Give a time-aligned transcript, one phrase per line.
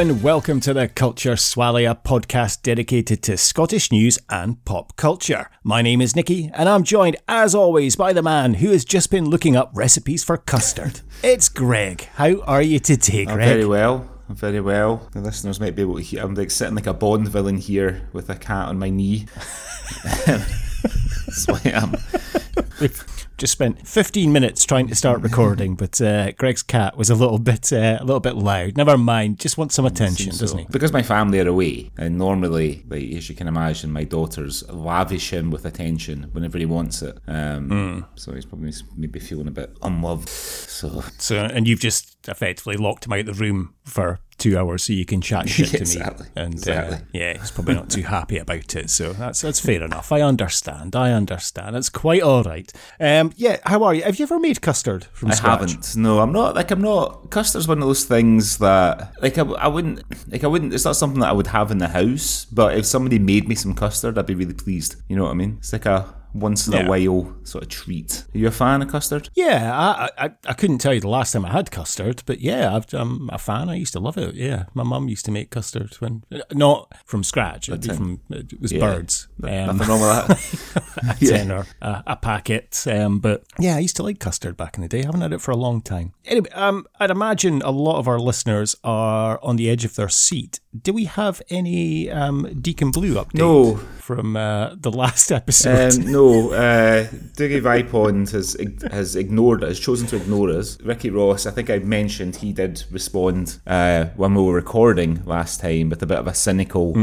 [0.00, 5.50] And welcome to the Culture Swally, a podcast dedicated to Scottish news and pop culture.
[5.62, 9.10] My name is Nikki, and I'm joined, as always, by the man who has just
[9.10, 11.02] been looking up recipes for custard.
[11.22, 12.08] it's Greg.
[12.14, 13.48] How are you today, I'm Greg?
[13.48, 14.08] very well.
[14.30, 15.06] I'm very well.
[15.12, 16.22] The listeners might be able to hear.
[16.22, 19.26] I'm like sitting like a Bond villain here with a cat on my knee.
[20.24, 21.94] That's why I'm.
[23.40, 27.14] We've just spent 15 minutes trying to start recording, but uh, Greg's cat was a
[27.14, 28.76] little bit uh, a little bit loud.
[28.76, 30.66] Never mind, just wants some attention, doesn't he?
[30.70, 35.32] Because my family are away, and normally, like as you can imagine, my daughters lavish
[35.32, 37.16] him with attention whenever he wants it.
[37.26, 38.00] Um, Hmm.
[38.14, 40.28] So he's probably maybe feeling a bit unloved.
[40.28, 44.84] So So, and you've just effectively locked him out of the room for two hours
[44.84, 46.32] so you can chat shit to Exactly, me.
[46.36, 46.96] And exactly.
[46.96, 48.88] Uh, yeah, he's probably not too happy about it.
[48.90, 50.12] So that's that's fair enough.
[50.12, 50.96] I understand.
[50.96, 51.76] I understand.
[51.76, 52.72] It's quite all right.
[52.98, 53.58] Um, yeah.
[53.64, 54.02] How are you?
[54.02, 55.60] Have you ever made custard from I scratch?
[55.60, 55.96] haven't.
[55.96, 56.54] No, I'm not.
[56.54, 57.30] Like I'm not.
[57.30, 60.02] Custard's one of those things that, like, I, I wouldn't.
[60.30, 60.72] Like I wouldn't.
[60.72, 62.46] It's not something that I would have in the house.
[62.46, 64.96] But if somebody made me some custard, I'd be really pleased.
[65.08, 65.56] You know what I mean?
[65.58, 66.86] It's like a once in Yeah.
[66.86, 68.24] a while sort of treat.
[68.34, 69.28] Are you a fan of custard?
[69.34, 72.74] Yeah, I, I I couldn't tell you the last time I had custard, but yeah,
[72.76, 73.68] I've, I'm a fan.
[73.68, 74.34] I used to love it.
[74.34, 77.68] Yeah, my mum used to make custard when not from scratch.
[77.68, 78.80] It'd be from it was Yeah.
[78.80, 79.28] Bird's.
[79.42, 81.16] Um, Nothing wrong with that.
[81.20, 82.84] a tin or a, a packet.
[82.86, 85.02] Um, but yeah, I used to like custard back in the day.
[85.02, 86.12] I haven't had it for a long time.
[86.24, 90.08] Anyway, um, I'd imagine a lot of our listeners are on the edge of their
[90.08, 90.60] seat.
[90.78, 93.74] Do we have any um, Deacon Blue update No.
[93.76, 95.94] from uh, the last episode?
[95.94, 98.56] Um, no, uh, Dougie Vipond has
[98.92, 100.80] has ignored us, chosen to ignore us.
[100.80, 105.60] Ricky Ross, I think I mentioned he did respond uh, when we were recording last
[105.60, 106.94] time with a bit of a cynical.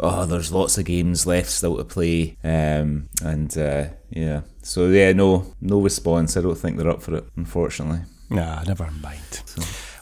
[0.00, 4.40] Oh, there's lots of games left still to play, um, and uh, yeah.
[4.62, 6.36] So yeah, no, no response.
[6.36, 8.00] I don't think they're up for it, unfortunately.
[8.30, 9.42] Nah, never mind.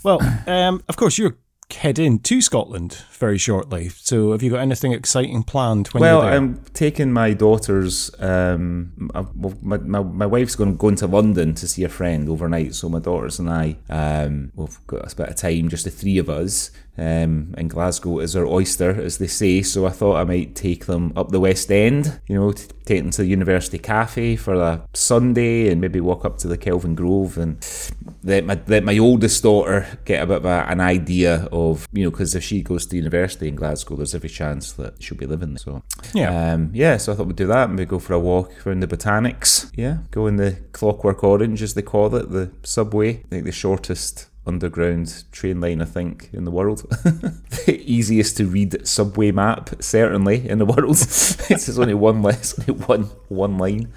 [0.03, 1.37] Well, um, of course, you're
[1.73, 3.89] heading to Scotland very shortly.
[3.89, 6.23] So, have you got anything exciting planned when Well?
[6.23, 8.11] I'm taking my daughter's.
[8.19, 12.75] Um, well, my, my, my wife's going going to London to see a friend overnight,
[12.75, 16.19] so my daughters and I, um, we've got a bit of time, just the three
[16.19, 16.71] of us.
[16.97, 19.63] Um, and Glasgow is our oyster, as they say.
[19.63, 22.21] So I thought I might take them up the West End.
[22.29, 26.25] You know, t- take them to the University Cafe for a Sunday, and maybe walk
[26.25, 27.59] up to the Kelvingrove, and
[28.23, 32.05] let my let my oldest daughter get a bit of a, an idea of you
[32.05, 35.27] know, because if she goes to university in Glasgow, there's every chance that she'll be
[35.27, 35.59] living there.
[35.59, 36.53] So Yeah.
[36.55, 37.71] um, yeah, so I thought we'd do that.
[37.71, 39.71] Maybe go for a walk around the botanics.
[39.75, 43.19] Yeah, go in the Clockwork Orange, as they call it, the subway.
[43.25, 46.81] I think the shortest underground train line, I think, in the world.
[47.67, 50.97] the easiest to read subway map, certainly, in the world.
[50.99, 53.93] it's only one less, only one one line.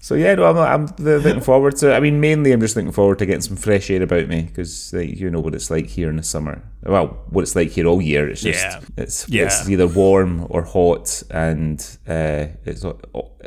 [0.00, 1.94] So yeah, no, I'm, I'm looking forward to.
[1.94, 4.92] I mean, mainly I'm just looking forward to getting some fresh air about me because
[4.92, 6.60] like, you know what it's like here in the summer.
[6.82, 8.28] Well, what it's like here all year.
[8.28, 8.80] It's just Yeah.
[8.96, 9.44] it's Yeah.
[9.44, 12.84] it's either warm or hot, and uh, it's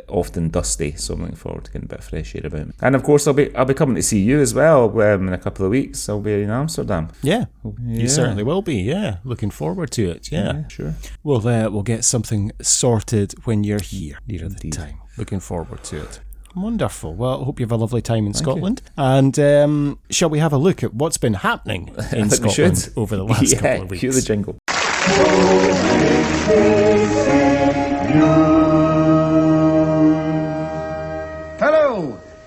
[0.08, 0.94] often dusty.
[0.96, 2.72] So I'm looking forward to getting a bit of fresh air about me.
[2.80, 5.32] And of course, I'll be I'll be coming to see you as well um, in
[5.34, 6.08] a couple of weeks.
[6.08, 7.08] I'll be in Amsterdam.
[7.22, 7.72] yeah, Yeah.
[8.02, 8.76] you certainly will be.
[8.76, 10.30] Yeah, looking forward to it.
[10.32, 10.94] Yeah, sure.
[11.24, 14.98] we'll uh, we'll get something sorted when you're here nearer the time.
[15.18, 16.20] Looking forward to it.
[16.54, 17.14] Wonderful.
[17.14, 18.80] Well, I hope you have a lovely time in Scotland.
[18.96, 22.48] And um, shall we have a look at what's been happening in I think we
[22.50, 24.00] Scotland over the last yeah, couple of weeks?
[24.00, 24.56] cue the jingle.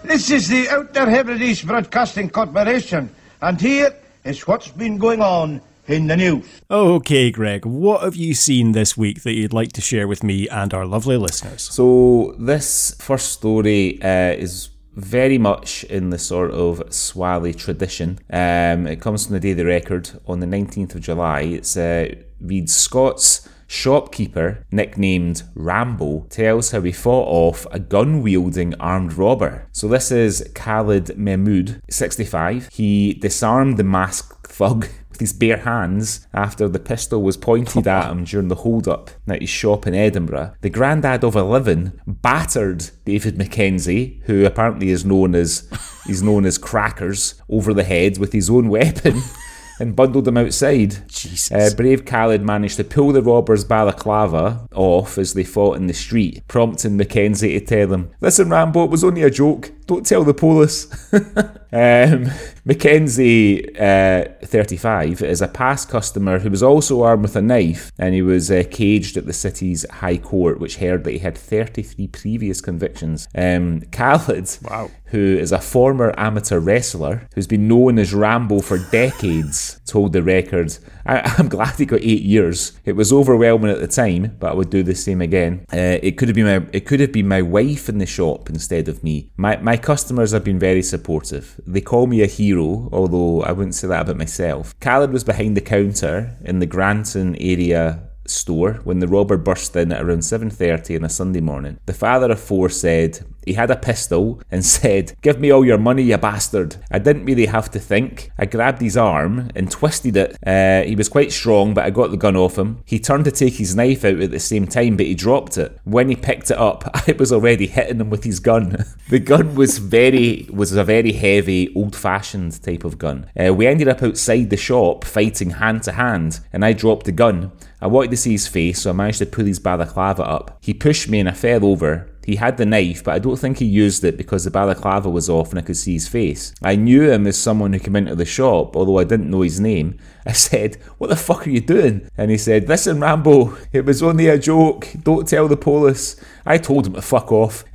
[0.09, 6.07] This is the Outer Hebrides Broadcasting Corporation, and here is what's been going on in
[6.07, 6.45] the news.
[6.71, 10.49] Okay, Greg, what have you seen this week that you'd like to share with me
[10.49, 11.61] and our lovely listeners?
[11.61, 18.17] So this first story uh, is very much in the sort of Swally tradition.
[18.31, 21.41] Um, it comes from the Daily Record on the 19th of July.
[21.41, 29.13] It's uh, reads Scott's shopkeeper, nicknamed Rambo, tells how he fought off a gun-wielding armed
[29.13, 29.67] robber.
[29.71, 32.69] So this is Khalid Mahmood, 65.
[32.71, 38.11] He disarmed the masked thug with his bare hands after the pistol was pointed at
[38.11, 40.53] him during the hold-up at his shop in Edinburgh.
[40.61, 45.69] The granddad of 11 battered David Mackenzie, who apparently is known as
[46.05, 49.21] he's known as Crackers, over the head with his own weapon.
[49.79, 51.07] And bundled them outside.
[51.07, 51.51] Jesus.
[51.51, 55.93] Uh, brave Khalid managed to pull the robber's balaclava off as they fought in the
[55.93, 59.71] street, prompting Mackenzie to tell him, Listen, Rambo, it was only a joke.
[59.89, 60.85] Don't tell the police.
[61.73, 62.27] um,
[62.63, 68.13] Mackenzie, uh, 35, is a past customer who was also armed with a knife and
[68.13, 72.07] he was uh, caged at the city's High Court, which heard that he had 33
[72.07, 73.27] previous convictions.
[73.35, 74.91] Um, Khaled, Wow.
[75.05, 80.21] who is a former amateur wrestler who's been known as Rambo for decades, told the
[80.21, 82.79] record, I, I'm glad he got eight years.
[82.85, 85.65] It was overwhelming at the time, but I would do the same again.
[85.73, 88.49] Uh, it could have been my it could have been my wife in the shop
[88.49, 89.31] instead of me.
[89.35, 91.59] My my customers have been very supportive.
[91.65, 94.79] They call me a hero, although I wouldn't say that about myself.
[94.79, 99.91] Khaled was behind the counter in the Granton area store when the robber burst in
[99.91, 101.79] at around 7.30 on a Sunday morning.
[101.85, 105.77] The father of four said he had a pistol and said, Give me all your
[105.77, 106.75] money, you bastard.
[106.91, 108.31] I didn't really have to think.
[108.37, 110.37] I grabbed his arm and twisted it.
[110.45, 112.83] Uh, he was quite strong, but I got the gun off him.
[112.85, 115.77] He turned to take his knife out at the same time, but he dropped it.
[115.83, 118.85] When he picked it up, I was already hitting him with his gun.
[119.09, 123.27] the gun was very was a very heavy, old-fashioned type of gun.
[123.39, 127.11] Uh, we ended up outside the shop fighting hand to hand, and I dropped the
[127.11, 127.51] gun.
[127.81, 130.57] I wanted to see his face, so I managed to pull his balaclava up.
[130.61, 132.09] He pushed me and I fell over.
[132.25, 135.29] He had the knife, but I don't think he used it because the balaclava was
[135.29, 136.53] off and I could see his face.
[136.61, 139.59] I knew him as someone who came into the shop, although I didn't know his
[139.59, 139.97] name.
[140.25, 142.07] I said, What the fuck are you doing?
[142.17, 144.89] And he said, Listen, Rambo, it was only a joke.
[145.01, 146.17] Don't tell the police.
[146.45, 147.63] I told him to fuck off.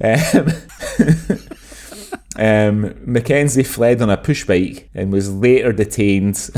[2.37, 6.51] Um, um, Mackenzie fled on a push bike and was later detained.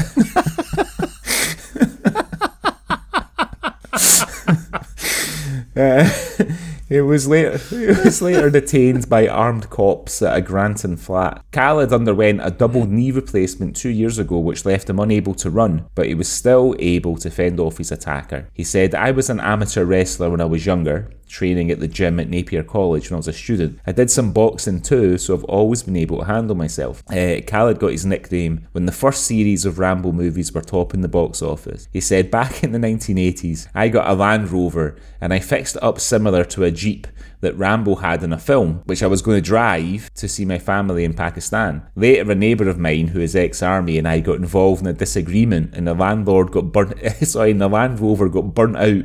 [5.77, 6.09] Uh,
[6.89, 11.45] He was later he was later detained by armed cops at a Granton flat.
[11.51, 15.87] Khaled underwent a double knee replacement two years ago, which left him unable to run,
[15.97, 18.49] but he was still able to fend off his attacker.
[18.53, 22.21] He said, I was an amateur wrestler when I was younger, training at the gym
[22.21, 23.81] at Napier College when I was a student.
[23.87, 27.03] I did some boxing too, so I've always been able to handle myself.
[27.11, 31.09] Uh, Khaled got his nickname when the first series of Rambo movies were topping the
[31.09, 31.89] box office.
[31.93, 35.83] He said, Back in the 1980s, I got a Land Rover and I fixed it
[35.83, 37.07] up similar to a Jeep
[37.41, 40.59] that Rambo had in a film, which I was going to drive to see my
[40.59, 41.87] family in Pakistan.
[41.95, 45.75] Later, a neighbour of mine who is ex-army and I got involved in a disagreement,
[45.75, 46.99] and the landlord got burnt.
[47.23, 49.05] Sorry, the Land Rover got burnt out.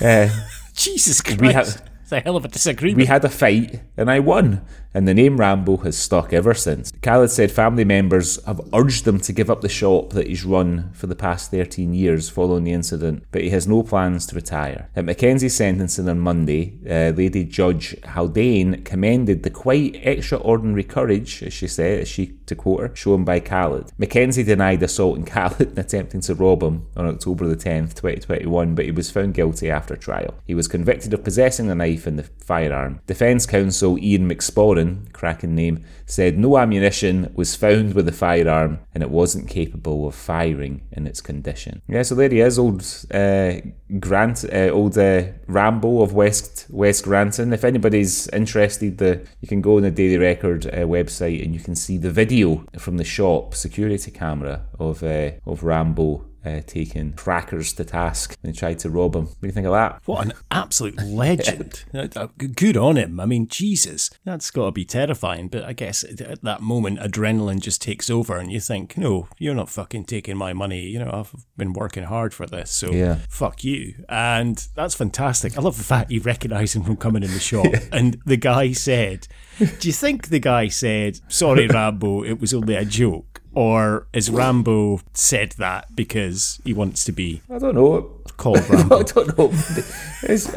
[0.00, 0.28] uh,
[0.76, 1.40] Jesus Christ.
[1.40, 2.98] We have- it's a hell of a disagreement.
[2.98, 4.62] we had a fight and I won,
[4.96, 6.90] and the name Rambo has stuck ever since.
[7.02, 10.90] Khaled said family members have urged him to give up the shop that he's run
[10.94, 14.88] for the past 13 years following the incident, but he has no plans to retire.
[14.96, 21.52] At Mackenzie's sentencing on Monday, uh, Lady Judge Haldane commended the quite extraordinary courage, as
[21.52, 23.92] she said, as she to quote her, shown by Khaled.
[23.98, 28.84] Mackenzie denied assaulting Khaled and attempting to rob him on October the 10th, 2021, but
[28.84, 30.34] he was found guilty after trial.
[30.46, 33.00] He was convicted of possessing the knife and the firearm.
[33.06, 39.02] Defence counsel Ian McSporran, cracking name, said no ammunition was found with the firearm and
[39.02, 41.82] it wasn't capable of firing in its condition.
[41.88, 43.52] Yeah, so there he is, old uh,
[44.00, 47.52] Grant, uh, old uh, Rambo of West West Granton.
[47.52, 51.60] If anybody's interested, the you can go on the Daily Record uh, website and you
[51.60, 56.24] can see the video from the shop security camera of uh, of Rambo.
[56.46, 59.24] Uh, taking crackers to task and tried to rob him.
[59.26, 60.00] What do you think of that?
[60.04, 61.82] What an absolute legend.
[62.54, 63.18] Good on him.
[63.18, 65.48] I mean, Jesus, that's got to be terrifying.
[65.48, 69.56] But I guess at that moment, adrenaline just takes over and you think, no, you're
[69.56, 70.82] not fucking taking my money.
[70.82, 72.70] You know, I've been working hard for this.
[72.70, 73.18] So Yeah.
[73.28, 74.04] fuck you.
[74.08, 75.58] And that's fantastic.
[75.58, 77.66] I love the fact you recognise him from coming in the shop.
[77.92, 79.26] And the guy said,
[79.58, 83.35] do you think the guy said, sorry, Rambo, it was only a joke?
[83.56, 88.20] Or is Rambo said that because he wants to be I don't know.
[88.36, 89.50] called I don't know.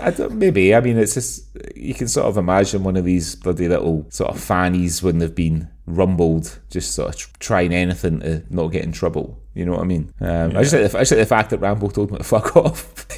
[0.02, 0.76] I don't, maybe.
[0.76, 1.46] I mean, it's just
[1.78, 5.34] you can sort of imagine one of these bloody little sort of fannies when they've
[5.34, 9.39] been rumbled, just sort of trying anything to not get in trouble.
[9.56, 10.14] You know what I mean?
[10.22, 12.24] Um, I just like the, I just like the fact that Rambo told him to
[12.24, 13.06] fuck off.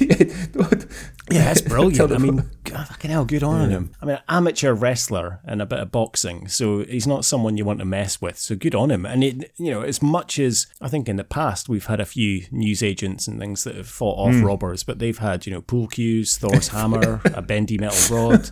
[1.30, 2.12] Yeah, that's brilliant.
[2.12, 3.90] I mean, God, fucking hell, good on him.
[4.02, 7.78] I mean, amateur wrestler and a bit of boxing, so he's not someone you want
[7.78, 8.38] to mess with.
[8.38, 9.06] So good on him.
[9.06, 12.04] And it, you know, as much as I think in the past we've had a
[12.04, 14.44] few news agents and things that have fought off Hmm.
[14.44, 18.50] robbers, but they've had you know pool cues, Thor's hammer, a bendy metal rod.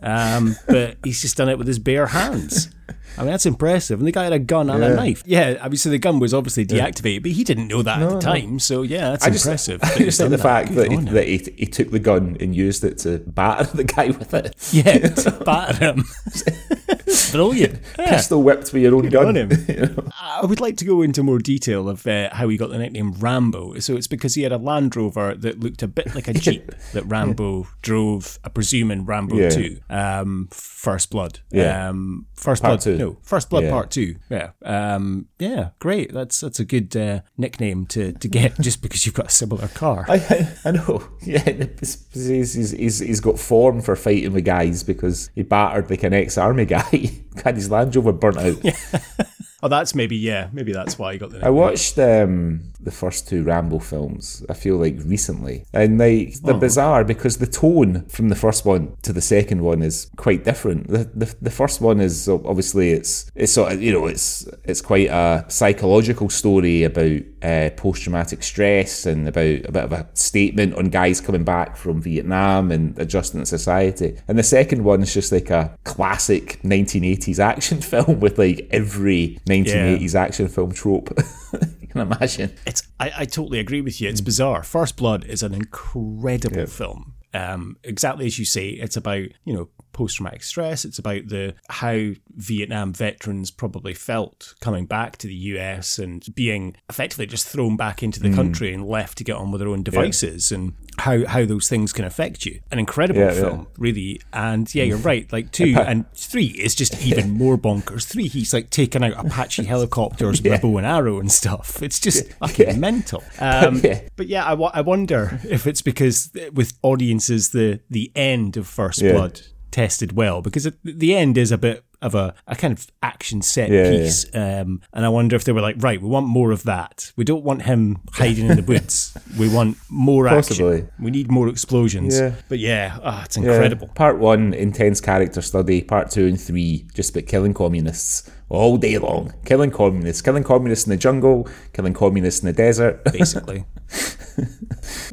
[0.00, 2.70] Um, but he's just done it with his bare hands.
[3.18, 3.98] I mean, that's impressive.
[3.98, 5.22] And the guy had a gun and a knife.
[5.26, 8.10] Yeah, I mean, so the gun was obviously deactivated, but he didn't know that at
[8.10, 8.58] the time.
[8.58, 9.80] So yeah, that's I just, impressive.
[9.82, 12.36] I that just like the fact Good that, he, that he, he took the gun
[12.40, 14.54] and used it to batter the guy with it.
[14.72, 16.04] Yeah, to batter him.
[17.32, 17.80] Brilliant.
[17.98, 18.10] Yeah.
[18.10, 19.26] Pistol whipped with your own gun.
[19.28, 20.10] on him.
[20.20, 23.12] I would like to go into more detail of uh, how he got the nickname
[23.12, 23.78] Rambo.
[23.80, 26.72] So it's because he had a Land Rover that looked a bit like a Jeep
[26.92, 29.50] that Rambo drove, I presume, in Rambo Yeah.
[29.50, 31.40] 2, um, First Blood.
[31.50, 31.88] Yeah.
[31.88, 32.98] Um, First Part Blood, two.
[32.98, 33.70] no, First Blood Yeah.
[33.70, 34.16] Part 2.
[34.30, 34.50] Yeah.
[34.62, 36.12] Um, yeah, great.
[36.12, 39.68] That's that's a good uh, nickname to, to get just because you've got a similar
[39.68, 40.04] car.
[40.08, 41.08] I, I, I know.
[41.22, 46.02] Yeah, he's, he's, he's, he's got form for fighting with guys because he battered like
[46.02, 46.86] an ex-army guy.
[47.44, 48.56] His Land Rover burnt out.
[49.66, 53.28] oh, that's maybe, yeah, maybe that's why he got the I watched um, the first
[53.28, 54.44] two Rambo films.
[54.48, 58.96] I feel like recently, and like they're bizarre because the tone from the first one
[59.02, 60.88] to the second one is quite different.
[60.88, 64.80] The the, the first one is obviously it's it's sort of you know it's it's
[64.80, 70.08] quite a psychological story about uh, post traumatic stress and about a bit of a
[70.14, 74.16] statement on guys coming back from Vietnam and adjusting to society.
[74.28, 79.38] And the second one is just like a classic 1980s action film with like every
[79.64, 81.10] 1980s action film trope.
[81.80, 82.54] you can imagine.
[82.66, 84.08] It's I, I totally agree with you.
[84.08, 84.62] It's bizarre.
[84.62, 87.14] First Blood is an incredible film.
[87.34, 90.84] Um, exactly as you say, it's about you know post traumatic stress.
[90.84, 96.76] It's about the how Vietnam veterans probably felt coming back to the US and being
[96.90, 99.82] effectively just thrown back into the country and left to get on with their own
[99.82, 102.60] devices and how how those things can affect you.
[102.70, 103.40] An incredible Yeah, yeah.
[103.40, 104.20] film, really.
[104.32, 105.30] And yeah, you're right.
[105.32, 108.04] Like two and three is just even more bonkers.
[108.04, 111.82] Three, he's like taking out Apache helicopters with a bow and arrow and stuff.
[111.82, 113.22] It's just fucking mental.
[113.38, 114.00] Um, Yeah.
[114.16, 119.00] But yeah, I, I wonder if it's because with audiences, the the end of First
[119.00, 119.12] Yeah.
[119.12, 122.86] Blood tested well because it, the end is a bit of a, a kind of
[123.02, 124.26] action set Yeah, piece.
[124.34, 127.10] Um, and I wonder if they were like, right, we want more of that.
[127.16, 129.16] We don't want him hiding in the woods.
[129.38, 130.74] We want more Possibly.
[130.82, 130.90] action.
[131.00, 132.18] We need more explosions.
[132.18, 132.34] Yeah.
[132.48, 133.44] But yeah, ah, it's Yeah.
[133.44, 133.88] incredible.
[133.94, 135.80] Part one, intense character study.
[135.82, 139.34] Part two and three, just about killing communists all day long.
[139.44, 143.02] Killing communists, killing communists in the jungle, killing communists in the desert.
[143.12, 143.64] basically.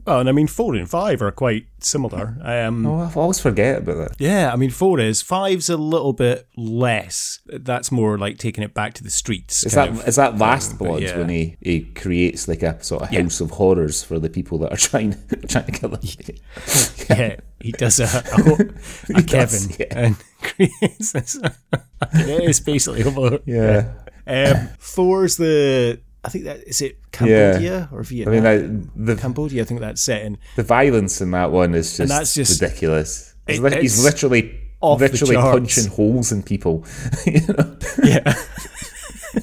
[0.07, 2.37] oh, and I mean, four and five are quite similar.
[2.41, 4.15] Um, oh, I always forget about that.
[4.19, 7.39] Yeah, I mean, four is five's a little bit less.
[7.47, 9.65] That's more like taking it back to the streets.
[9.65, 10.07] Is that of.
[10.07, 11.17] is that Last but Blood yeah.
[11.17, 13.23] when he, he creates like a sort of Yeah.
[13.23, 15.15] house of horrors for the people that are trying
[15.47, 15.99] trying to kill him?
[17.09, 19.85] yeah, he does a, a, a Kevin yeah.
[19.91, 21.39] and creates this.
[22.13, 23.39] it is basically over.
[23.45, 23.93] Yeah.
[24.27, 25.99] Um, four's the.
[26.25, 26.99] I think that is it.
[27.11, 28.33] Cambodia or Vietnam.
[28.33, 29.61] I mean, that, the Cambodia.
[29.63, 30.37] I think that's set in.
[30.55, 33.35] the violence in that one is just, that's just- ridiculous.
[33.47, 36.85] He's, It- li- he's it's literally off literally punching holes in people.
[37.25, 37.77] you know?
[38.03, 38.21] Yeah,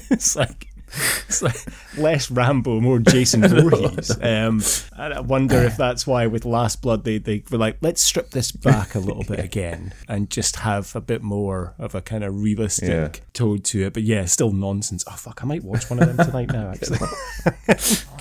[0.09, 0.67] it's like.
[1.31, 1.55] It's like
[1.97, 4.11] less Rambo, more Jason Voorhees.
[4.21, 4.61] Um,
[4.97, 8.31] and I wonder if that's why with Last Blood they, they were like, let's strip
[8.31, 12.25] this back a little bit again and just have a bit more of a kind
[12.25, 13.23] of realistic Yeah.
[13.31, 13.93] tone to it.
[13.93, 15.05] But yeah, still nonsense.
[15.07, 16.71] Oh fuck, I might watch one of them tonight now.
[16.71, 16.99] Actually,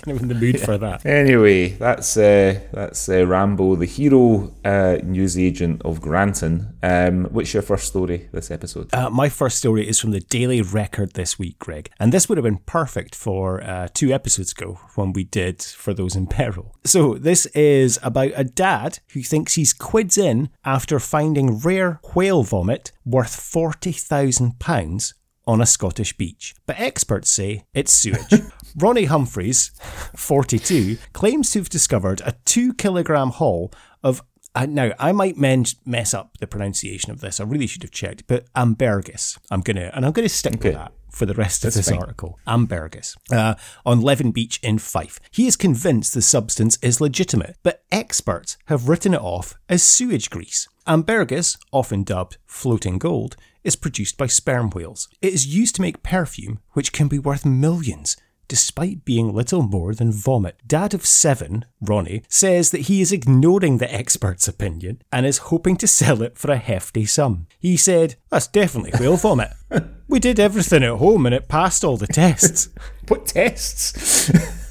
[0.01, 1.05] kind of in the mood for that.
[1.21, 6.75] Anyway, that's uh, that's uh, Rambo, the hero uh, news agent of Granton.
[6.83, 8.93] Um, what's your first story this episode?
[8.95, 11.91] Uh, my first story is from the Daily Record this week, Greg.
[11.99, 15.93] And this would have been perfect for uh, two episodes ago when we did For
[15.93, 16.75] Those in Peril.
[16.85, 22.43] So, this is about a dad who thinks he's quids in after finding rare whale
[22.43, 25.15] vomit worth £40,000
[25.47, 26.55] on a Scottish beach.
[26.67, 28.43] But experts say it's sewage.
[28.77, 29.71] Ronnie Humphreys,
[30.17, 35.65] 42, claims to have discovered a two kilogram haul of uh, now, I might men-
[35.87, 37.39] mess up the pronunciation of this.
[37.39, 39.39] I really should have checked, but ambergris.
[39.51, 41.99] I'm gonna, and I'm gonna stick with that for the rest of That's this fine.
[42.01, 42.39] article.
[42.47, 43.55] Ambergris uh,
[43.87, 45.21] on Leven Beach in Fife.
[45.31, 50.31] He is convinced the substance is legitimate, but experts have written it off as sewage
[50.31, 50.69] grease.
[50.87, 55.09] Ambergris, often dubbed floating gold, is produced by sperm whales.
[55.21, 58.17] It is used to make perfume, which can be worth millions
[58.51, 60.57] despite being little more than vomit.
[60.67, 65.77] Dad of seven, Ronnie, says that he is ignoring the expert's opinion and is hoping
[65.77, 67.47] to sell it for a hefty sum.
[67.61, 69.53] He said, That's definitely whale vomit.
[70.09, 72.69] We did everything at home and it passed all the tests.
[73.07, 74.29] What tests?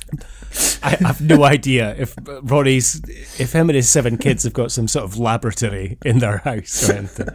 [0.81, 3.01] I have no idea if Ronnie's,
[3.39, 6.89] if him and his seven kids have got some sort of laboratory in their house
[6.89, 7.27] or anything.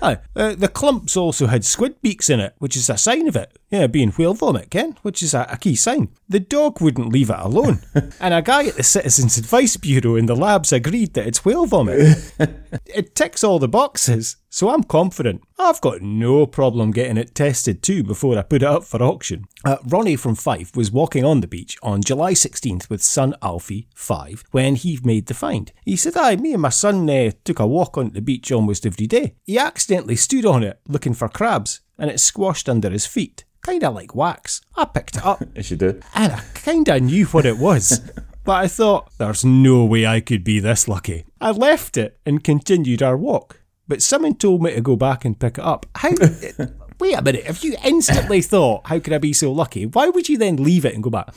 [0.00, 3.36] Ah, uh, the clumps also had squid beaks in it, which is a sign of
[3.36, 3.56] it.
[3.72, 6.10] Yeah, being whale vomit, Ken, which is a, a key sign.
[6.28, 7.80] The dog wouldn't leave it alone.
[8.20, 11.64] and a guy at the Citizens Advice Bureau in the labs agreed that it's whale
[11.64, 12.34] vomit.
[12.84, 15.40] it ticks all the boxes, so I'm confident.
[15.58, 19.46] I've got no problem getting it tested too before I put it up for auction.
[19.64, 23.88] Uh, Ronnie from Fife was walking on the beach on July 16th with son Alfie,
[23.94, 25.72] 5, when he made the find.
[25.86, 28.84] He said, Aye, me and my son uh, took a walk on the beach almost
[28.84, 29.36] every day.
[29.44, 33.90] He accidentally stood on it looking for crabs, and it squashed under his feet kinda
[33.90, 34.60] like wax.
[34.76, 35.42] I picked it up.
[35.56, 36.00] As you do.
[36.14, 38.00] And I kinda knew what it was.
[38.44, 41.24] but I thought, there's no way I could be this lucky.
[41.40, 43.60] I left it and continued our walk.
[43.88, 45.86] But someone told me to go back and pick it up.
[45.96, 46.10] How.
[46.98, 49.86] Wait a minute, if you instantly thought, how could I be so lucky?
[49.86, 51.34] Why would you then leave it and go back?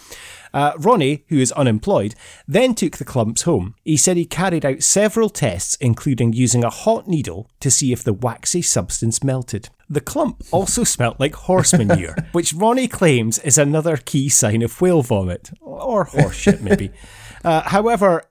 [0.53, 2.15] Uh, Ronnie, who is unemployed,
[2.47, 3.75] then took the clumps home.
[3.83, 8.03] He said he carried out several tests, including using a hot needle to see if
[8.03, 9.69] the waxy substance melted.
[9.89, 14.79] The clump also smelt like horse manure, which Ronnie claims is another key sign of
[14.79, 16.91] whale vomit, or horse shit, maybe.
[17.43, 18.23] Uh, however,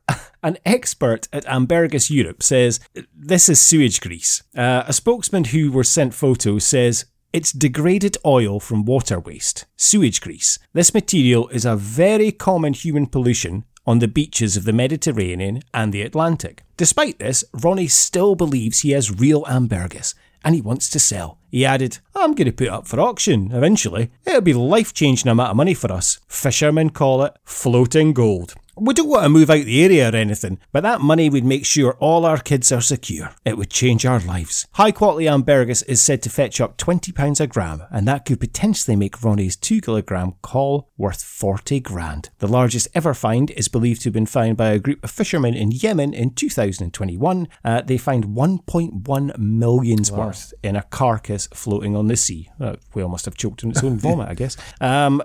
[0.42, 2.80] an expert at Ambergris Europe says
[3.14, 4.42] this is sewage grease.
[4.56, 10.20] Uh, a spokesman who was sent photos says it's degraded oil from water waste, sewage
[10.20, 10.60] grease.
[10.72, 15.92] This material is a very common human pollution on the beaches of the Mediterranean and
[15.92, 16.62] the Atlantic.
[16.76, 20.14] Despite this, Ronnie still believes he has real ambergris
[20.44, 21.38] and he wants to sell.
[21.50, 24.12] He added, I'm going to put it up for auction eventually.
[24.24, 26.20] It'll be life changing amount of money for us.
[26.28, 28.54] Fishermen call it floating gold.
[28.76, 31.64] We don't want to move out the area or anything, but that money would make
[31.64, 33.30] sure all our kids are secure.
[33.44, 34.66] It would change our lives.
[34.72, 38.96] High quality ambergris is said to fetch up £20 a gram, and that could potentially
[38.96, 42.30] make Ronnie's 2 kilogram call worth 40 grand.
[42.38, 45.54] The largest ever find is believed to have been found by a group of fishermen
[45.54, 47.48] in Yemen in 2021.
[47.64, 50.26] Uh, they found 1.1 million's wow.
[50.26, 52.50] worth in a carcass floating on the sea.
[52.60, 54.56] Uh, whale must have choked on its own vomit, I guess.
[54.80, 55.22] Um,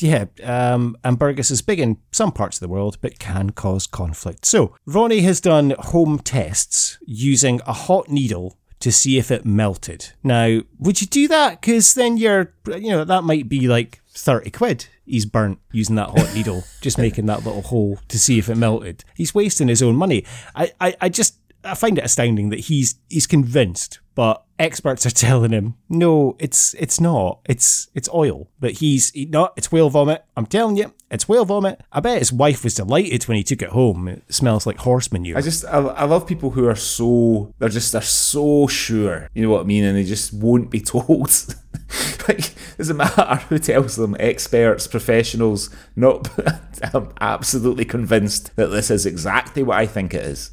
[0.00, 4.44] yeah, um, is big in some parts of the world, but can cause conflict.
[4.44, 10.12] So, Ronnie has done home tests using a hot needle to see if it melted.
[10.22, 11.60] Now, would you do that?
[11.60, 16.08] Because then you're, you know, that might be like 30 quid he's burnt using that
[16.08, 19.04] hot needle, just making that little hole to see if it melted.
[19.14, 20.24] He's wasting his own money.
[20.54, 25.10] I, I, I just, I find it astounding that he's he's convinced, but experts are
[25.26, 27.40] telling him no, it's it's not.
[27.46, 28.48] It's it's oil.
[28.58, 30.24] But he's he, no, it's whale vomit.
[30.36, 31.80] I'm telling you, it's whale vomit.
[31.92, 34.08] I bet his wife was delighted when he took it home.
[34.08, 35.36] It smells like horse manure.
[35.36, 39.28] I just I, I love people who are so they're just they're so sure.
[39.34, 41.30] You know what I mean, and they just won't be told.
[42.28, 45.68] like doesn't matter who tells them, experts, professionals.
[45.96, 46.30] Not,
[46.94, 50.50] I'm absolutely convinced that this is exactly what I think it is.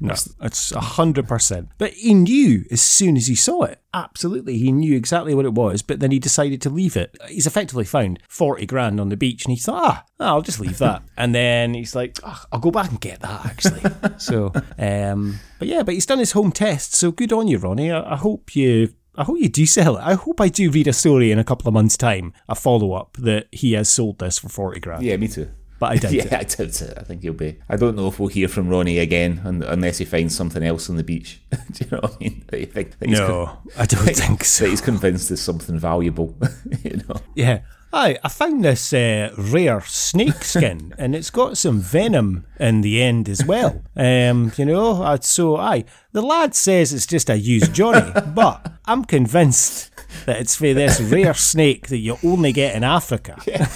[0.00, 1.70] No, it's a hundred percent.
[1.78, 3.80] But he knew as soon as he saw it.
[3.94, 5.82] Absolutely, he knew exactly what it was.
[5.82, 7.16] But then he decided to leave it.
[7.28, 10.78] He's effectively found forty grand on the beach, and he thought, ah, I'll just leave
[10.78, 11.02] that.
[11.16, 13.82] and then he's like, oh, I'll go back and get that actually.
[14.18, 16.94] so, um, but yeah, but he's done his home test.
[16.94, 17.90] So good on you, Ronnie.
[17.90, 20.02] I, I hope you I hope you do sell it.
[20.02, 22.92] I hope I do read a story in a couple of months' time, a follow
[22.92, 25.02] up that he has sold this for 40 grand.
[25.02, 25.50] Yeah, me too.
[25.78, 26.32] But I doubt yeah, it.
[26.32, 26.98] I doubt it.
[26.98, 27.58] I think he'll be.
[27.68, 30.96] I don't know if we'll hear from Ronnie again unless he finds something else on
[30.96, 31.40] the beach.
[31.50, 32.44] do you know what I mean?
[32.48, 34.64] That think, that no, con- I don't think so.
[34.64, 36.36] That he's convinced there's something valuable.
[36.84, 37.16] you know?
[37.34, 37.60] Yeah.
[37.90, 43.00] Aye, I found this uh, rare snake skin, and it's got some venom in the
[43.02, 43.82] end as well.
[43.96, 49.06] Um, you know, so aye, the lad says it's just a used Johnny, but I'm
[49.06, 49.90] convinced
[50.26, 53.40] that it's for this rare snake that you only get in Africa.
[53.46, 53.66] Yeah.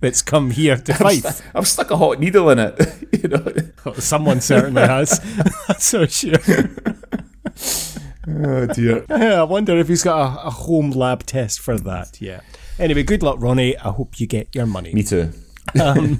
[0.00, 1.24] That's come here to fight.
[1.24, 2.78] I've, I've, stuck a hot needle in it.
[3.22, 3.44] you know,
[3.86, 5.20] oh, someone certainly has.
[5.68, 6.38] That's for sure.
[8.28, 9.04] oh dear.
[9.08, 12.20] I wonder if he's got a, a home lab test for that.
[12.20, 12.40] Yeah.
[12.78, 13.76] Anyway, good luck, Ronnie.
[13.78, 14.92] I hope you get your money.
[14.94, 15.32] Me too.
[15.80, 16.18] Um,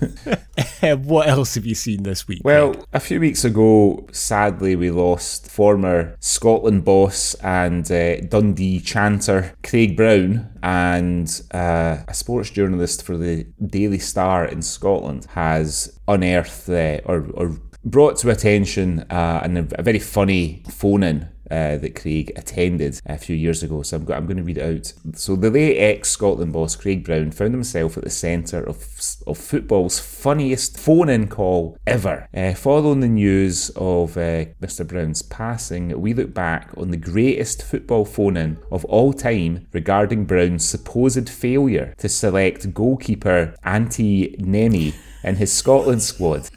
[1.05, 2.43] what else have you seen this week?
[2.45, 9.55] Well, a few weeks ago, sadly, we lost former Scotland boss and uh, Dundee chanter
[9.63, 16.69] Craig Brown, and uh, a sports journalist for the Daily Star in Scotland has unearthed
[16.69, 22.33] uh, or, or brought to attention uh, a very funny phone in uh, that Craig
[22.35, 23.83] attended a few years ago.
[23.83, 24.93] So I'm, go- I'm going to read it out.
[25.17, 28.79] So the late ex Scotland boss Craig Brown found himself at the centre of,
[29.27, 32.27] of football's funniest phone in call ever.
[32.35, 34.87] Uh, following the news of uh, Mr.
[34.87, 40.25] Brown's passing, we look back on the greatest football phone in of all time regarding
[40.25, 46.49] Brown's supposed failure to select goalkeeper Antti Niemi in his Scotland squad.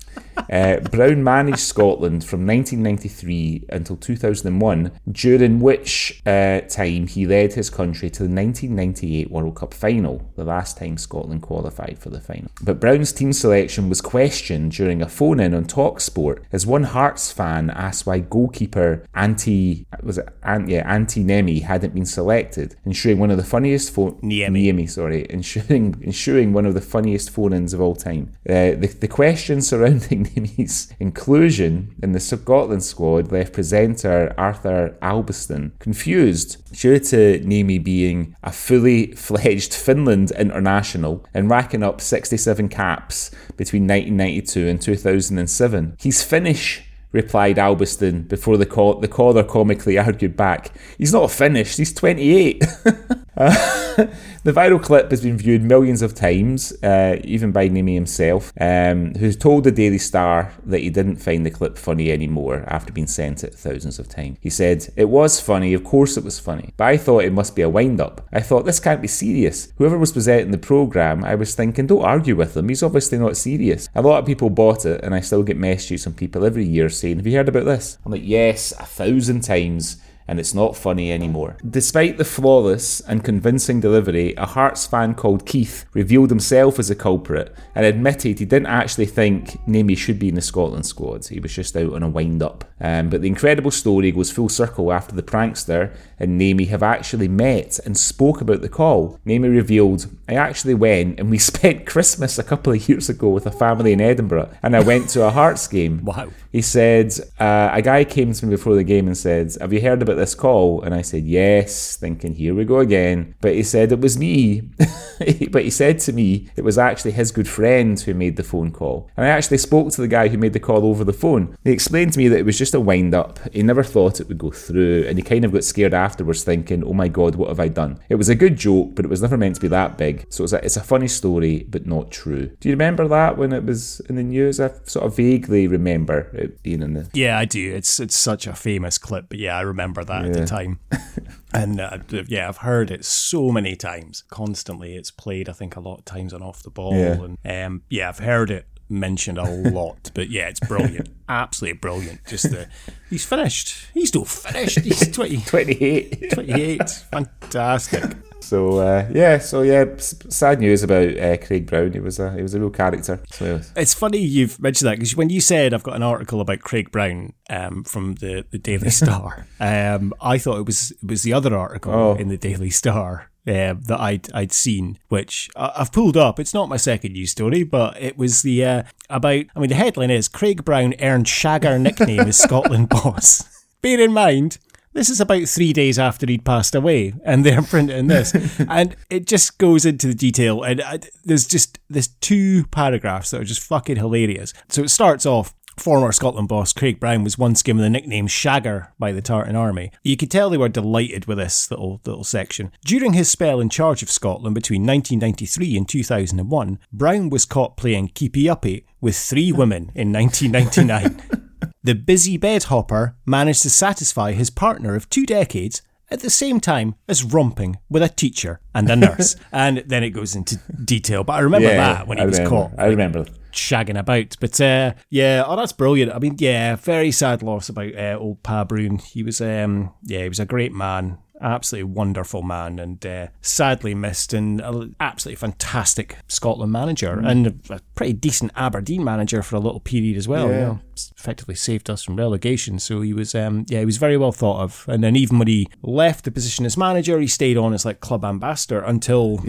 [0.52, 7.70] Uh, Brown managed Scotland from 1993 until 2001, during which uh, time he led his
[7.70, 12.50] country to the 1998 World Cup final, the last time Scotland qualified for the final.
[12.62, 17.32] But Brown's team selection was questioned during a phone in on Talksport as one Hearts
[17.32, 23.20] fan asked why goalkeeper Antti was it Ant, yeah Antti Niemi hadn't been selected, ensuring
[23.20, 24.66] one of the funniest phone Niemi.
[24.74, 28.32] Niemi sorry, ensuring ensuring one of the funniest phone-ins of all time.
[28.48, 35.78] Uh, the, the question surrounding Niemi's inclusion in the Scotland squad left presenter Arthur Albiston
[35.80, 43.32] confused due to Niemi being a fully fledged Finland international and racking up 67 caps
[43.58, 45.96] between 1992 and 2007.
[46.00, 50.72] He's Finnish replied Albiston before the, call- the caller comically argued back.
[50.98, 52.64] He's not finished, he's 28.
[54.46, 59.16] The viral clip has been viewed millions of times, uh, even by Niemi himself, um,
[59.16, 63.08] who's told the Daily Star that he didn't find the clip funny anymore after being
[63.08, 64.38] sent it thousands of times.
[64.42, 67.56] He said, It was funny, of course it was funny, but I thought it must
[67.56, 68.22] be a wind up.
[68.32, 69.74] I thought this can't be serious.
[69.80, 73.38] Whoever was presenting the programme, I was thinking, don't argue with him, he's obviously not
[73.38, 73.90] serious.
[73.96, 76.90] A lot of people bought it, and I still get messages from people every year
[76.90, 77.98] saying, Have you heard about this?
[78.06, 81.58] I'm like, Yes, a thousand times and it's not funny anymore.
[81.68, 86.96] Despite the flawless and convincing delivery, a Hearts fan called Keith revealed himself as a
[86.96, 91.28] culprit and admitted he didn't actually think Niemi should be in the Scotland squad.
[91.28, 92.66] He was just out on a wind up.
[92.82, 97.28] Um, but the incredible story goes full circle after the prankster and Niemi have actually
[97.28, 99.20] met and spoke about the call.
[99.26, 103.46] Niemi revealed, I actually went and we spent Christmas a couple of years ago with
[103.46, 106.04] a family in Edinburgh and I went to a Hearts game.
[106.04, 106.30] Wow.
[106.52, 109.82] He said, uh, a guy came to me before the game and said, Have you
[109.82, 110.82] heard about this call?
[110.82, 113.36] And I said, Yes, thinking, Here we go again.
[113.42, 114.62] But he said, It was me.
[115.52, 118.72] but he said to me, It was actually his good friend who made the phone
[118.72, 119.10] call.
[119.18, 121.58] And I actually spoke to the guy who made the call over the phone.
[121.64, 123.40] He explained to me that it was just a wind up.
[123.54, 125.06] He never thought it would go through.
[125.08, 128.00] And he kind of got scared afterwards, thinking, Oh my God, what have I done?
[128.10, 130.26] It was a good joke, but it was never meant to be that big.
[130.30, 132.48] So it's a, it's a funny story, but not true.
[132.60, 134.60] Do you remember that when it was in the news?
[134.60, 137.10] I sort of vaguely remember it being in the.
[137.14, 137.74] Yeah, I do.
[137.74, 140.80] It's it's such a famous clip, but yeah, I remember that at the time.
[141.54, 144.96] and uh, yeah, I've heard it so many times, constantly.
[144.96, 147.14] It's played, I think, a lot of times on off the ball, Yeah.
[147.44, 150.12] and um, yeah, I've heard it mentioned a lot.
[150.14, 152.20] but yeah, it's brilliant, absolutely brilliant.
[152.28, 152.68] Just the
[153.10, 153.88] he's finished.
[153.94, 154.80] He's still finished.
[154.80, 156.32] He's 20, 28.
[156.34, 156.90] 28.
[157.12, 158.04] Fantastic.
[158.42, 161.94] So uh, yeah, so yeah, sad news about uh, Craig Brown.
[161.94, 163.20] He was a he was a real character.
[163.32, 166.60] So It's funny you've mentioned that because when you said I've got an article about
[166.60, 171.24] Craig Brown um, from the, the Daily Star, um, I thought it was it was
[171.24, 172.14] the other article Oh.
[172.16, 176.40] in the Daily Star um, that I'd I'd seen, which I- I've pulled up.
[176.40, 179.46] It's not my second news story, but it was the uh, about.
[179.56, 183.44] I mean, the headline is Craig Brown earned Shagger nickname as Scotland boss.
[183.82, 184.58] Bear in mind.
[184.94, 188.34] This is about three days after he'd passed away, and they're printing this,
[188.70, 190.64] and it just goes into the detail.
[190.64, 194.54] And I, there's just there's two paragraphs that are just fucking hilarious.
[194.70, 195.54] So it starts off.
[195.78, 199.92] Former Scotland boss Craig Brown was once given the nickname Shagger by the Tartan Army.
[200.04, 202.72] You could tell they were delighted with this little little section.
[202.86, 208.10] During his spell in charge of Scotland between 1993 and 2001, Brown was caught playing
[208.10, 211.42] keepy uppy with three women in 1999.
[211.86, 216.60] The busy bed hopper managed to satisfy his partner of two decades at the same
[216.60, 219.36] time as romping with a teacher and a nurse.
[219.52, 222.40] and then it goes into detail, but I remember yeah, that when he I was
[222.40, 222.50] remember.
[222.70, 223.26] caught I remember.
[223.52, 224.36] shagging about.
[224.40, 226.14] But uh, yeah, oh, that's brilliant.
[226.14, 229.00] I mean, yeah, very sad loss about uh, old Pa Broon.
[229.00, 231.18] He was, um, yeah, he was a great man.
[231.42, 237.30] Absolutely wonderful man, and uh, sadly missed, and an absolutely fantastic Scotland manager, Mm.
[237.30, 240.48] and a pretty decent Aberdeen manager for a little period as well.
[240.48, 240.60] You Yeah.
[240.66, 240.80] know,
[241.18, 242.80] effectively saved us from relegation.
[242.80, 244.86] So he was, um, yeah, he was very well thought of.
[244.88, 248.00] And then even when he left the position as manager, he stayed on as like
[248.00, 249.42] club ambassador until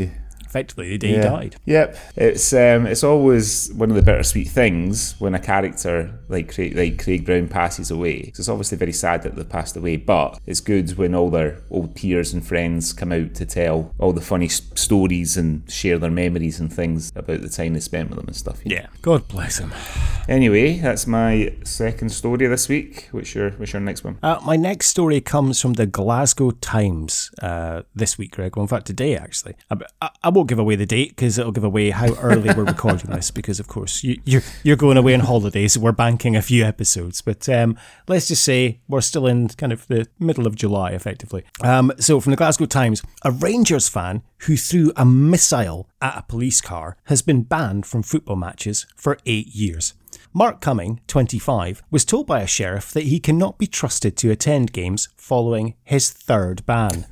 [0.56, 1.56] effectively the day he died.
[1.66, 6.76] Yep, it's um, it's always one of the bittersweet things when a character like Craig,
[6.76, 8.22] like Craig Brown passes away.
[8.22, 11.58] 'Cause it's obviously very sad that they've passed away, but it's good when all their
[11.70, 15.98] old peers and friends come out to tell all the funny s- stories and share
[15.98, 18.60] their memories and things about the time they spent with them and stuff.
[18.64, 18.76] you know.
[18.82, 19.72] Yeah, God bless him.
[20.28, 23.08] Anyway, that's my second story this week.
[23.12, 24.18] What's your What's your next one?
[24.22, 28.56] Uh, my next story comes from the Glasgow Times uh, this week, Greg.
[28.56, 29.54] Well, in fact, today, actually.
[29.70, 32.64] I, I, I won't give away the date because it'll give away how early we're
[32.64, 35.72] recording this because, of course, you, you're, you're going away on holidays.
[35.72, 37.20] so we're banking a few episodes.
[37.20, 41.42] But um, let's just say we're still in kind of the middle of July, effectively.
[41.64, 46.22] Um, so, from the Glasgow Times, a Rangers fan who threw a missile at a
[46.22, 49.94] police car has been banned from football matches for eight years.
[50.32, 54.72] Mark Cumming, 25, was told by a sheriff that he cannot be trusted to attend
[54.72, 57.06] games following his third ban.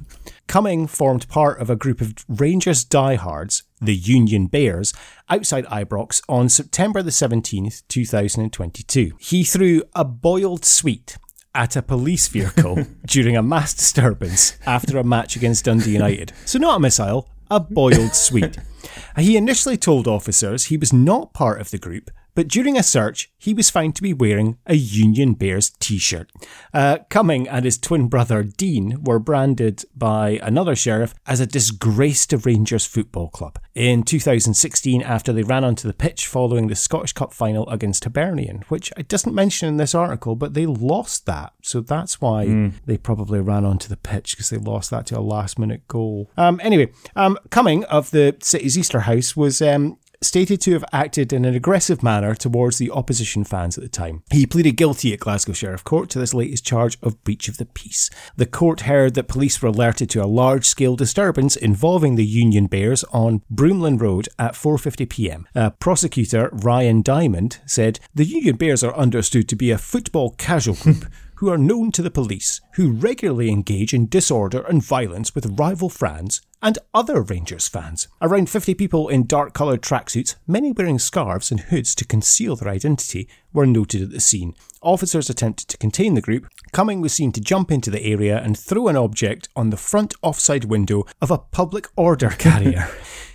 [0.46, 4.92] Cumming formed part of a group of Rangers diehards, the Union Bears,
[5.28, 9.12] outside Ibrox on September the 17th, 2022.
[9.18, 11.18] He threw a boiled sweet
[11.54, 16.32] at a police vehicle during a mass disturbance after a match against Dundee United.
[16.44, 18.58] So, not a missile, a boiled sweet.
[19.16, 23.30] He initially told officers he was not part of the group, but during a search,
[23.38, 26.30] he was found to be wearing a Union Bears t shirt.
[26.72, 32.26] Uh, Cumming and his twin brother Dean were branded by another sheriff as a disgrace
[32.26, 33.58] to Rangers Football Club.
[33.74, 38.64] In 2016, after they ran onto the pitch following the Scottish Cup final against Hibernian,
[38.68, 41.52] which I doesn't mention in this article, but they lost that.
[41.62, 42.72] So that's why mm.
[42.86, 46.30] they probably ran onto the pitch because they lost that to a last minute goal.
[46.36, 51.44] Um, anyway, um, Cumming of the city's Easterhouse was um, stated to have acted in
[51.44, 54.22] an aggressive manner towards the opposition fans at the time.
[54.30, 57.66] He pleaded guilty at Glasgow Sheriff Court to this latest charge of breach of the
[57.66, 58.10] peace.
[58.36, 62.66] The court heard that police were alerted to a large scale disturbance involving the Union
[62.66, 65.46] Bears on Broomloan Road at 4:50 p.m.
[65.78, 71.06] prosecutor Ryan Diamond said the Union Bears are understood to be a football casual group
[71.36, 75.88] who are known to the police, who regularly engage in disorder and violence with rival
[75.88, 78.08] fans and other Rangers fans.
[78.22, 82.70] Around 50 people in dark coloured tracksuits, many wearing scarves and hoods to conceal their
[82.72, 84.54] identity, were noted at the scene.
[84.80, 86.48] Officers attempted to contain the group.
[86.72, 90.14] Cumming was seen to jump into the area and throw an object on the front
[90.22, 92.88] offside window of a public order carrier.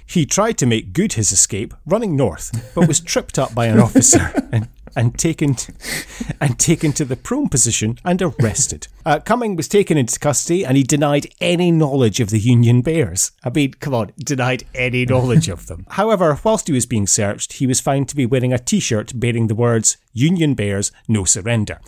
[0.09, 3.79] He tried to make good his escape, running north, but was tripped up by an
[3.79, 5.73] officer and and taken to,
[6.41, 8.87] and taken to the prone position and arrested.
[9.05, 13.31] Uh, Cumming was taken into custody and he denied any knowledge of the Union Bears.
[13.43, 15.87] I mean, come on, denied any knowledge of them.
[15.91, 19.47] However, whilst he was being searched, he was found to be wearing a T-shirt bearing
[19.47, 21.79] the words "Union Bears, no surrender."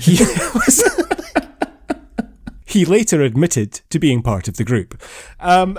[0.00, 0.18] he
[0.54, 0.82] was.
[2.66, 5.00] He later admitted to being part of the group.
[5.40, 5.78] Um,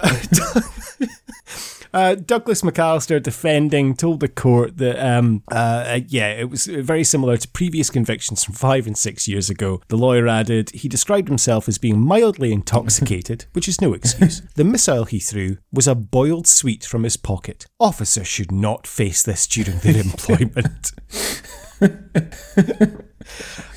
[1.93, 7.38] uh, Douglas McAllister defending told the court that, um, uh, yeah, it was very similar
[7.38, 9.82] to previous convictions from five and six years ago.
[9.88, 14.41] The lawyer added he described himself as being mildly intoxicated, which is no excuse.
[14.56, 17.65] The missile he threw was a boiled sweet from his pocket.
[17.80, 20.91] Officers should not face this during their employment.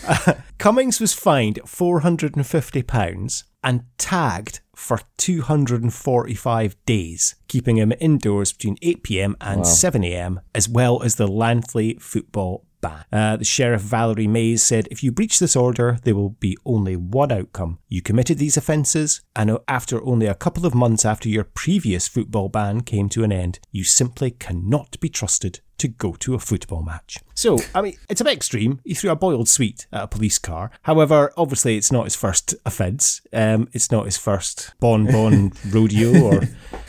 [0.09, 9.35] uh, Cummings was fined £450 and tagged for 245 days, keeping him indoors between 8pm
[9.41, 9.67] and wow.
[9.67, 13.05] 7am, as well as the Llanelli football ban.
[13.13, 16.97] Uh, the Sheriff Valerie Mays said, If you breach this order, there will be only
[16.97, 17.79] one outcome.
[17.89, 22.49] You committed these offences, and after only a couple of months after your previous football
[22.49, 26.83] ban came to an end, you simply cannot be trusted to go to a football
[26.83, 27.19] match.
[27.35, 28.81] So, I mean, it's a bit extreme.
[28.85, 30.71] He threw a boiled sweet at a police car.
[30.83, 33.23] However, obviously, it's not his first offence.
[33.33, 36.43] Um, it's not his first bon bon rodeo, or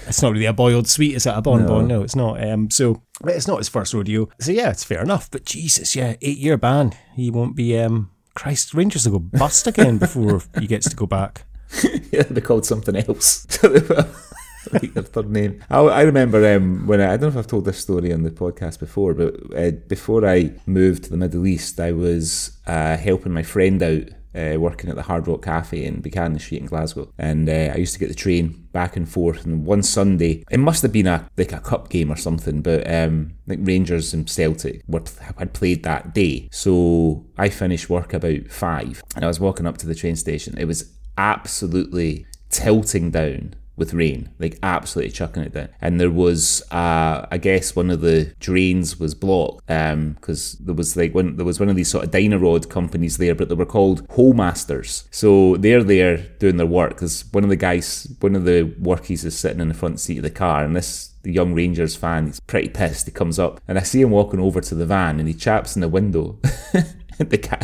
[0.08, 1.15] it's not really a boiled sweet.
[1.15, 1.88] Is it a bon bon?
[1.88, 1.97] No.
[1.97, 2.45] no, it's not.
[2.45, 4.30] Um, so, it's not his first rodeo.
[4.39, 5.32] So, yeah, it's fair enough.
[5.32, 6.93] But Jesus, yeah, eight year ban.
[7.15, 7.77] He won't be.
[7.80, 11.43] Um, Christ, Rangers will go bust again before he gets to go back.
[12.12, 13.45] yeah, they called something else.
[14.74, 15.64] like their third name.
[15.70, 18.24] I, I remember um, when I, I, don't know if I've told this story on
[18.24, 22.98] the podcast before, but uh, before I moved to the Middle East, I was uh,
[22.98, 24.10] helping my friend out.
[24.34, 27.76] Uh, working at the Hard Rock Cafe in Buchanan Street in Glasgow, and uh, I
[27.76, 29.44] used to get the train back and forth.
[29.46, 32.90] And one Sunday, it must have been a like a cup game or something, but
[32.90, 35.04] um, like Rangers and Celtic were
[35.38, 36.48] had played that day.
[36.50, 40.58] So I finished work about five, and I was walking up to the train station.
[40.58, 45.70] It was absolutely tilting down with rain, like absolutely chucking it down.
[45.82, 50.76] And there was, uh, I guess, one of the drains was blocked because um, there
[50.76, 53.56] was like one there was one of these sort of Dyno-Rod companies there, but they
[53.56, 55.08] were called Hole Masters.
[55.10, 59.26] So they're there doing their work because one of the guys, one of the workies
[59.26, 62.28] is sitting in the front seat of the car, and this the young Rangers fan,
[62.28, 63.08] he's pretty pissed.
[63.08, 65.76] He comes up and I see him walking over to the van and he chaps
[65.76, 66.39] in the window.
[67.17, 67.62] the guy,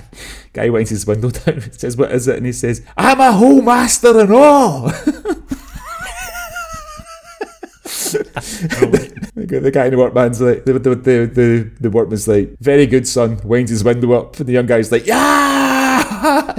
[0.53, 2.38] guy winds his window down and says, What is it?
[2.38, 4.91] And he says, I'm a master and all.
[8.12, 13.39] the guy in the workman's like the, the the, the workman's like very good son.
[13.43, 16.54] Winds his window up and the young guy's like yeah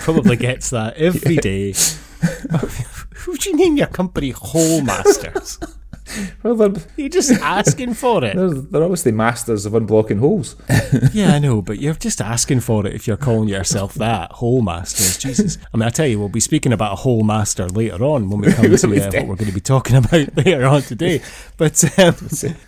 [0.00, 1.72] probably gets that every day.
[3.16, 5.58] Who do you name your company Hole Masters
[6.42, 8.34] Well, they're, You're just asking for it.
[8.34, 10.56] they're, they're obviously masters of unblocking holes.
[11.12, 14.32] Yeah, I know, but you're just asking for it if you're calling yourself that.
[14.32, 15.58] Hole masters, Jesus.
[15.72, 18.40] I mean, I tell you, we'll be speaking about a hole master later on when
[18.40, 21.22] we come to uh, what we're going to be talking about later on today.
[21.56, 22.14] But um,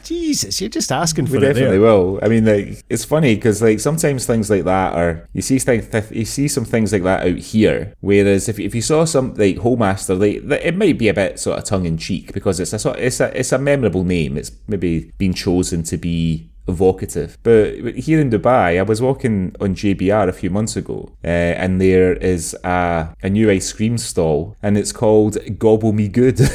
[0.05, 1.81] Jesus, you're just asking for We it definitely there.
[1.81, 2.20] will.
[2.22, 5.88] I mean, like it's funny because like sometimes things like that are you see things
[6.11, 7.94] you see some things like that out here.
[8.00, 11.38] Whereas if, if you saw some like hole master, like it might be a bit
[11.40, 14.37] sort of tongue in cheek because it's a sort it's a it's a memorable name.
[14.37, 17.38] It's maybe been chosen to be evocative.
[17.42, 21.81] But here in Dubai, I was walking on JBR a few months ago, uh, and
[21.81, 26.40] there is a, a new ice cream stall, and it's called Gobble Me Good.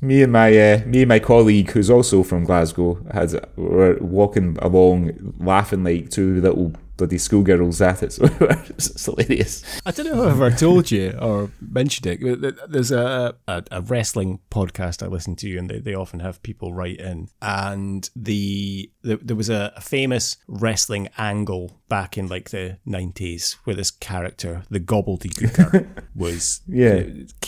[0.00, 4.56] me and my uh, me and my colleague, who's also from Glasgow, had were walking
[4.62, 8.12] along, laughing like two little bloody schoolgirls at it.
[8.12, 9.62] So it's hilarious.
[9.84, 12.40] I don't know if I've ever told you or mentioned it.
[12.40, 16.42] but There's a, a, a wrestling podcast I listen to, and they, they often have
[16.42, 17.28] people write in.
[17.42, 23.52] And the, the there was a, a famous wrestling angle back in like the 90s
[23.64, 27.04] where this character, the gobbledygooker, was Yeah.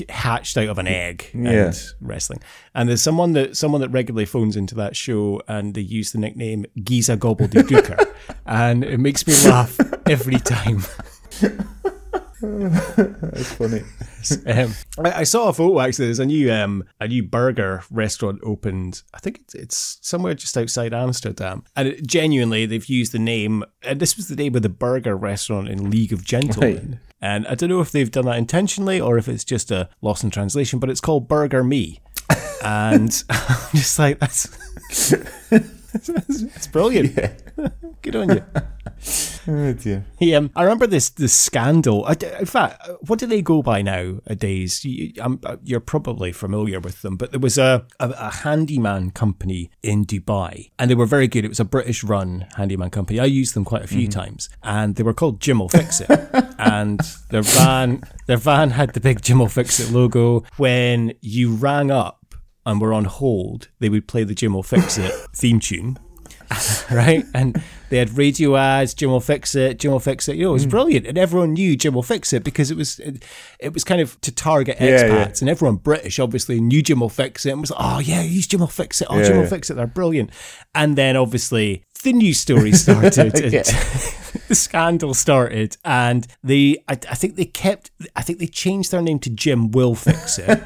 [0.09, 1.67] hatched out of an egg Yeah.
[1.67, 2.41] and wrestling.
[2.75, 6.19] And there's someone that someone that regularly phones into that show, and they use the
[6.19, 8.09] nickname Giza Gobbledygooker,
[8.47, 10.83] and it makes me laugh every time.
[12.41, 13.83] That's funny.
[14.47, 14.75] Um,
[15.05, 16.07] I, I saw a photo actually.
[16.07, 19.03] There's a new um, a new burger restaurant opened.
[19.13, 23.65] I think it's, it's somewhere just outside Amsterdam, and it, genuinely they've used the name.
[23.83, 27.01] And this was the name of the burger restaurant in League of Gentlemen.
[27.21, 30.23] And I don't know if they've done that intentionally or if it's just a loss
[30.23, 30.79] in translation.
[30.79, 32.01] But it's called Burger Me,
[32.65, 34.49] and I'm just like that's.
[35.95, 37.17] It's brilliant.
[37.17, 37.33] Yeah.
[38.03, 38.45] Good on you.
[39.51, 40.05] Oh dear.
[40.19, 42.05] He, um, I remember this this scandal.
[42.05, 44.85] I, in fact, what do they go by nowadays?
[44.85, 49.11] You, I'm, uh, you're probably familiar with them, but there was a, a, a handyman
[49.13, 51.47] company in Dubai, and they were very good.
[51.47, 53.21] It was a British run handyman company.
[53.21, 56.11] I used them quite a few times, and they were called Jim will Fix It.
[56.59, 60.45] and their van their van had the big Jim will Fix It logo.
[60.59, 62.18] When you rang up
[62.69, 65.99] and were on hold, they would play the Jim will Fix It theme tune
[66.91, 67.25] right?
[67.35, 68.95] And they had radio ads.
[68.95, 69.79] Jim will fix it.
[69.79, 70.37] Jim will fix it.
[70.37, 70.71] You know, it was hmm.
[70.71, 73.25] brilliant, and everyone knew Jim will fix it because it was it,
[73.61, 75.33] it was kind of to target expats, yeah.
[75.41, 78.47] and everyone British obviously knew Jim will fix it and was like, oh yeah, use
[78.47, 79.09] Jim will fix it.
[79.11, 79.75] Oh, Yeah, Jim will fix it.
[79.75, 80.31] They're brilliant.
[80.75, 83.33] And then obviously the news story started.
[84.49, 89.03] the scandal started, and they I, I think they kept I think they changed their
[89.03, 90.63] name to Jim Will Fix It.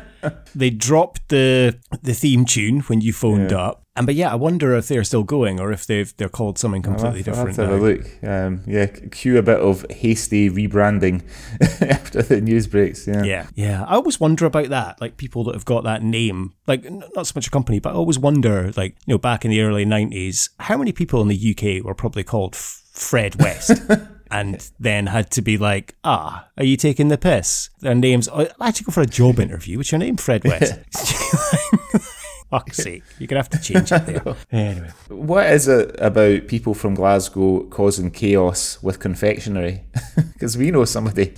[0.54, 3.78] They dropped the the theme tune when you phoned up.
[3.94, 6.82] And but yeah, I wonder if they're still going or if they've they're called something
[6.86, 7.76] I'll completely I'll have different to have now.
[7.76, 8.24] a look.
[8.24, 11.22] Um, yeah, cue a bit of hasty rebranding
[11.82, 13.06] after the news breaks.
[13.06, 13.22] Yeah.
[13.22, 13.84] Yeah, yeah.
[13.84, 14.98] I always wonder about that.
[15.00, 17.90] Like people that have got that name, like n- not so much a company, but
[17.90, 21.28] I always wonder, like you know, back in the early nineties, how many people in
[21.28, 23.72] the UK were probably called F- Fred West,
[24.32, 27.70] and then had to be like, ah, are you taking the piss?
[27.80, 28.28] Their names.
[28.28, 29.76] I had to go for a job interview.
[29.76, 30.74] What's your name, Fred West?
[32.50, 34.34] Fuck's sake, you're gonna have to change it there.
[34.52, 39.84] Anyway, What is it about people from Glasgow causing chaos with confectionery?
[40.34, 41.32] Because we know somebody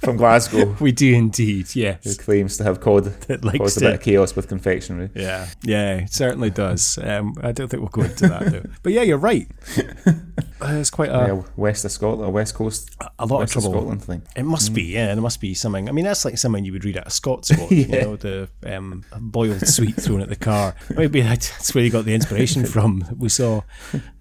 [0.00, 1.74] from Glasgow we do indeed.
[1.76, 1.96] Yeah.
[2.02, 5.10] Who claims to have caused, That caused a to- bit of chaos with confectionery.
[5.14, 6.98] Yeah, yeah, it certainly does.
[7.00, 8.68] Um, I don't think we'll go into that though.
[8.82, 9.48] But yeah, you're right.
[10.58, 13.52] Uh, It's quite a, Yeah, west of Scotland, a west coast, a lot of west
[13.52, 13.72] trouble.
[13.72, 14.22] Scotland thing.
[14.34, 15.06] It must be, yeah.
[15.14, 15.86] There must be something.
[15.86, 18.48] I mean, that's like something you would read out of Scott's book, you know, the
[18.64, 20.74] um, boiled sweet thrown at the car.
[20.96, 23.04] Maybe that's where you got the inspiration from.
[23.18, 23.62] We saw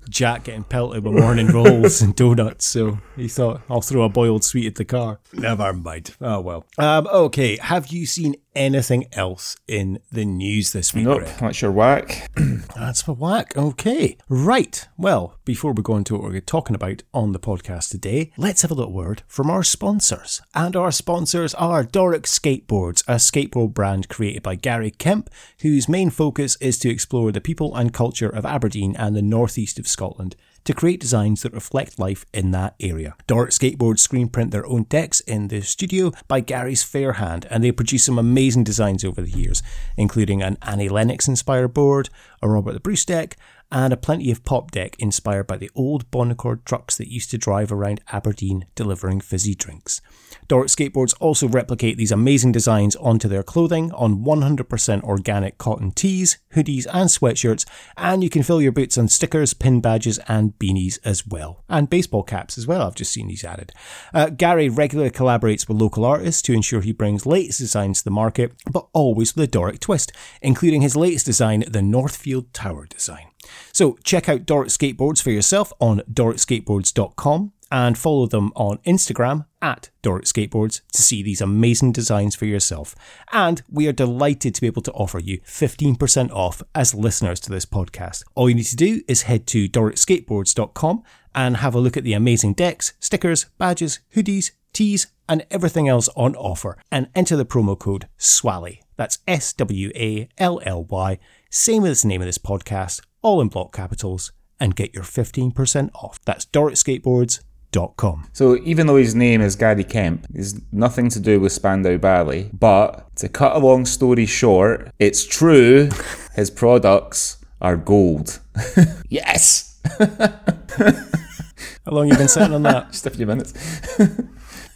[0.10, 4.44] Jack getting pelted with morning rolls and donuts, so he thought, I'll throw a boiled
[4.44, 5.20] sweet at the car.
[5.34, 6.16] Never mind.
[6.20, 6.66] Oh, well.
[6.78, 11.38] Um, okay, have you seen anything else in the news this week, Nope, Greg?
[11.40, 12.30] that's your whack.
[12.76, 13.56] That's for whack.
[13.56, 14.18] Okay.
[14.28, 14.86] Right.
[14.98, 18.72] Well, before we go into what we're talking about on the podcast today, let's have
[18.72, 20.42] a little word from our sponsors.
[20.54, 25.30] And our sponsors are Doric Skateboards, a skateboard brand created by Gary Kemp,
[25.62, 29.80] whose main focus is to explore the people and culture of Aberdeen and the northeast
[29.80, 33.16] of Scotland to create designs that reflect life in that area.
[33.28, 37.72] Doric Skateboards screen print their own decks in the studio by Gary's Fairhand, and they
[37.72, 39.64] produce some amazing designs over the years,
[39.96, 42.10] including an Annie Lennox inspired board,
[42.42, 43.38] a Robert the Bruce deck,
[43.72, 47.32] and a plenty of pop deck inspired by the old Bon Accord trucks that used
[47.32, 50.02] to drive around Aberdeen delivering fizzy drinks.
[50.48, 56.38] Doric Skateboards also replicate these amazing designs onto their clothing on 100% organic cotton tees,
[56.54, 57.66] hoodies, and sweatshirts,
[57.98, 61.64] and you can fill your boots on stickers, pin badges, and beanies as well.
[61.68, 63.72] And baseball caps as well, I've just seen these added.
[64.14, 68.12] Uh, Gary regularly collaborates with local artists to ensure he brings latest designs to the
[68.12, 73.28] market, but always with a Doric twist, including his latest design, the Northfield Tower design.
[73.72, 79.90] So check out Doric Skateboards for yourself on doricskateboards.com and follow them on Instagram at
[80.02, 82.96] Doric Skateboards to see these amazing designs for yourself.
[83.32, 87.50] And we are delighted to be able to offer you 15% off as listeners to
[87.50, 88.24] this podcast.
[88.36, 91.04] All you need to do is head to doricskateboards.com
[91.34, 96.08] and have a look at the amazing decks, stickers, badges, hoodies, tees, and everything else
[96.16, 98.82] on offer and enter the promo code SWALLY.
[98.96, 101.20] That's S W A L L Y,
[101.50, 105.90] same as the name of this podcast, all in block capitals, and get your 15%
[105.96, 106.20] off.
[106.26, 108.30] That's doricskateboards.com.
[108.32, 112.52] So even though his name is Gary Kemp, he's nothing to do with Spandau Ballet.
[112.54, 115.90] But to cut a long story short, it's true
[116.36, 118.40] his products are gold.
[119.10, 119.82] yes.
[120.00, 122.92] How long you been sitting on that?
[122.92, 123.54] Just a few minutes.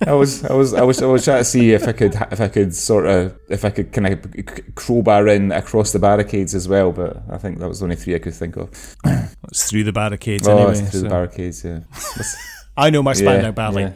[0.07, 2.39] I was, I was, I was, I was trying to see if I could, if
[2.39, 6.67] I could sort of, if I could kind of crowbar in across the barricades as
[6.69, 6.91] well.
[6.91, 8.69] But I think that was the only three I could think of.
[9.49, 10.71] It's through the barricades Oh, anyway.
[10.71, 11.63] it's through so- the barricades.
[11.63, 11.79] Yeah.
[12.77, 13.93] I know my Spandau Yeah, Ballet.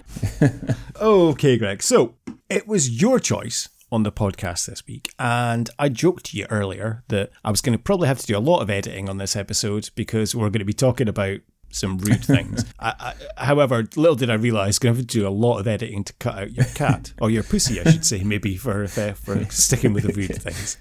[1.02, 1.82] okay, Greg.
[1.82, 2.16] So
[2.50, 7.04] it was your choice on the podcast this week, and I joked to you earlier
[7.08, 9.36] that I was going to probably have to do a lot of editing on this
[9.38, 11.40] episode because we're going to be talking about
[11.74, 12.66] some rude things.
[12.80, 15.68] I, I, however, little did I realise, going to have to do a lot of
[15.68, 19.14] editing to cut out your cat or your pussy, I should say, maybe for for,
[19.14, 20.78] for sticking with the rude things.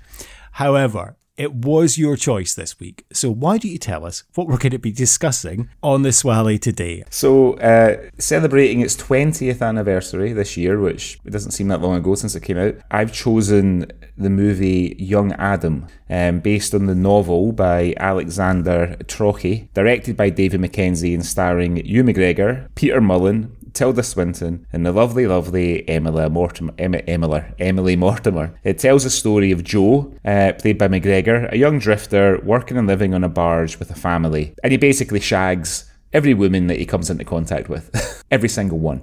[0.52, 4.58] However, it was your choice this week, so why don't you tell us what we're
[4.58, 7.02] going to be discussing on the Swally today?
[7.10, 12.14] So, uh, celebrating its 20th anniversary this year, which it doesn't seem that long ago
[12.14, 17.50] since it came out, I've chosen the movie Young Adam, um, based on the novel
[17.50, 24.66] by Alexander Trocchi, directed by David Mackenzie and starring Ewan McGregor, Peter Mullan, Tilda Swinton
[24.72, 26.72] and the lovely, lovely Emily Mortimer.
[26.78, 28.58] Em- Emily, Emily Mortimer.
[28.64, 32.86] It tells the story of Joe, uh, played by McGregor, a young drifter working and
[32.86, 36.86] living on a barge with a family, and he basically shags every woman that he
[36.86, 39.02] comes into contact with, every single one.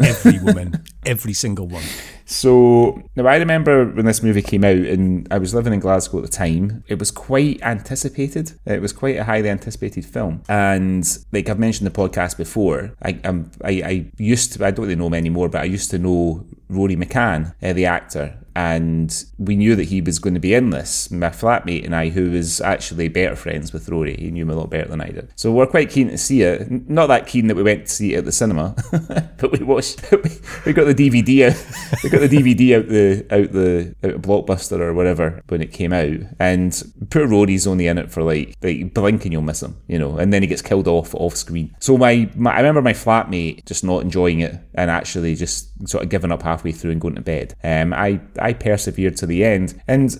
[0.00, 1.84] Every woman, every single one.
[2.28, 6.18] So now I remember when this movie came out, and I was living in Glasgow
[6.18, 6.84] at the time.
[6.86, 8.52] It was quite anticipated.
[8.66, 13.18] It was quite a highly anticipated film, and like I've mentioned the podcast before, I
[13.24, 15.98] um, I, I used to I don't really know him anymore, but I used to
[15.98, 20.52] know Rory McCann, uh, the actor, and we knew that he was going to be
[20.52, 21.12] in this.
[21.12, 24.56] My flatmate and I, who was actually better friends with Rory, he knew him a
[24.56, 25.30] lot better than I did.
[25.36, 26.68] So we're quite keen to see it.
[26.90, 28.74] Not that keen that we went to see it at the cinema,
[29.38, 30.02] but we watched.
[30.66, 31.54] we got the DVD.
[32.18, 35.92] Got the DVD out the out the out of Blockbuster or whatever when it came
[35.92, 39.76] out, and poor Rory's only in it for like like blink and you'll miss him,
[39.86, 41.76] you know, and then he gets killed off off screen.
[41.78, 46.02] So my, my I remember my flatmate just not enjoying it and actually just sort
[46.02, 47.54] of giving up halfway through and going to bed.
[47.62, 50.16] Um, I I persevered to the end, and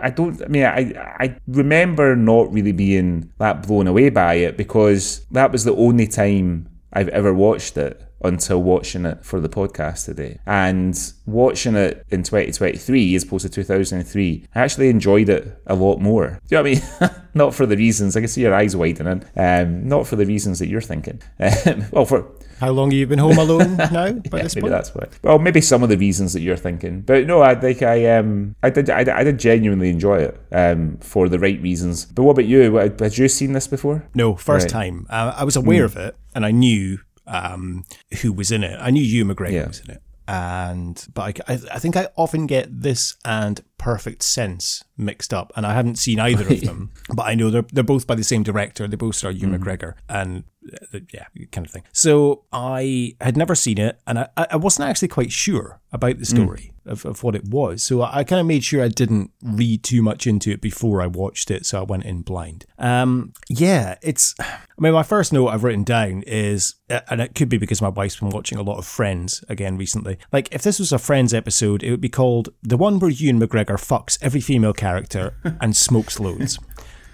[0.00, 0.42] I don't.
[0.42, 5.52] I mean, I I remember not really being that blown away by it because that
[5.52, 10.38] was the only time I've ever watched it until watching it for the podcast today.
[10.46, 16.00] And watching it in 2023 as opposed to 2003, I actually enjoyed it a lot
[16.00, 16.40] more.
[16.48, 17.20] Do you know what I mean?
[17.34, 20.58] not for the reasons, I can see your eyes widening, um, not for the reasons
[20.58, 21.20] that you're thinking.
[21.38, 22.26] Um, well, for
[22.58, 24.12] How long have you been home alone now?
[24.12, 24.72] By yeah, this maybe point?
[24.72, 25.06] that's why.
[25.22, 28.54] Well, maybe some of the reasons that you're thinking, but no, I think I um
[28.62, 32.04] I did I, did- I did genuinely enjoy it um for the right reasons.
[32.06, 32.74] But what about you?
[32.76, 34.04] Had you seen this before?
[34.14, 34.70] No, first Right.
[34.70, 35.06] time.
[35.08, 36.98] Uh, I was aware of it, and I knew
[37.30, 37.84] um,
[38.20, 38.76] who was in it.
[38.80, 39.66] I knew Ewan McGregor Yeah.
[39.68, 44.22] was in it, and but I, I, I think I often get this and Perfect
[44.22, 46.90] Sense mixed up, and I hadn't seen either of them.
[47.14, 48.86] But I know they're they're both by the same director.
[48.86, 50.44] They both star Ewan McGregor, and
[50.92, 51.84] uh, yeah, kind of thing.
[51.92, 56.26] So I had never seen it, and I, I wasn't actually quite sure about the
[56.26, 57.82] story of, of what it was.
[57.82, 61.02] So I, I kind of made sure I didn't read too much into it before
[61.02, 61.66] I watched it.
[61.66, 62.66] So I went in blind.
[62.78, 64.34] Um, yeah, it's.
[64.40, 67.90] I mean, my first note I've written down is, and it could be because my
[67.90, 70.16] wife's been watching a lot of Friends again recently.
[70.32, 73.38] Like, if this was a Friends episode, it would be called the one where Ewan
[73.38, 76.58] McGregor fucks every female character and smokes loads.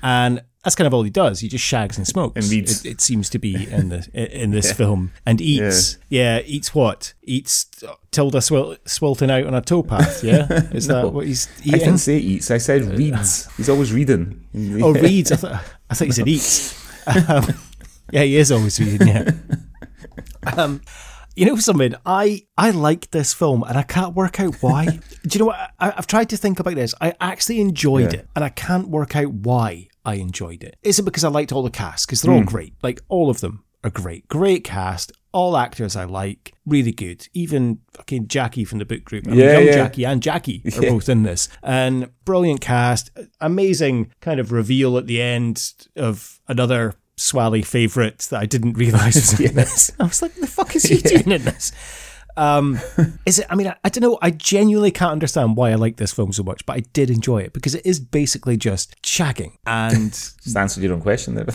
[0.02, 1.40] And that's kind of all he does.
[1.40, 2.36] He just shags and smokes.
[2.44, 2.84] And reads.
[2.84, 5.96] It, it seems to be in the in this film and eats.
[6.08, 6.40] Yeah.
[6.44, 7.14] eats what?
[7.22, 7.66] Eats
[8.10, 10.22] Tilda Swil- Swilton out on a towpath.
[10.24, 11.02] Yeah, is No.
[11.02, 11.78] that what he's I eating?
[11.80, 12.50] didn't say eats.
[12.50, 13.48] I said reads.
[13.56, 14.44] He's always reading.
[14.82, 15.30] Oh, reads.
[15.32, 16.84] I thought, I thought you said eats.
[17.28, 17.46] Um,
[18.10, 19.06] yeah, he is always reading.
[19.06, 19.30] Yeah.
[20.56, 20.80] Um,
[21.36, 21.94] you know something?
[22.04, 24.86] I I like this film, and I can't work out why.
[25.22, 25.70] Do you know what?
[25.78, 26.94] I, have tried to think about this.
[27.00, 28.20] I actually enjoyed Yeah.
[28.20, 30.76] it, and I can't work out why I enjoyed it.
[30.82, 32.06] Is it because I liked all the cast?
[32.06, 32.46] Because they're all hmm.
[32.46, 32.74] great.
[32.82, 34.26] Like all of them are great.
[34.28, 35.12] Great cast.
[35.32, 36.54] All actors I like.
[36.64, 37.28] Really good.
[37.34, 39.26] Even fucking Jackie from the book group.
[39.26, 39.72] I mean, Yeah, young yeah.
[39.72, 41.50] Jackie and Jackie are both in this.
[41.62, 43.10] And brilliant cast.
[43.40, 49.14] Amazing kind of reveal at the end of another Swally favourite that I didn't realise
[49.14, 49.90] was in this.
[50.00, 51.72] I was like, the fuck is he doing in this?
[52.36, 52.78] Um,
[53.24, 53.46] is it?
[53.48, 54.18] I mean, I, I don't know.
[54.20, 57.38] I genuinely can't understand why I like this film so much, but I did enjoy
[57.38, 60.10] it because it is basically just shagging and
[60.42, 61.46] Just answered your own question there.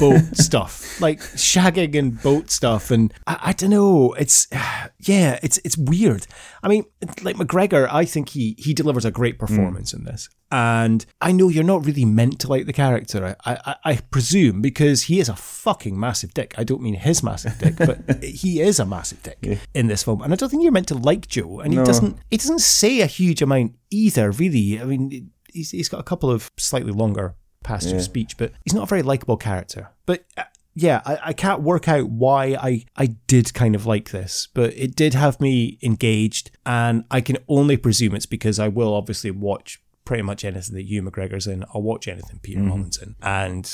[0.00, 4.14] Boat stuff, like shagging and boat stuff, and I, I don't know.
[4.14, 4.48] It's
[4.98, 6.26] yeah, it's it's weird.
[6.62, 6.84] I mean,
[7.22, 11.48] like McGregor, I think he he delivers a great performance in this, and I know
[11.48, 13.36] you're not really meant to like the character.
[13.44, 16.54] I I, I presume because he is a fucking massive dick.
[16.56, 20.22] I don't mean his massive dick, but he is a massive dick in this film,
[20.22, 23.00] and I don't think you're meant to like Joe, and he doesn't he doesn't say
[23.00, 24.30] a huge amount either.
[24.30, 28.52] Really, I mean, he's he's got a couple of slightly longer passages of speech, but
[28.64, 29.90] he's not a very likable character.
[30.06, 30.44] But uh,
[30.74, 34.74] yeah, I, I can't work out why I, I did kind of like this, but
[34.74, 39.30] it did have me engaged, and I can only presume it's because I will obviously
[39.30, 41.64] watch pretty much anything that Ewan McGregor's in.
[41.74, 42.90] I'll watch anything Peter in,
[43.20, 43.70] and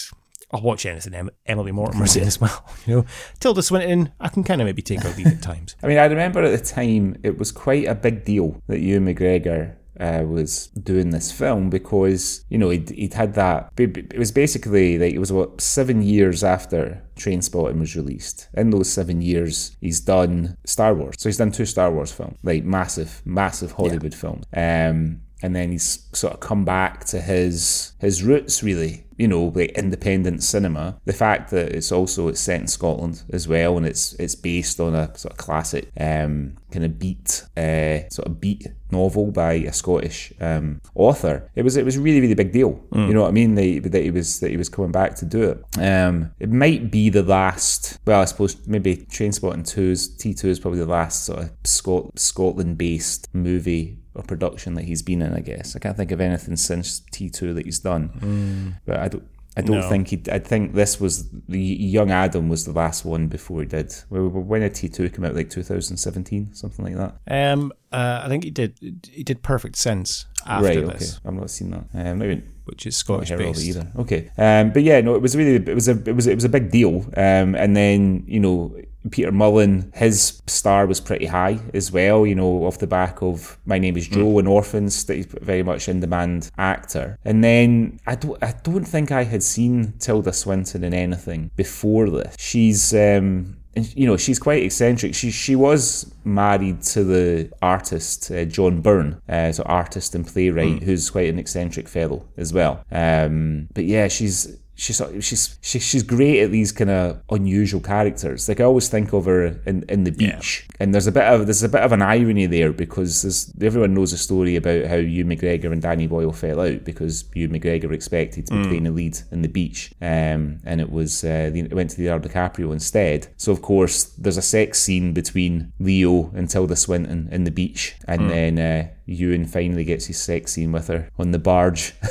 [0.50, 2.68] I'll watch anything em- Emily Mortimer's in as well.
[2.86, 3.04] You know,
[3.38, 5.76] Tilda Swinton, I can kind of maybe take or leave at times.
[5.84, 9.06] I mean, I remember at the time it was quite a big deal that Ewan
[9.06, 13.70] McGregor uh, was doing this film because you know he'd, he'd had that.
[13.76, 18.48] It was basically like it was what seven years after Trainspotting was released.
[18.54, 21.16] In those seven years, he's done Star Wars.
[21.18, 24.44] So he's done two Star Wars films, like massive, massive Hollywood films.
[24.54, 29.52] Um, and then he's sort of come back to his his roots really you know
[29.54, 30.98] like independent cinema.
[31.04, 34.80] The fact that it's also it's set in Scotland as well and it's it's based
[34.80, 39.52] on a sort of classic um kind of beat uh sort of beat novel by
[39.52, 41.50] a Scottish um author.
[41.54, 42.80] It was it was really really big deal.
[42.92, 43.54] You know what I mean?
[43.54, 45.78] That, that he was that he was coming back to do it.
[45.78, 50.80] Um it might be the last well I suppose maybe Trainspotting 2's T2 is probably
[50.80, 55.32] the last sort of Scot- Scotland based movie or production that he's been in.
[55.34, 58.76] I guess I can't think of anything since T two that he's done.
[58.86, 59.24] But I don't.
[59.54, 59.88] I don't No.
[59.90, 60.22] think he.
[60.32, 63.92] I think this was the Young Adam was the last one before he did.
[64.08, 65.34] When when did T two come out?
[65.34, 67.16] Like 2017, something like that.
[67.52, 68.78] Um, uh, I think he did
[69.10, 70.78] he did Perfect Sense after right.
[70.78, 70.98] Okay.
[70.98, 71.84] this, I've not seen that.
[71.94, 73.64] Um, maybe which is Scottish based.
[73.64, 73.90] either.
[73.98, 74.30] Okay.
[74.38, 76.48] Um, but yeah, no, it was really it was a it was it was a
[76.48, 77.04] big deal.
[77.16, 78.74] Um, and then you know
[79.10, 82.24] Peter Mullan, his star was pretty high as well.
[82.26, 85.62] You know, off the back of My Name Is Joe and Orphans, that he's very
[85.62, 87.18] much in demand actor.
[87.24, 92.08] And then I don't I don't think I had seen Tilda Swinton in anything before
[92.10, 92.36] this.
[92.38, 93.56] She's um.
[93.74, 95.14] And, you know she's quite eccentric.
[95.14, 100.82] She she was married to the artist uh, John Byrne, uh, so artist and playwright,
[100.82, 102.84] who's quite an eccentric fellow as well.
[102.90, 108.48] Um, but yeah, she's she's she's she, she's great at these kind of unusual characters.
[108.48, 111.46] Like I always think of her in, in the beach, and there's a bit of
[111.46, 115.36] there's a bit of an irony there because everyone knows a story about how Ewan
[115.36, 119.18] McGregor and Danny Boyle fell out because Ewan McGregor expected to be playing the lead
[119.30, 123.28] in the beach, um, and it was uh, the- it went to Leonardo DiCaprio instead.
[123.36, 127.94] So of course there's a sex scene between Leo and Tilda Swinton in the beach,
[128.08, 131.94] and then uh, Ewan finally gets his sex scene with her on the barge.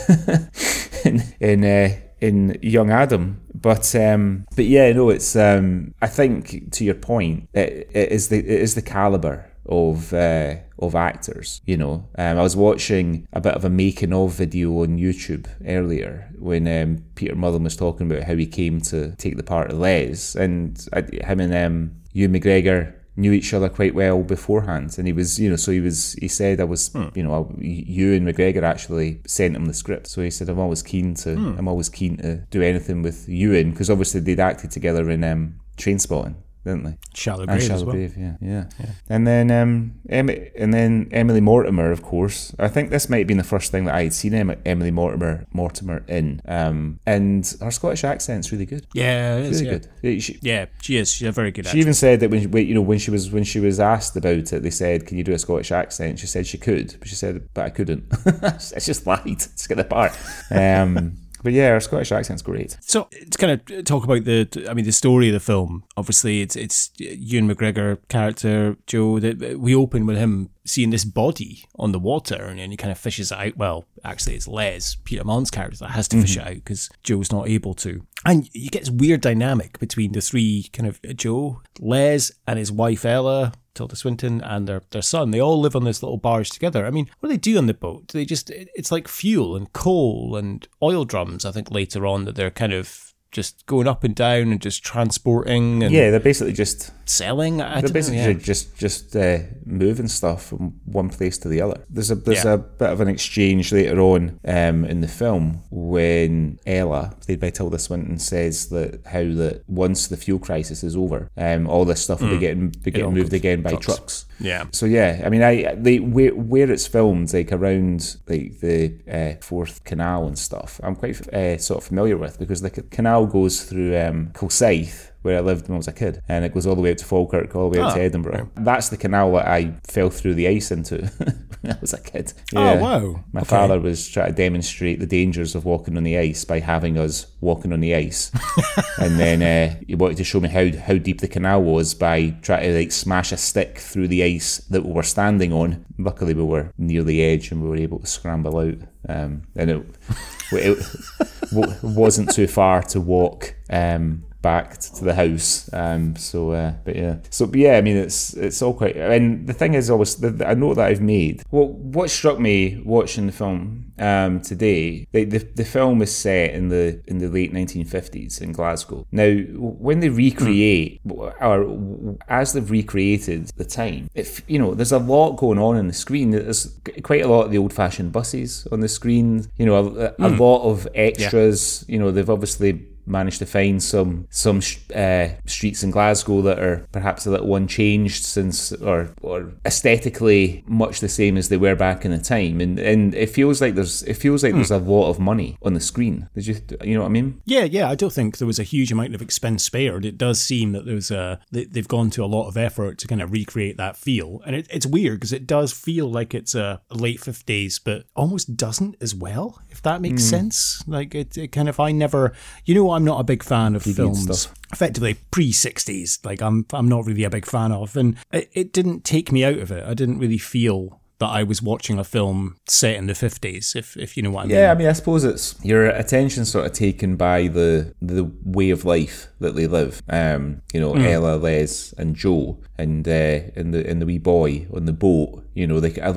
[1.03, 3.41] In in, uh, in Young Adam.
[3.53, 8.29] But um, but yeah, no, it's um, I think to your point, it, it is
[8.29, 11.61] the it is the caliber of uh, of actors.
[11.65, 15.47] You know, um, I was watching a bit of a making of video on YouTube
[15.67, 19.71] earlier when um, Peter Mullan was talking about how he came to take the part
[19.71, 24.95] of Les, and I, him and um, Ewan McGregor knew each other quite well beforehand
[24.97, 27.61] and he was you know so he was he said I was you know I,
[27.61, 30.07] Ewan McGregor actually sent him the script.
[30.07, 33.71] So he said I'm always keen to I'm always keen to do anything with Ewan
[33.71, 37.83] because obviously they'd acted together in um, Trainspotting didn't they Shallow and Grave Shallow as
[37.85, 37.95] well.
[37.95, 38.65] Grave, yeah, yeah,
[39.09, 42.53] And then, um, Em- and then Emily Mortimer, of course.
[42.59, 44.91] I think this might have been the first thing that I had seen em- Emily
[44.91, 46.41] Mortimer Mortimer in.
[46.45, 49.79] Um, and her Scottish accent's really good, Yeah, it is, really yeah.
[50.03, 50.21] good.
[50.21, 51.11] She, Yeah, she is.
[51.11, 51.81] She's a very good she actress.
[51.81, 54.61] even said that when you know when she was when she was asked about it,
[54.63, 57.47] they said, "Can you do a Scottish accent?" She said she could, but she said,
[57.53, 58.03] "But I couldn't."
[58.43, 60.11] I just lied to get the part.
[60.51, 62.77] Um, but yeah, her Scottish accent's great.
[62.81, 65.83] So to kind of talk about the, I mean, the story of the film.
[65.97, 69.19] Obviously, it's it's Ewan McGregor character Joe.
[69.19, 72.91] That we open with him seeing this body on the water and then he kind
[72.91, 73.57] of fishes it out.
[73.57, 76.41] Well, actually, it's Les, Peter Mullan's character, that has to fish mhm.
[76.41, 78.05] it out because Joe's not able to.
[78.25, 82.71] And you get this weird dynamic between the three kind of Joe, Les, and his
[82.71, 85.31] wife Ella, Tilda Swinton, and their, their son.
[85.31, 86.85] They all live on this little barge together.
[86.85, 88.07] I mean, what do they do on the boat?
[88.07, 92.25] Do they just, it's like fuel and coal and oil drums, I think later on,
[92.25, 96.19] that they're kind of just going up and down and just transporting and Yeah, they're
[96.19, 97.61] basically just selling.
[97.61, 98.33] I they're don't know, basically yeah.
[98.33, 101.83] just just uh, moving stuff from one place to the other.
[101.89, 102.53] There's a there's Yeah.
[102.53, 107.49] a bit of an exchange later on um, in the film when Ella, played by
[107.49, 112.01] Tilda Swinton, says that how that once the fuel crisis is over, um, all this
[112.01, 112.93] stuff will be getting be Mm.
[112.93, 113.85] getting moved again by trucks.
[113.85, 114.25] trucks.
[114.39, 114.65] Yeah.
[114.71, 119.43] So yeah, I mean, I they where, where it's filmed, like around like the uh,
[119.45, 123.63] Forth Canal and stuff, I'm quite uh, sort of familiar with because the canal goes
[123.63, 126.75] through um, Kilsyth, where I lived when I was a kid, and it goes all
[126.75, 128.49] the way up to Falkirk, all the way up Ah, to Edinburgh.
[128.55, 130.97] That's the canal that I fell through the ice into
[131.61, 132.33] when I was a kid.
[132.55, 133.23] Oh, wow.
[133.33, 133.49] My Okay.
[133.49, 137.27] father was trying to demonstrate the dangers of walking on the ice by having us
[137.39, 138.31] walking on the ice,
[138.99, 142.29] and then uh, he wanted to show me how how deep the canal was by
[142.41, 145.85] trying to like smash a stick through the ice that we were standing on.
[145.97, 148.77] Luckily, we were near the edge and we were able to scramble out.
[149.09, 149.85] Um, and it,
[150.51, 153.55] it wasn't too far to walk.
[153.69, 157.17] Um, back t- to the house um so uh but yeah.
[157.29, 160.29] So but yeah i mean it's it's all quite and the thing is always the,
[160.31, 165.05] the- a note that i've made well what struck me watching the film um today
[165.11, 169.05] the, the the film is set in the in the late 1950s in glasgow.
[169.11, 171.01] Now when they recreate
[171.39, 175.87] or as they've recreated the time if you know there's a lot going on in
[175.87, 176.31] the screen.
[176.31, 180.29] There's quite a lot of the old-fashioned buses on the screen you know a, a
[180.29, 184.61] lot of extras you know they've obviously managed to find some some
[184.95, 190.99] uh, streets in Glasgow that are perhaps a little unchanged since or or aesthetically much
[190.99, 192.61] the same as they were back in the time.
[192.61, 195.73] And and it feels like there's it feels like there's a lot of money on
[195.73, 196.29] the screen.
[196.35, 197.41] Did you you know what I mean?
[197.45, 200.05] Yeah, yeah, I don't think there was a huge amount of expense spared.
[200.05, 203.07] It does seem that there's a they, they've gone to a lot of effort to
[203.07, 206.55] kind of recreate that feel, and it, it's weird because it does feel like it's
[206.55, 209.61] a late fifties, but almost doesn't as well.
[209.71, 212.33] If that makes sense, like it, it kind of I never,
[212.65, 214.23] you know, I'm not a big fan of films.
[214.23, 214.53] stuff.
[214.71, 218.73] Effectively pre sixties, like I'm, I'm not really a big fan of, and it, it
[218.73, 219.83] didn't take me out of it.
[219.87, 223.95] I didn't really feel that I was watching a film set in the fifties, if
[223.95, 224.57] if you know what I mean.
[224.57, 228.71] Yeah, I mean, I suppose it's your attention sort of taken by the the way
[228.71, 230.01] of life that they live.
[230.09, 234.67] Um, you know, Ella, Les, and Joe, and uh, and the and the wee boy
[234.73, 235.45] on the boat.
[235.53, 236.11] You know, like a,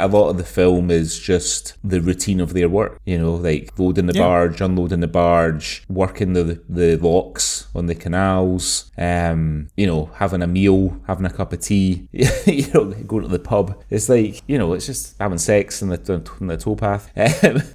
[0.00, 3.00] a, a lot of the film is just the routine of their work.
[3.04, 4.22] You know, like loading the Yeah.
[4.22, 8.90] barge, unloading the barge, working the the locks on the canals.
[8.98, 12.08] Um, you know, having a meal, having a cup of tea.
[12.12, 13.80] you know, going to the pub.
[13.90, 17.10] It's like you know, it's just having sex in the in the towpath.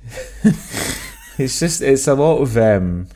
[1.41, 3.07] It's just it's a lot of um,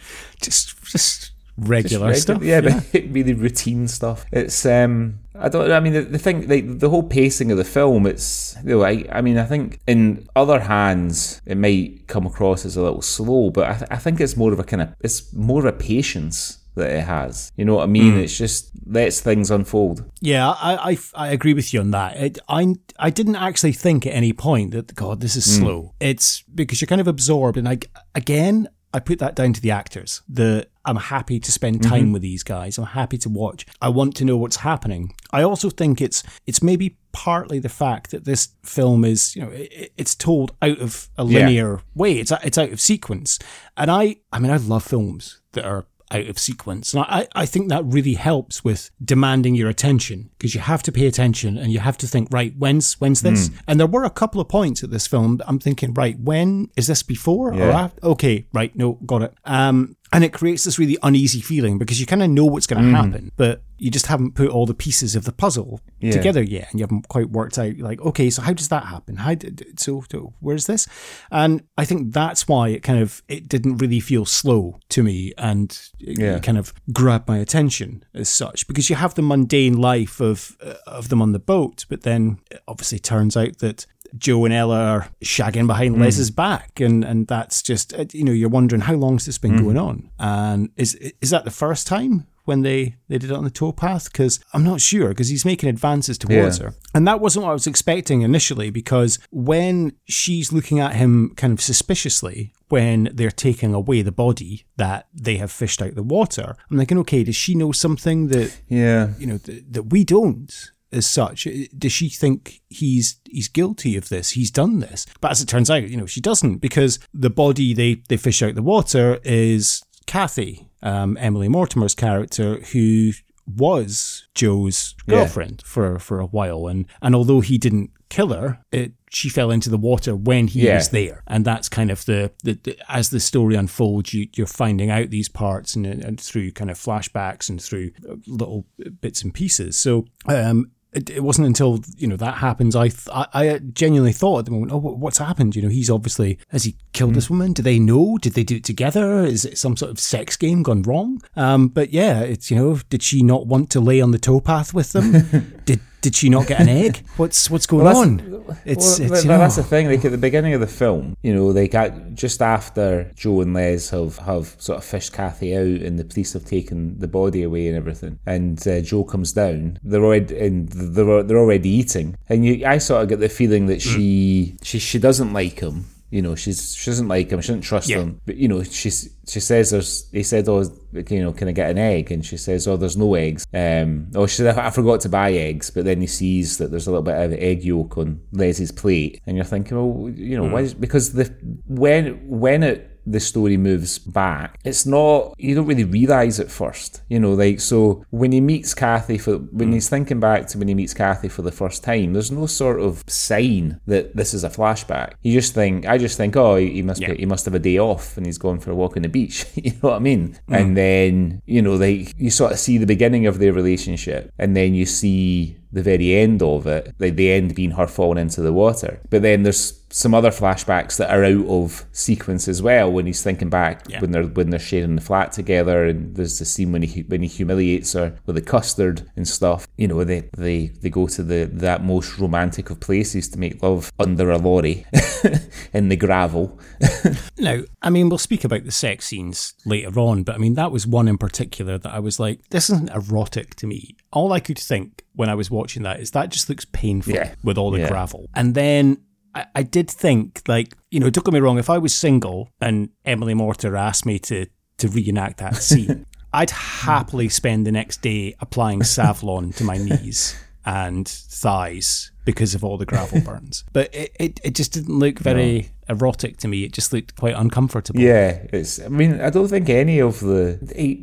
[0.41, 2.41] just just just regular regu- stuff.
[2.43, 4.25] Yeah, but really routine stuff.
[4.31, 5.71] It's um, I don't.
[5.71, 8.05] I mean, the, the thing, like the whole pacing of the film.
[8.05, 12.65] It's you know, I, I mean, I think in other hands it might come across
[12.65, 14.93] as a little slow, but I, th- I think it's more of a kind of
[14.99, 17.51] it's more of a patience that it has.
[17.55, 18.13] You know what I mean?
[18.13, 18.19] Hmm.
[18.19, 20.03] It's just lets things unfold.
[20.21, 22.17] Yeah, I, I, I agree with you on that.
[22.17, 25.63] It, I I didn't actually think at any point that God, this is hmm.
[25.63, 25.93] slow.
[25.99, 27.79] It's because you're kind of absorbed, and I
[28.15, 30.21] again I put that down to the actors.
[30.29, 32.77] The I'm happy to spend time with these guys.
[32.77, 33.65] I'm happy to watch.
[33.81, 35.13] I want to know what's happening.
[35.31, 39.49] I also think it's it's maybe partly the fact that this film is you know
[39.49, 41.39] it, it's told out of a Yeah.
[41.39, 42.13] linear way.
[42.19, 43.39] It's it's out of sequence,
[43.77, 46.93] and I I mean I love films that are out of sequence.
[46.93, 50.91] And I, I think that really helps with demanding your attention because you have to
[50.91, 53.49] pay attention and you have to think, right, when's when's this?
[53.67, 56.69] And there were a couple of points at this film that I'm thinking, right, when
[56.77, 58.05] is this before or after?
[58.05, 59.33] Okay, right, no, got it.
[59.45, 62.83] Um, and it creates this really uneasy feeling because you kind of know what's going
[62.83, 66.11] to happen, but you just haven't put all the pieces of the puzzle Yeah.
[66.11, 69.17] together yet, and you haven't quite worked out like, okay, so how does that happen?
[69.17, 70.87] How did so, so where's this?
[71.31, 75.33] And I think that's why it kind of it didn't really feel slow to me,
[75.37, 76.35] and it, Yeah.
[76.37, 80.55] it kind of grabbed my attention as such because you have the mundane life of
[80.63, 83.85] uh, of them on the boat, but then it obviously turns out that.
[84.17, 88.31] Joe and Ella are shagging behind Les's back, and and that's just uh, you know
[88.31, 92.27] you're wondering how long's this been going on, and is is that the first time
[92.45, 94.11] when they they did it on the towpath?
[94.11, 96.65] Because I'm not sure because he's making advances towards Yeah.
[96.65, 98.69] her, and that wasn't what I was expecting initially.
[98.69, 104.65] Because when she's looking at him kind of suspiciously when they're taking away the body
[104.77, 108.59] that they have fished out the water, I'm thinking, okay, does she know something that
[108.67, 109.13] Yeah.
[109.19, 110.71] you know th- that we don't?
[110.93, 111.47] As such.
[111.77, 114.31] Does she think he's he's guilty of this?
[114.31, 117.73] He's done this, but as it turns out, you know, she doesn't because the body
[117.73, 123.11] they they fish out the water is Kathy, um, Emily Mortimer's character, who
[123.45, 125.69] was Joe's girlfriend yeah.
[125.69, 129.69] for for a while, and and although he didn't kill her, it she fell into
[129.69, 130.75] the water when he yeah.
[130.75, 134.47] was there, and that's kind of the, the, the, as the story unfolds, you, you're
[134.47, 137.91] finding out these parts and, and through kind of flashbacks and through
[138.25, 138.65] little
[139.01, 139.77] bits and pieces.
[139.77, 142.75] So um, it, it, wasn't until you know that happens.
[142.75, 145.55] I, th- I genuinely thought at the moment, oh, what's happened?
[145.55, 147.15] You know, he's obviously has he killed mm.
[147.15, 147.53] this woman?
[147.53, 148.17] Do they know?
[148.21, 149.23] Did they do it together?
[149.23, 151.21] Is it some sort of sex game gone wrong?
[151.35, 154.73] Um, but yeah, it's you know, did she not want to lay on the towpath
[154.73, 155.61] with them?
[155.65, 157.01] did did she not get an egg?
[157.17, 158.19] What's what's going well, on?
[158.65, 159.87] It's, well, it's that's the thing.
[159.87, 163.53] Like at the beginning of the film, you know, they got just after Joe and
[163.53, 167.41] Les have have sort of fished Kathy out, and the police have taken the body
[167.41, 169.79] away and everything, and uh, Joe comes down.
[169.81, 173.67] They're already and they're they're already eating, and you, I sort of get the feeling
[173.67, 177.41] that she she she doesn't like him you know, she's she doesn't like him.
[177.41, 177.97] She doesn't trust yeah.
[177.97, 178.21] him.
[178.27, 180.07] But you know, she's she says there's.
[180.11, 180.61] He said, "Oh,
[181.09, 184.11] you know, can I get an egg?" And she says, "Oh, there's no eggs." Um,
[184.13, 186.91] oh, she said, "I forgot to buy eggs." But then he sees that there's a
[186.91, 190.51] little bit of egg yolk on Leslie's plate, and you're thinking, well, you know, mm.
[190.51, 190.61] why?
[190.61, 191.35] Is, because the
[191.65, 194.59] when when it the story moves back.
[194.63, 198.73] It's not you don't really realise at first, you know, like so when he meets
[198.73, 199.73] Kathy for when mm.
[199.73, 202.79] he's thinking back to when he meets Kathy for the first time, there's no sort
[202.79, 205.13] of sign that this is a flashback.
[205.21, 207.11] You just think I just think, oh, he must yeah.
[207.11, 209.09] be, he must have a day off and he's going for a walk on the
[209.09, 209.45] beach.
[209.55, 210.39] you know what I mean?
[210.49, 210.59] Mm.
[210.59, 214.55] And then you know, like you sort of see the beginning of their relationship, and
[214.55, 218.41] then you see the very end of it, like the end being her falling into
[218.41, 219.01] the water.
[219.09, 223.21] But then there's some other flashbacks that are out of sequence as well when he's
[223.21, 224.01] thinking back yeah.
[224.01, 227.21] when they're when they're sharing the flat together and there's the scene when he when
[227.21, 231.21] he humiliates her with the custard and stuff you know they they, they go to
[231.21, 234.83] the that most romantic of places to make love under a lorry
[235.73, 236.59] in the gravel
[237.37, 240.71] now I mean we'll speak about the sex scenes later on but I mean that
[240.71, 244.39] was one in particular that I was like this isn't erotic to me all I
[244.39, 247.35] could think when I was watching that is that just looks painful yeah.
[247.43, 247.89] with all the yeah.
[247.89, 248.97] gravel and then
[249.35, 252.49] I, I did think, like, you know, don't get me wrong, if I was single
[252.61, 254.45] and Emily Mortimer asked me to,
[254.77, 260.39] to reenact that scene, I'd happily spend the next day applying Savlon to my knees
[260.65, 263.63] and thighs because of all the gravel burns.
[263.73, 265.95] But it, it, it just didn't look very no.
[265.95, 266.63] erotic to me.
[266.63, 267.99] It just looked quite uncomfortable.
[267.99, 268.81] Yeah, it's.
[268.81, 270.59] I mean, I don't think any of the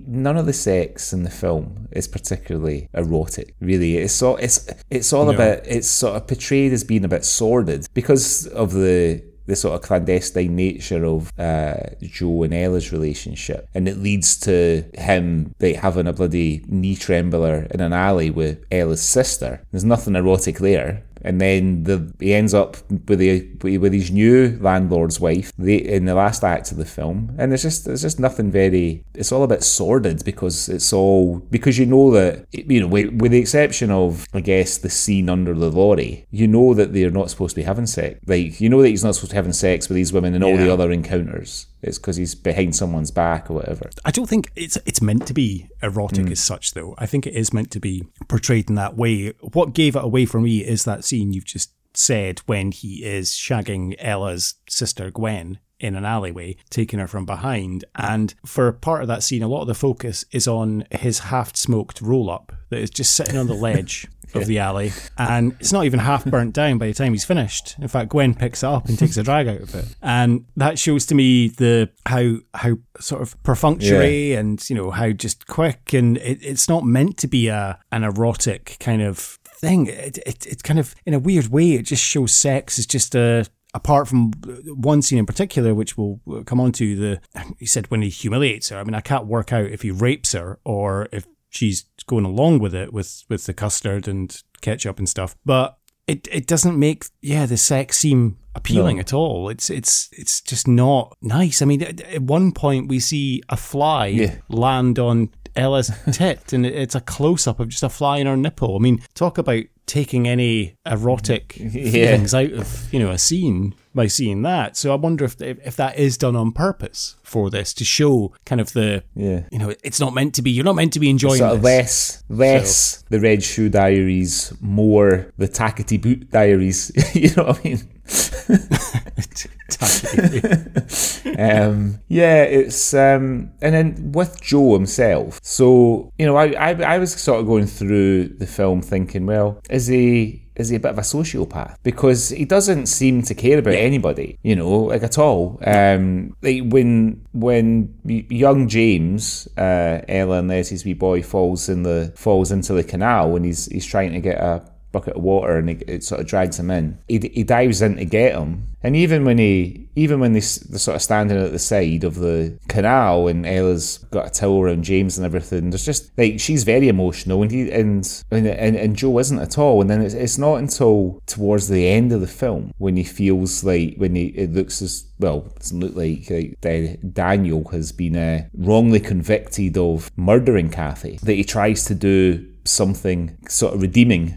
[0.06, 3.54] none of the sex in the film is particularly erotic.
[3.60, 5.32] Really, it's so it's it's all no.
[5.32, 9.74] about it's sort of portrayed as being a bit sordid because of the the sort
[9.74, 15.76] of clandestine nature of uh, Joe and Ella's relationship, and it leads to him like
[15.76, 19.60] having a bloody knee trembler in an alley with Ella's sister.
[19.72, 22.76] There's nothing erotic there and then the, he ends up
[23.08, 27.50] with the with his new landlord's wife in the last act of the film, and
[27.50, 29.04] there's just there's just nothing very.
[29.14, 33.10] It's all a bit sordid because it's all because you know that you know with,
[33.20, 37.10] with the exception of I guess the scene under the lorry, you know that they're
[37.10, 38.20] not supposed to be having sex.
[38.26, 40.42] Like you know that he's not supposed to be having sex with these women in
[40.42, 40.48] yeah.
[40.48, 41.66] all the other encounters.
[41.82, 43.90] It's because he's behind someone's back or whatever.
[44.04, 46.32] I don't think it's it's meant to be erotic mm.
[46.32, 46.94] as such, though.
[46.98, 49.32] I think it is meant to be portrayed in that way.
[49.40, 53.30] What gave it away for me is that scene you've just said when he is
[53.30, 57.84] shagging Ella's sister Gwen in an alleyway, taking her from behind.
[57.96, 61.20] And for a part of that scene, a lot of the focus is on his
[61.20, 65.56] half smoked roll up that is just sitting on the ledge of the alley, and
[65.60, 67.76] it's not even half burnt down by the time he's finished.
[67.78, 70.78] In fact, Gwen picks it up and takes a drag out of it, and that
[70.78, 75.92] shows to me the how how sort of perfunctory and you know how just quick,
[75.92, 79.86] and it, it's not meant to be a an erotic kind of thing.
[79.86, 83.14] It, it it kind of in a weird way it just shows sex as just
[83.14, 84.32] a apart from
[84.66, 87.20] one scene in particular, which we'll come on to, the
[87.58, 88.78] he said when he humiliates her.
[88.78, 92.60] I mean, I can't work out if he rapes her or if she's going along
[92.60, 95.36] with it with with the custard and ketchup and stuff.
[95.44, 95.76] But
[96.06, 99.00] it it doesn't make yeah the sex seem appealing no.
[99.00, 99.48] at all.
[99.48, 101.60] It's it's it's just not nice.
[101.62, 104.36] I mean, at, one point we see a fly yeah.
[104.48, 108.36] land on Ella's tit, and it's a close up of just a fly in her
[108.36, 108.76] nipple.
[108.76, 111.90] I mean, talk about taking any erotic yeah.
[111.90, 114.76] feelings out of you know a scene by seeing that.
[114.76, 118.60] So I wonder if if that is done on purpose for this to show kind
[118.60, 119.42] of the Yeah.
[119.50, 120.50] you know it's not meant to be.
[120.50, 122.22] You're not meant to be enjoying Sort of this.
[122.28, 126.92] less, less the Red Shoe Diaries, more the Tackety Boot Diaries.
[127.14, 127.80] you know what I mean?
[131.38, 135.38] um, yeah, it's um, and then with Joe himself.
[135.42, 139.60] So you know, I, I I was sort of going through the film thinking, well,
[139.70, 141.76] is he is he a bit of a sociopath?
[141.82, 145.58] Because he doesn't seem to care about anybody, you know, like at all.
[145.66, 152.12] Um, like when when young James, uh, Ella and Leslie's wee boy falls in the
[152.16, 155.70] falls into the canal when he's he's trying to get a bucket of water and
[155.70, 156.98] it, it sort of drags him in.
[157.08, 160.78] He, he dives in to get him, and even when he even when they they're
[160.78, 164.84] sort of standing at the side of the canal and Ella's got a towel around
[164.84, 168.96] James and everything, there's just like she's very emotional and he and and, and, and
[168.96, 169.80] Joe isn't at all.
[169.80, 173.64] And then it's, it's not until towards the end of the film when he feels
[173.64, 176.30] like when he it looks as well, it doesn't look like,
[176.64, 182.49] like Daniel has been uh, wrongly convicted of murdering Kathy that he tries to do
[182.64, 184.36] something sort of redeeming.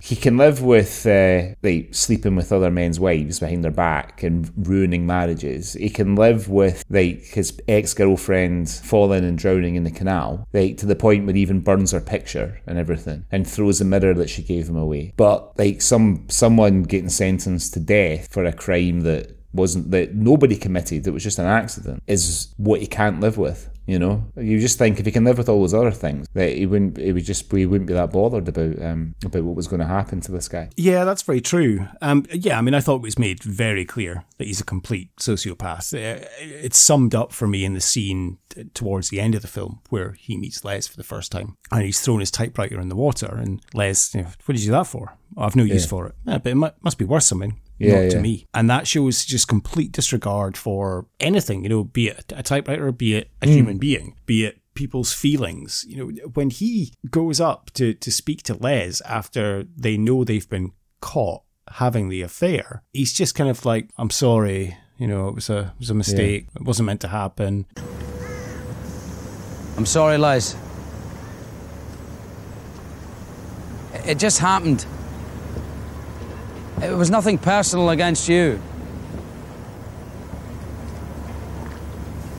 [0.00, 4.50] He can live with uh, like sleeping with other men's wives behind their back and
[4.66, 5.74] ruining marriages.
[5.74, 10.78] He can live with like his ex girlfriend falling and drowning in the canal, like
[10.78, 14.14] to the point where he even burns her picture and everything, and throws a mirror
[14.14, 15.12] that she gave him away.
[15.16, 20.56] But like some someone getting sentenced to death for a crime that wasn't that nobody
[20.56, 23.68] committed, it was just an accident, is what he can't live with.
[23.86, 26.52] You know, you just think if he can live with all those other things, that
[26.56, 29.66] he wouldn't, he would just, he wouldn't be that bothered about um, about what was
[29.66, 30.68] going to happen to this guy.
[30.76, 31.88] Yeah, that's very true.
[32.00, 35.10] Um, yeah, I mean, I thought it was made very clear that he's a complete
[35.18, 35.92] sociopath.
[35.94, 38.38] Uh, It's summed up for me in the scene
[38.74, 41.82] towards the end of the film where he meets Les for the first time and
[41.82, 43.34] he's thrown his typewriter in the water.
[43.34, 45.16] And Les, you know, what did you do that for?
[45.36, 46.14] "Oh, I've no use for it.
[46.26, 47.60] Yeah, but it must be worth something.
[47.80, 48.22] Yeah, not to yeah.
[48.22, 48.46] me.
[48.52, 53.16] And that shows just complete disregard for anything, you know, be it a typewriter, be
[53.16, 53.52] it a hmm.
[53.52, 55.84] human being, be it people's feelings.
[55.88, 60.48] You know, when he goes up to, to speak to Les after they know they've
[60.48, 65.34] been caught having the affair, he's just kind of like, I'm sorry, you know, it
[65.34, 66.48] was a it was a mistake.
[66.54, 67.64] It wasn't meant to happen.
[69.78, 70.54] I'm sorry, Les.
[74.04, 74.84] It just happened.
[76.82, 78.60] It was nothing personal against you.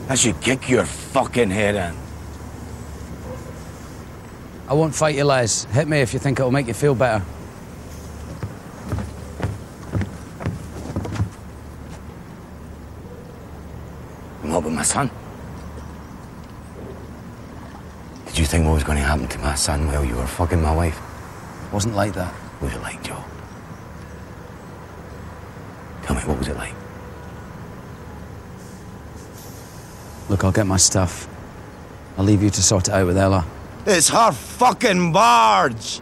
[0.08, 1.96] I should kick your fucking head in.
[4.68, 5.64] I won't fight you, Les.
[5.66, 7.24] Hit me if you think it'll make you feel better.
[14.42, 15.10] What about my son?
[18.26, 20.60] Did you think what was going to happen to my son while you were fucking
[20.60, 21.00] my wife?
[21.66, 22.32] It Wasn't like that.
[22.60, 23.24] What was it like, Joe?
[26.12, 26.74] Tell me, what was it like?
[30.28, 31.26] Look, I'll get my stuff.
[32.18, 33.46] I'll leave you to sort it out with Ella.
[33.86, 36.00] It's her fucking barge!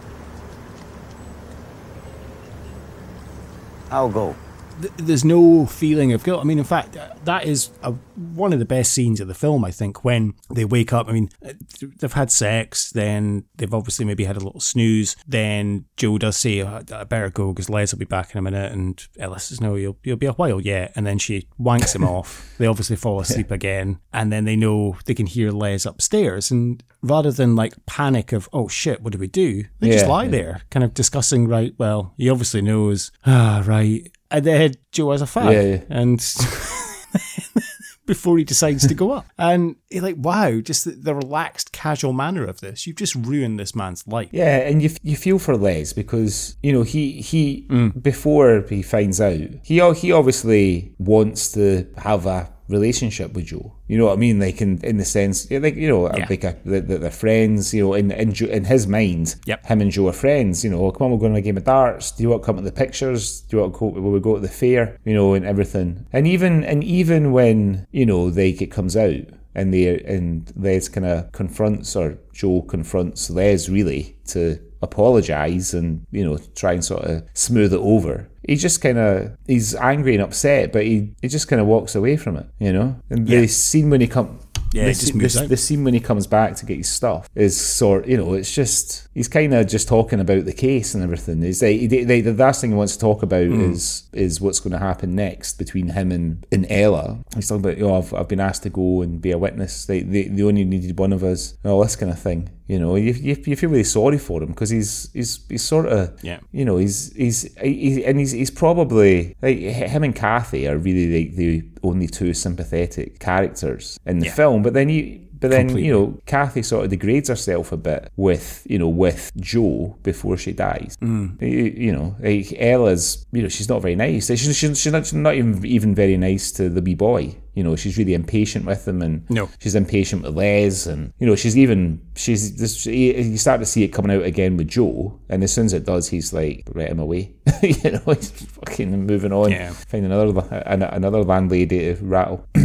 [3.91, 4.35] I'll go.
[4.81, 6.41] Th- there's no feeling of guilt.
[6.41, 9.35] I mean, in fact, uh, that is a, one of the best scenes of the
[9.35, 9.65] film.
[9.65, 11.09] I think when they wake up.
[11.09, 11.53] I mean, uh,
[11.99, 15.17] they've had sex, then they've obviously maybe had a little snooze.
[15.27, 18.43] Then Joe does say, "I I better go because Les will be back in a
[18.43, 21.95] minute," and Ellis says, "No, you'll you'll be a while yet." And then she wanks
[21.95, 22.55] him off.
[22.59, 26.83] They obviously fall asleep again, and then they know they can hear Les upstairs, and
[27.03, 30.31] rather than like panic of "Oh shit, what do we do?" They just lie yeah.
[30.31, 31.49] there, kind of discussing.
[31.49, 33.11] Right, well, he obviously knows.
[33.33, 34.11] Ah, right.
[34.31, 35.83] And they had Joe as a fag, Yeah, yeah.
[35.89, 36.21] and
[38.07, 42.13] before he decides to go up, and you're like, wow, just the, the relaxed, casual
[42.13, 42.87] manner of this.
[42.87, 44.29] You've just ruined this man's life.
[44.33, 48.03] Yeah, and you you feel for Les because you know he he mm.
[48.03, 53.73] before he finds out he he obviously wants to have a relationship with Joe.
[53.89, 54.39] You know what I mean?
[54.41, 56.27] Like in in the sense, like you know, Yeah.
[56.31, 57.75] like a, that that they're friends.
[57.75, 59.67] You know, in in, Jo- in his mind, Yep.
[59.67, 60.65] him and Joe are friends.
[60.65, 62.13] You know, oh, come on, we're going to a game of darts.
[62.13, 63.41] Do you want to come to the pictures?
[63.43, 63.87] Do you want to go?
[64.01, 64.97] Will we go to the fair?
[65.05, 66.07] You know, and everything.
[66.13, 70.89] And even and even when you know like it comes out and they and Les
[70.89, 76.85] kind of confronts or Joe confronts Les really to apologize and you know try and
[76.85, 78.29] sort of smooth it over.
[78.47, 81.95] He just kind of he's angry and upset, but he he just kind of walks
[81.95, 82.97] away from it, you know.
[83.11, 83.47] And the Yeah.
[83.47, 84.39] scene when he come.
[84.73, 87.61] Yeah, the, scene- the, the scene when he comes back to get his stuff is
[87.61, 91.43] sort, you know, it's just he's kind of just talking about the case and everything.
[91.43, 93.73] He's like, he, they, the last thing he wants to talk about Hmm.
[93.73, 97.19] is is what's going to happen next between him and, and Ella.
[97.35, 99.87] He's talking about, you know, I've, I've been asked to go and be a witness.
[99.87, 102.49] They, they they only needed one of us, all this kind of thing.
[102.73, 105.87] You know, you, you, you feel really sorry for him because he's he's he's sort
[105.87, 106.39] of Yeah.
[106.53, 109.59] You know, he's he's he, and he's he's probably like
[109.95, 111.53] him and Kathy are really like the
[111.83, 114.35] only two sympathetic characters in the Yeah.
[114.41, 114.63] film.
[114.63, 115.03] But then you.
[115.41, 115.87] But then Completely.
[115.89, 120.37] you know, Kathy sort of degrades herself a bit with you know with Joe before
[120.37, 120.97] she dies.
[121.03, 121.41] Mm.
[121.41, 124.27] You, you know, like Ella's you know she's not very nice.
[124.27, 127.35] She's, she's, she's, not, she's not even even very nice to the wee boy.
[127.55, 129.49] You know, she's really impatient with him, and No.
[129.59, 132.87] she's impatient with Les, and you know, she's even she's this.
[132.87, 135.85] You start to see it coming out again with Joe, and as soon as it
[135.85, 139.71] does, he's like, "Let him away." you know, he's fucking moving on, Yeah.
[139.73, 142.47] find another another landlady to rattle.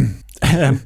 [0.42, 0.82] Um,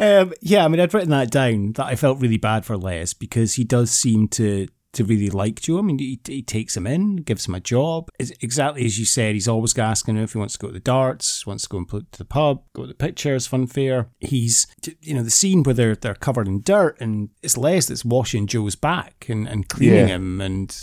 [0.00, 3.12] Um, yeah, I mean, I'd written that down that I felt really bad for Les
[3.12, 5.78] because he does seem to to really like Joe.
[5.78, 8.08] I mean, he, he takes him in, gives him a job.
[8.18, 10.72] It's exactly as you said, he's always asking him if he wants to go to
[10.72, 13.68] the darts, wants to go and put to the pub, go to the pictures, fun
[13.68, 14.08] fair.
[14.18, 14.66] He's,
[15.00, 18.48] you know, the scene where they're they're covered in dirt and it's Les that's washing
[18.48, 20.16] Joe's back and, and cleaning Yeah.
[20.16, 20.76] him and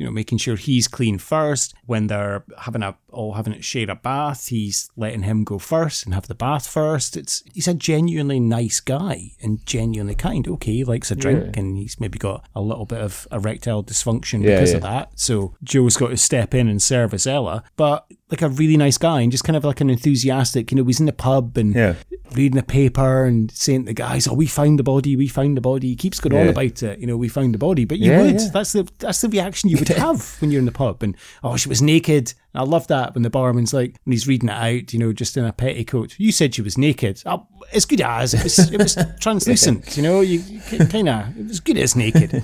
[0.00, 1.74] you know, making sure he's clean first.
[1.84, 6.04] When they're having a all having it share a bath, he's letting him go first
[6.06, 7.16] and have the bath first.
[7.18, 10.48] It's he's a genuinely nice guy and genuinely kind.
[10.48, 14.42] Okay, he likes a drink and he's maybe got a little bit of erectile dysfunction
[14.42, 15.10] Yeah, because of that.
[15.16, 19.20] So Joe's got to step in and service Ella, but like a really nice guy
[19.20, 20.70] and just kind of like an enthusiastic.
[20.70, 21.94] You know, he's in the pub and Yeah.
[22.32, 25.56] reading the paper and saying to the guys, "Oh, we found the body, we found
[25.56, 27.00] the body." He keeps going on about it.
[27.00, 28.40] You know, we found the body, but you Yeah, would.
[28.40, 28.48] yeah.
[28.52, 31.02] That's the that's the reaction you would have when you're in the pub.
[31.02, 32.34] And oh, she was naked.
[32.54, 34.92] I love that when the barman's like when he's reading it out.
[34.92, 36.18] You know, just in a petticoat.
[36.18, 37.22] You said she was naked.
[37.26, 38.58] Oh, as good as it was.
[38.58, 39.96] It was translucent.
[39.96, 42.42] You know, you, you kind of it was good as naked.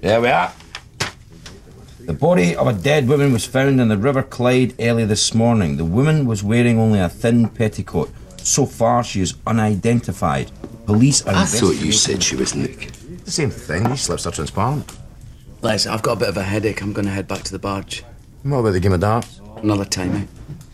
[0.00, 0.52] There we are.
[2.00, 5.78] The body of a dead woman was found in the River Clyde early this morning.
[5.78, 8.10] The woman was wearing only a thin petticoat.
[8.36, 10.50] So far, she is unidentified.
[10.84, 12.92] Police are I thought you said she was naked.
[13.24, 13.84] The same thing.
[13.84, 14.92] These slips are transparent.
[15.64, 16.82] Les, I've got a bit of a headache.
[16.82, 18.04] I'm going to head back to the barge.
[18.42, 19.40] What about the game of darts?
[19.62, 20.28] Another time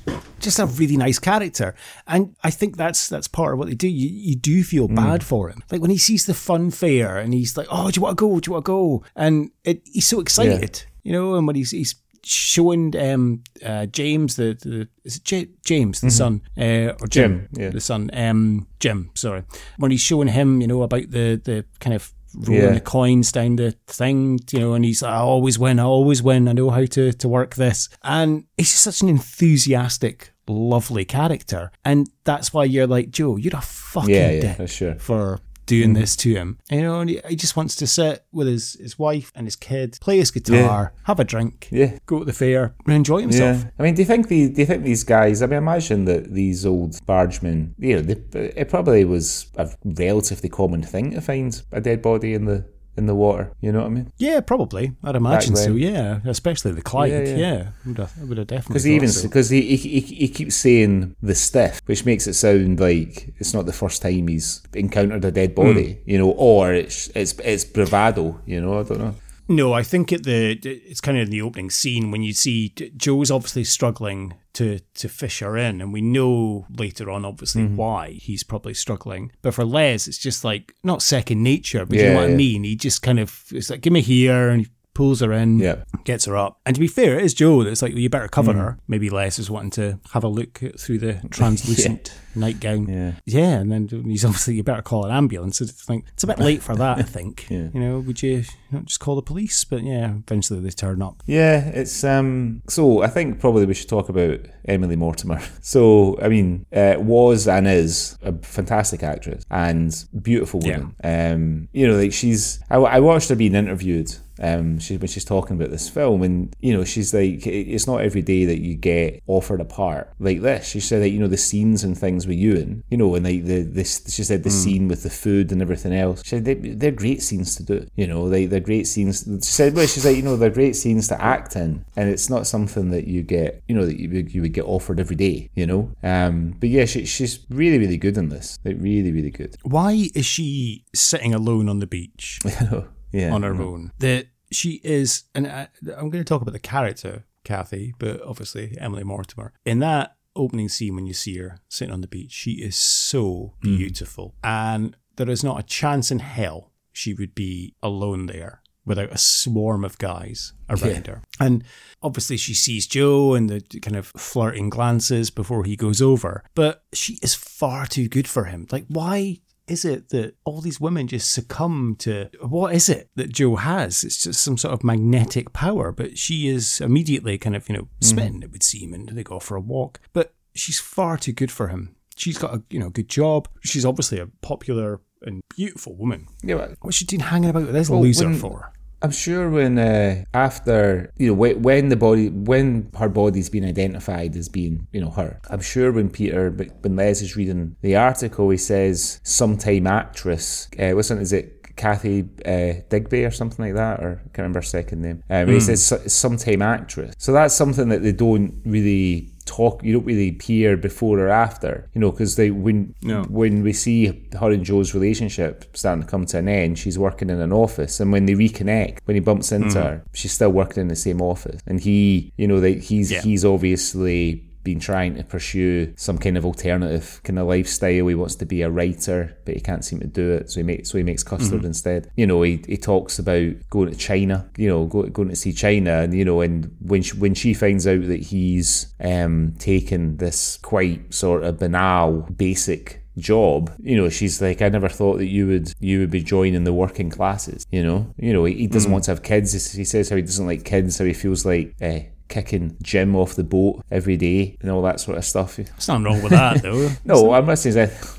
[0.09, 0.22] out.
[0.41, 1.76] just a really nice character.
[2.09, 3.86] And I think that's that's part of what they do.
[3.86, 5.62] You you do feel bad for him.
[5.70, 8.20] Like when he sees the fun fair and he's like, Oh, do you want to
[8.20, 8.41] go?
[8.41, 9.05] Do you want to go?
[9.14, 10.82] And it, he's so excited.
[11.05, 15.49] You know, and when he's he's showing um uh James the, the is it J-
[15.64, 17.70] James the son uh or Jim, Jim, yeah.
[17.70, 19.43] the son um Jim sorry
[19.78, 22.72] when he's showing him you know about the the kind of rolling Yeah.
[22.74, 26.22] the coins down the thing, you know, and he's like, I always win, I always
[26.22, 27.89] win, I know how to, to work this.
[28.03, 31.70] And he's just such an enthusiastic, lovely character.
[31.85, 34.95] And that's why you're like, Joe, you're a fucking Yeah, yeah, dick sure.
[34.97, 35.39] For
[35.70, 36.00] doing hmm.
[36.00, 36.58] this to him.
[36.68, 39.46] And, you know, and he, he just wants to sit with his, his wife and
[39.46, 41.98] his kid, play his guitar, have a drink, Yeah.
[42.06, 43.58] go to the fair and enjoy himself.
[43.62, 45.42] Yeah, I mean, do you think the do you think these guys?
[45.42, 47.74] I mean, imagine that these old bargemen.
[47.78, 52.34] You know, they, it probably was a relatively common thing to find a dead body
[52.34, 52.64] in the
[52.97, 53.53] in the water.
[53.61, 54.12] You know what I mean?
[54.18, 54.93] Yeah, probably.
[55.03, 55.72] I'd imagine so.
[55.74, 57.11] Yeah, especially the Clyde.
[57.12, 57.66] Yeah, Yeah, yeah.
[57.86, 58.72] would have, I would have definitely.
[58.74, 59.28] Because he even thought so.
[59.28, 63.66] because he, he he keeps saying the stiff, which makes it sound like it's not
[63.66, 65.95] the first time he's encountered a dead body.
[65.95, 66.11] Hmm.
[66.11, 68.41] You know, or it's it's it's bravado.
[68.47, 69.14] You know, I don't know.
[69.51, 72.72] No, I think at the it's kind of in the opening scene when you see
[72.96, 77.76] Joe's obviously struggling to to fish her in, and we know later on obviously Mm-hmm.
[77.76, 79.32] why he's probably struggling.
[79.42, 82.34] But for Les, it's just like not second nature, but you know Yeah, what I
[82.34, 82.62] mean.
[82.64, 85.84] He just kind of it's like give me here, and he pulls her in, Yeah.
[86.05, 86.61] gets her up.
[86.66, 88.78] And to be fair, it is Joe that's like, well, you better cover her.
[88.88, 92.89] Maybe Les is wanting to have a look through the translucent nightgown.
[92.89, 93.12] Yeah.
[93.24, 95.61] Yeah, and then he's obviously you better call an ambulance.
[95.61, 97.47] It's like it's a bit late for that, I think.
[97.51, 97.68] Yeah.
[97.74, 99.64] You know, would you not just call the police?
[99.64, 101.22] But yeah, eventually they turn up.
[101.26, 102.62] Yeah, it's um.
[102.68, 105.41] So I think probably we should talk about Emily Mortimer.
[105.61, 110.95] So I mean, uh, was and is a fantastic actress and beautiful woman.
[111.03, 112.61] Um, you know, like she's.
[112.70, 114.14] I, I watched her being interviewed.
[114.43, 118.01] Um, she when she's talking about this film, and you know, she's like, it's not
[118.01, 120.66] every day that you get offered a part like this.
[120.66, 123.44] She said that you know the scenes and things with Ewan, you know, and like
[123.44, 124.02] the this.
[124.08, 126.22] She said the scene with the food and everything else.
[126.22, 127.86] She said they, they're great scenes to do.
[127.96, 129.24] You know, they they're great scenes.
[129.24, 132.30] She said, well, she's like, you know, they're great scenes to act in, and it's
[132.30, 135.16] not something that you get, you know, that you would, you would get offered every
[135.16, 135.50] day.
[135.54, 138.58] You know, um, but yeah, she, she's really really good in this.
[138.64, 139.56] Like really really good.
[139.62, 142.40] Why is she sitting alone on the beach
[143.12, 143.92] yeah, on her own?
[143.98, 148.76] That she is, and I, I'm going to talk about the character Kathy, but obviously
[148.78, 152.32] Emily Mortimer in that opening scene when you see her sitting on the beach.
[152.32, 153.76] She is so mm-hmm.
[153.76, 159.12] beautiful, and there is not a chance in hell she would be alone there without
[159.12, 161.22] a swarm of guys around her.
[161.38, 161.62] And
[162.03, 166.84] obviously she sees Joe and the kind of flirting glances before he goes over, but
[166.93, 168.66] she is far too good for him.
[168.70, 173.30] Like, why is it that all these women just succumb to what is it that
[173.30, 174.02] Joe has?
[174.02, 177.82] It's just some sort of magnetic power, but she is immediately kind of, you know,
[177.82, 177.88] mm.
[178.04, 180.00] smitten, it would seem, and they go for a walk.
[180.12, 181.94] But she's far too good for him.
[182.16, 183.48] She's got a you know good job.
[183.62, 186.26] She's obviously a popular and beautiful woman.
[186.42, 188.72] Yeah, but What's she doing hanging about with this Well, loser for?
[189.03, 194.36] I'm sure when uh, after you know when, the body when her body's been identified
[194.36, 198.51] as being you know her, I'm sure when Peter when Les is reading the article,
[198.51, 200.68] he says sometime actress.
[200.78, 201.18] Uh, what's it?
[201.18, 204.01] Is it Kathy uh, Digby or something like that?
[204.01, 205.22] Or I can't remember her second name.
[205.30, 207.14] Um, He says sometime actress.
[207.16, 211.72] So that's something that they don't really talk you don't really hear before or after
[211.94, 213.18] you know because they when No.
[213.40, 213.98] when we see
[214.40, 217.94] her and Joe's relationship starting to come to an end, she's working in an office,
[218.01, 219.78] and when they reconnect, when he bumps into Mm-hmm.
[219.88, 223.22] her, she's still working in the same office, and he, you know, that he's Yeah.
[223.26, 228.06] he's obviously been trying to pursue some kind of alternative kind of lifestyle.
[228.06, 230.64] He wants to be a writer, but he can't seem to do it, so he
[230.64, 231.66] makes so he makes custard Mm-hmm.
[231.66, 232.11] instead.
[232.16, 235.52] You know, he, he talks about going to China, you know, go, going to see
[235.52, 240.16] China, and you know, and when she, when she finds out that he's um taken
[240.18, 245.26] this quite sort of banal, basic job you know she's like i never thought that
[245.26, 248.66] you would you would be joining the working classes you know you know he, he
[248.66, 251.44] doesn't want to have kids he says how he doesn't like kids how he feels
[251.44, 255.57] like eh, kicking Jim off the boat every day and all that sort of stuff
[255.57, 256.91] There's nothing wrong with that, though.
[257.05, 258.16] no i'm not saying that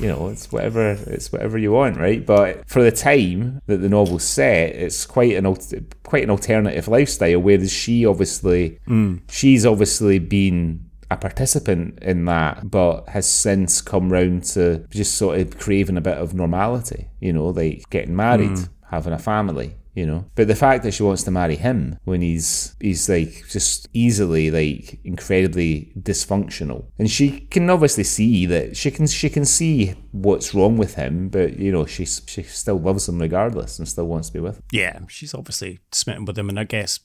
[0.00, 2.24] you know, it's whatever it's whatever you want, right?
[2.24, 5.56] But for the time that the novel's set, it's quite an
[6.04, 7.40] quite an alternative lifestyle.
[7.40, 9.16] Whereas she obviously, hmm.
[9.28, 15.38] she's obviously been a participant in that, but has since come round to just sort
[15.38, 17.08] of craving a bit of normality.
[17.20, 18.64] You know, like getting married, hmm.
[18.90, 19.76] having a family.
[19.94, 23.44] You know, but the fact that she wants to marry him when he's he's like
[23.48, 29.44] just easily like incredibly dysfunctional, and she can obviously see that she can she can
[29.44, 33.88] see what's wrong with him, but you know she she still loves him regardless and
[33.88, 34.62] still wants to be with him.
[34.72, 37.00] Yeah, she's obviously smitten with him, and I guess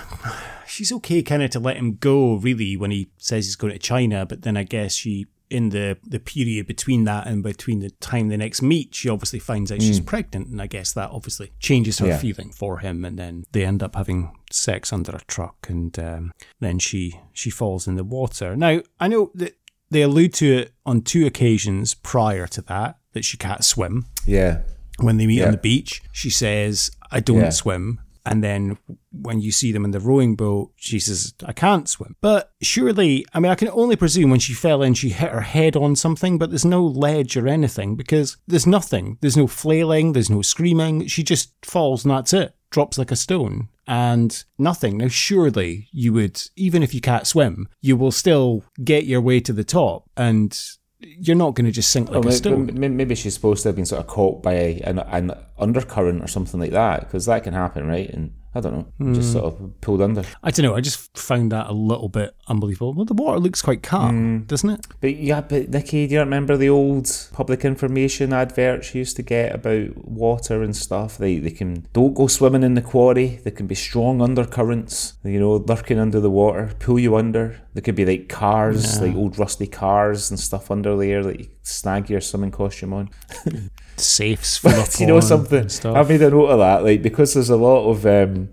[0.66, 3.78] she's okay kind of to let him go, really, when he says he's going to
[3.78, 4.26] China.
[4.26, 8.28] But then I guess she, in the the period between that and between the time
[8.28, 11.98] they next meet, she obviously finds out she's pregnant, and I guess that obviously changes
[11.98, 12.18] her Yeah.
[12.18, 13.04] feeling for him.
[13.04, 17.50] And then they end up having sex under a truck, and um, then she she
[17.50, 18.56] falls in the water.
[18.56, 19.56] Now I know that
[19.90, 24.62] they allude to it on two occasions prior to that that she can't swim Yeah,
[24.98, 25.46] when they meet Yeah.
[25.46, 26.02] on the beach.
[26.12, 27.50] She says, I don't Yeah.
[27.50, 28.00] swim.
[28.24, 28.78] And then
[29.10, 32.16] when you see them in the rowing boat, she says, I can't swim.
[32.20, 35.40] But surely, I mean, I can only presume when she fell in, she hit her
[35.40, 39.18] head on something, but there's no ledge or anything because there's nothing.
[39.20, 41.06] There's no flailing, there's no screaming.
[41.06, 42.54] She just falls and that's it.
[42.70, 44.98] Drops like a stone and nothing.
[44.98, 49.40] Now, surely you would, even if you can't swim, you will still get your way
[49.40, 50.58] to the top and
[51.02, 52.70] you're not going to just sink like Well, a stone.
[52.74, 56.60] maybe she's supposed to have been sort of caught by an, an undercurrent or something
[56.60, 58.08] like that, because that can happen, right?
[58.10, 59.14] And I don't know, Hmm.
[59.14, 60.24] just sort of pulled under.
[60.42, 60.74] I don't know.
[60.74, 62.92] I just found that a little bit unbelievable.
[62.92, 64.86] Well, the water looks quite calm, doesn't it?
[65.00, 69.22] But yeah, but Nikki, do you remember the old public information adverts you used to
[69.22, 71.16] get about water and stuff?
[71.16, 73.40] They they can don't go swimming in the quarry.
[73.42, 77.56] There can be strong undercurrents, you know, lurking under the water, pull you under.
[77.74, 81.46] There could be like cars, like old rusty cars and stuff under there that you
[81.62, 83.08] snag your swimming costume on.
[83.96, 85.68] Safes full of you know something?
[85.68, 85.96] stuff.
[85.96, 88.48] I've made a note of that, like because there's a lot of um,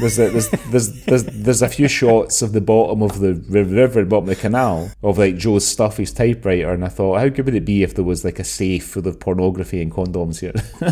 [0.00, 3.62] there's, a, there's there's there's there's a few shots of the bottom of the ri-
[3.62, 7.28] river, bottom of the canal, of like Joe's stuff, his typewriter, and I thought, how
[7.28, 10.40] good would it be if there was like a safe full of pornography and condoms
[10.40, 10.52] here?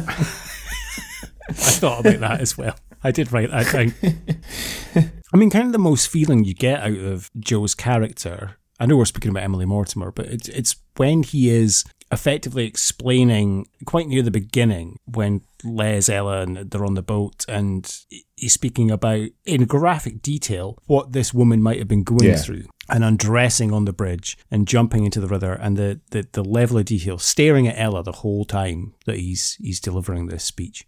[1.48, 2.76] I thought about that as well.
[3.02, 5.10] I did write that down.
[5.34, 8.56] I mean, kind of the most feeling you get out of Joe's character.
[8.80, 13.66] I know we're speaking about Emily Mortimer, but it's it's when he is effectively explaining
[13.84, 17.94] quite near the beginning when Les, Ella, and they're on the boat, and
[18.36, 22.36] he's speaking about in graphic detail what this woman might have been going Yeah.
[22.36, 22.64] through.
[22.88, 26.76] And undressing on the bridge and jumping into the river, and the, the, the level
[26.78, 30.84] of detail, staring at Ella the whole time that he's he's delivering this speech.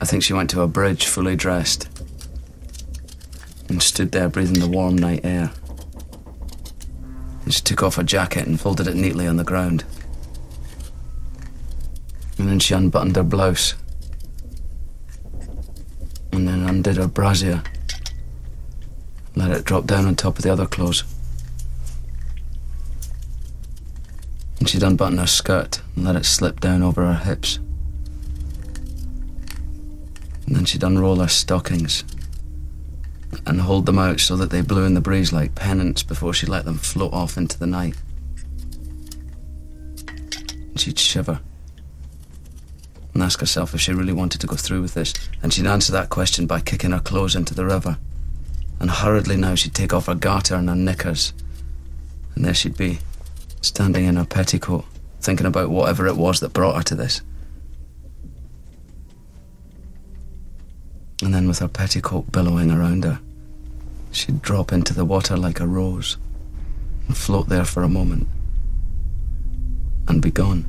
[0.00, 1.88] I think she went to a bridge fully dressed
[3.68, 5.52] and stood there breathing the warm night air.
[7.44, 9.84] And she took off her jacket and folded it neatly on the ground.
[12.38, 13.74] And then she unbuttoned her blouse.
[16.32, 17.62] And then undid her brassiere.
[19.34, 21.04] Let it drop down on top of the other clothes.
[24.58, 27.58] And she'd unbutton her skirt and let it slip down over her hips.
[30.46, 32.04] And then she'd unroll her stockings
[33.46, 36.46] and hold them out so that they blew in the breeze like pennants before she
[36.46, 37.96] let them float off into the night.
[40.76, 41.40] She'd shiver
[43.14, 45.12] and ask herself if she really wanted to go through with this,
[45.42, 47.98] and she'd answer that question by kicking her clothes into the river.
[48.80, 51.32] And hurriedly now she'd take off her garter and her knickers,
[52.34, 53.00] and there she'd be,
[53.60, 54.84] standing in her petticoat,
[55.20, 57.20] thinking about whatever it was that brought her to this.
[61.22, 63.20] And then, with her petticoat billowing around her,
[64.10, 66.16] she'd drop into the water like a rose
[67.06, 68.26] and float there for a moment
[70.08, 70.64] and be gone.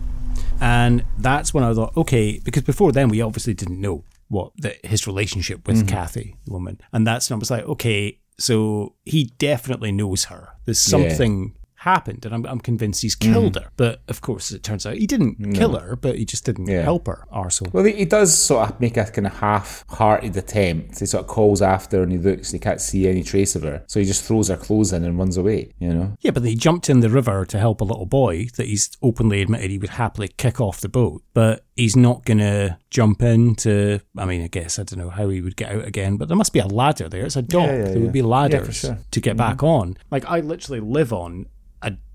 [0.61, 4.75] And that's when I thought, okay, because before then we obviously didn't know what the,
[4.83, 5.87] his relationship with mm-hmm.
[5.87, 6.79] Kathy, the woman.
[6.91, 10.49] And that's when I was like, okay, so he definitely knows her.
[10.65, 13.63] There's something happened, and I'm, I'm convinced he's killed mm.
[13.63, 13.69] her.
[13.77, 16.83] But of course, it turns out he didn't kill her, but he just didn't Yeah.
[16.83, 17.73] help her, arsehole.
[17.73, 20.99] Well, he, he does sort of make a kind of half-hearted attempt.
[20.99, 23.55] He sort of calls after her and he looks, and he can't see any trace
[23.55, 25.73] of her, so he just throws her clothes in and runs away.
[25.79, 26.17] You know?
[26.21, 29.41] Yeah, but he jumped in the river to help a little boy that he's openly
[29.41, 31.23] admitted he would happily kick off the boat.
[31.33, 35.09] But he's not going to jump in to, I mean, I guess, I don't know
[35.09, 37.25] how he would get out again, but there must be a ladder there.
[37.25, 37.67] It's a dock.
[37.67, 38.03] yeah, there yeah.
[38.03, 38.99] would be Yeah, ladders sure.
[39.11, 39.37] to get mm-hmm.
[39.37, 39.97] back on.
[40.11, 41.47] Like, I literally live on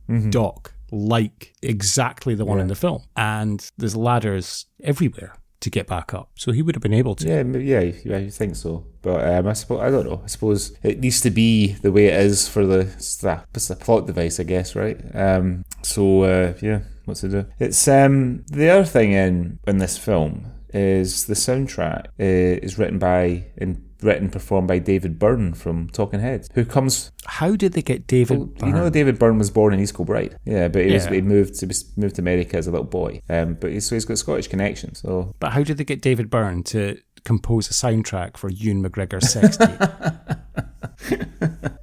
[0.08, 3.04] a dock like exactly the one in the film.
[3.16, 6.30] And there's ladders everywhere to get back up.
[6.36, 7.28] So he would have been able to.
[7.28, 8.86] Yeah, yeah, yeah, you think so?
[9.02, 10.20] But um, I suppose I don't know.
[10.24, 13.68] I suppose it needs to be the way it is for the it's the, it's
[13.68, 14.98] the plot device, I guess, right?
[15.14, 17.46] Um, so uh, yeah, what's to do?
[17.58, 22.98] It's um the other thing in in this film is the soundtrack uh, is written
[22.98, 27.12] by and written performed by David Byrne from Talking Heads, who comes.
[27.24, 28.38] How did they get David?
[28.38, 30.36] Well, you know, David Byrne was born in East Kilbride.
[30.44, 31.66] Yeah, but he was he moved to
[31.96, 33.20] moved to America as a little boy.
[33.28, 35.00] Um, but he's, so he's got Scottish connections.
[35.00, 39.32] So But how did they get David Byrne to compose a soundtrack for Ewan McGregor's
[39.32, 39.80] sex tape?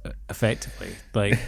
[0.28, 1.38] Effectively, like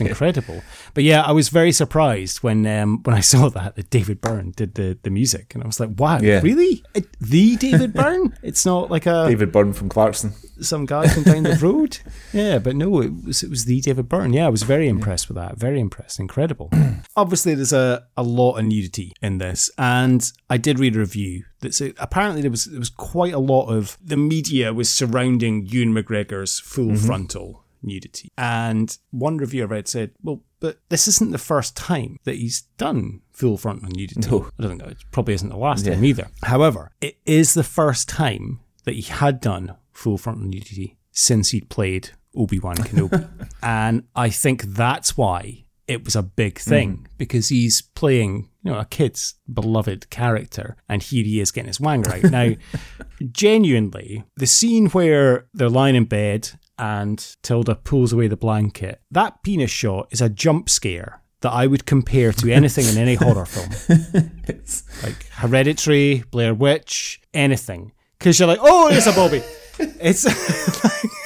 [0.00, 0.62] it's incredible.
[0.94, 4.52] But yeah, I was very surprised when um, when I saw that that David Byrne
[4.56, 6.40] did the, the music, and I was like, wow, Yeah.
[6.42, 6.82] really?
[6.94, 8.36] It, the David Byrne?
[8.42, 10.32] It's not like a David Byrne from Clarkston.
[10.64, 11.98] some guy from down the road.
[12.32, 14.32] Yeah, but no, it was it was the David Byrne.
[14.32, 15.56] Yeah, I was very impressed with that.
[15.56, 16.18] Very impressed.
[16.18, 16.70] Incredible.
[17.16, 21.44] Obviously, there's a, a lot of nudity in this, and I did read a review
[21.60, 25.64] that said apparently there was there was quite a lot of the media was surrounding
[25.66, 30.42] Ewan McGregor's full frontal nudity, and one review I read said, well.
[30.60, 34.30] But this isn't the first time that he's done full frontal nudity.
[34.30, 34.48] No.
[34.58, 36.28] I don't know, it probably isn't the last time either.
[36.42, 41.68] However, it is the first time that he had done full frontal nudity since he'd
[41.68, 43.28] played Obi Wan Kenobi.
[43.62, 47.06] and I think that's why it was a big thing mm.
[47.18, 51.80] because he's playing, you know, a kid's beloved character, and here he is getting his
[51.80, 52.24] wang right.
[52.24, 52.52] Now,
[53.32, 59.42] genuinely, the scene where they're lying in bed and Tilda pulls away the blanket, that
[59.42, 63.44] penis shot is a jump scare that I would compare to anything in any horror
[63.44, 63.68] film
[64.48, 67.92] It's like Hereditary, Blair Witch, anything.
[68.18, 69.42] Because you're like, oh, it's a Bobby.
[70.00, 70.24] It's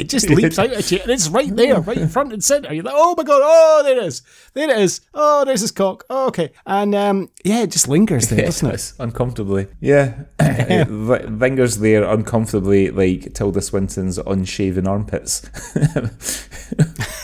[0.00, 2.72] it just leaps out at you, and it's right there, right in front and center.
[2.72, 4.22] You're like, oh my god, oh there it is,
[4.54, 5.02] there it is.
[5.12, 6.04] Oh, there's his cock.
[6.08, 8.92] Oh, okay, and um, yeah, it just lingers there, doesn't it?
[8.98, 9.66] Uncomfortably.
[9.80, 15.48] Yeah, it lingers there uncomfortably, like Tilda Swinton's unshaven armpits.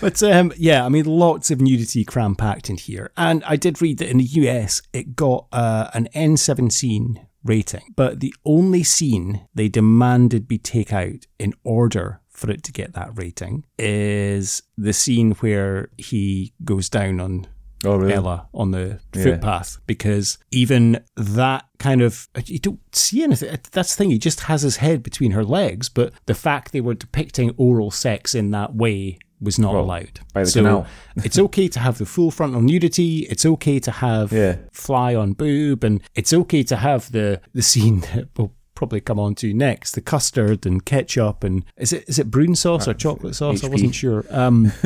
[0.00, 3.10] But um, yeah, I mean, lots of nudity cram packed in here.
[3.16, 8.20] And I did read that in the US, it got uh, an NC-17 rating, but
[8.20, 13.10] the only scene they demanded be take out in order for it to get that
[13.14, 17.46] rating is the scene where he goes down on
[17.84, 18.14] Oh, really?
[18.14, 23.56] Ella on the footpath because even that kind of you don't see anything.
[23.70, 24.10] That's the thing.
[24.10, 27.92] He just has his head between her legs, but the fact they were depicting oral
[27.92, 30.20] sex in that way was not Well, allowed.
[30.32, 30.86] by the so canal.
[31.24, 33.26] it's okay to have the full frontal nudity.
[33.30, 34.56] It's okay to have Yeah.
[34.72, 39.18] fly on boob, and it's okay to have the the scene that will probably come
[39.18, 42.94] on to next the custard and ketchup and is it is it brune sauce or
[42.94, 44.70] chocolate sauce i wasn't sure um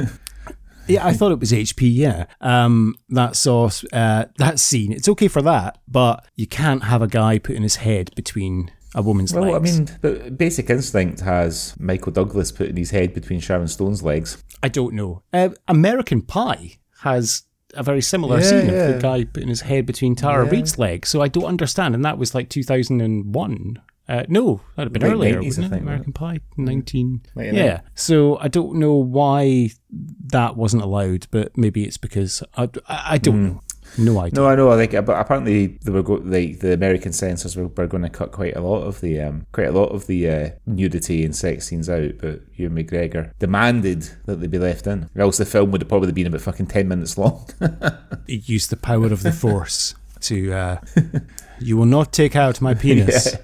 [0.89, 1.95] Yeah, I thought it was HP.
[1.95, 4.93] Yeah, um, that sauce, uh, that scene.
[4.93, 9.03] It's okay for that, but you can't have a guy putting his head between a
[9.03, 9.89] woman's Well, I mean,
[10.37, 14.43] Basic Instinct has Michael Douglas putting his head between Sharon Stone's legs.
[14.63, 15.23] I don't know.
[15.33, 17.45] Uh, American Pie has
[17.75, 18.73] a very similar Yeah, scene yeah.
[18.89, 20.51] of the guy putting his head between Tara Yeah.
[20.51, 21.09] Reid's legs.
[21.09, 23.81] So I don't understand, and that was like 2001.
[24.09, 25.69] Uh, no, that'd have been Late earlier, 90s, I wouldn't it?
[25.71, 27.23] think, American Pie, 19.
[27.37, 27.55] 99.
[27.65, 27.81] Yeah.
[27.95, 29.71] So I don't know why
[30.33, 33.45] that wasn't allowed, but maybe it's because I, I, I don't Hmm.
[33.47, 33.61] know.
[33.99, 34.41] No idea.
[34.41, 34.71] No, I know.
[34.71, 38.09] I like, but apparently they were go- like the American censors were, were going to
[38.09, 41.37] cut quite a lot of the um, quite a lot of the uh, nudity and
[41.37, 42.13] sex scenes out.
[42.19, 45.89] But Ewan McGregor demanded that they be left in, or else the film would have
[45.89, 47.47] probably been about fucking ten minutes long.
[48.27, 50.53] He used the power of the force to.
[50.53, 50.81] Uh,
[51.59, 53.35] you will not take out my penis.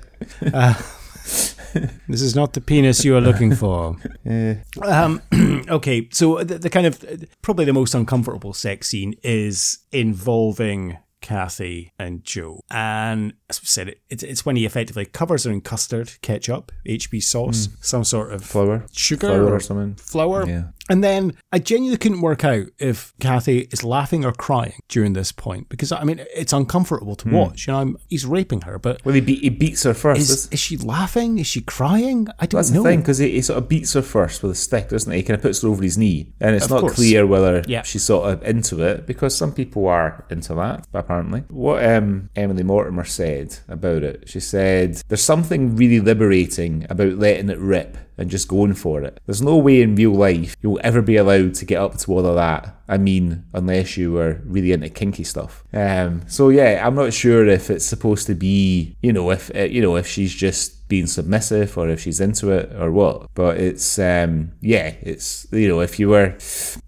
[0.55, 0.75] Uh,
[2.09, 3.97] this is not the penis you are looking for.
[4.83, 5.23] Um,
[5.69, 7.03] okay, so the, the kind of
[7.43, 13.89] probably the most uncomfortable sex scene is involving Kathy and Joe, and as we said,
[13.89, 18.33] it, it's it's when he effectively covers her in custard, ketchup, HP sauce, some sort
[18.33, 19.95] of Flour, sugar flour or something.
[19.95, 20.47] flour.
[20.49, 20.65] Yeah.
[20.91, 25.33] And then I genuinely couldn't work out if Kathy is laughing or crying during this
[25.33, 27.67] point because I mean it's uncomfortable to watch.
[27.67, 30.21] You know, I'm, he's raping her, but Well, he, beat, he beats her first.
[30.23, 31.39] is is she laughing?
[31.39, 32.29] Is she crying?
[32.39, 32.83] I don't That's know.
[32.83, 35.13] That's the thing, because he, he sort of beats her first with a stick, doesn't
[35.13, 35.19] he?
[35.19, 36.95] He kind of puts her over his knee, and it's Of not course.
[36.95, 37.83] clear whether Yeah.
[37.83, 41.41] she's sort of into it, because some people are into that, apparently.
[41.49, 43.38] What um, Emily Mortimer said
[43.69, 48.75] about it, she said, There's something really liberating about letting it rip and just going
[48.75, 49.21] for it.
[49.27, 52.27] There's no way in real life you'll ever be allowed to get up to all
[52.27, 52.77] of that.
[52.89, 55.63] I mean, unless you were really into kinky stuff.
[55.73, 59.61] Um, so yeah, I'm not sure if it's supposed to be, you know, if uh,
[59.61, 63.33] you know, if she's just being submissive or if she's into it or what.
[63.35, 66.35] But it's um, yeah, it's you know, if you were,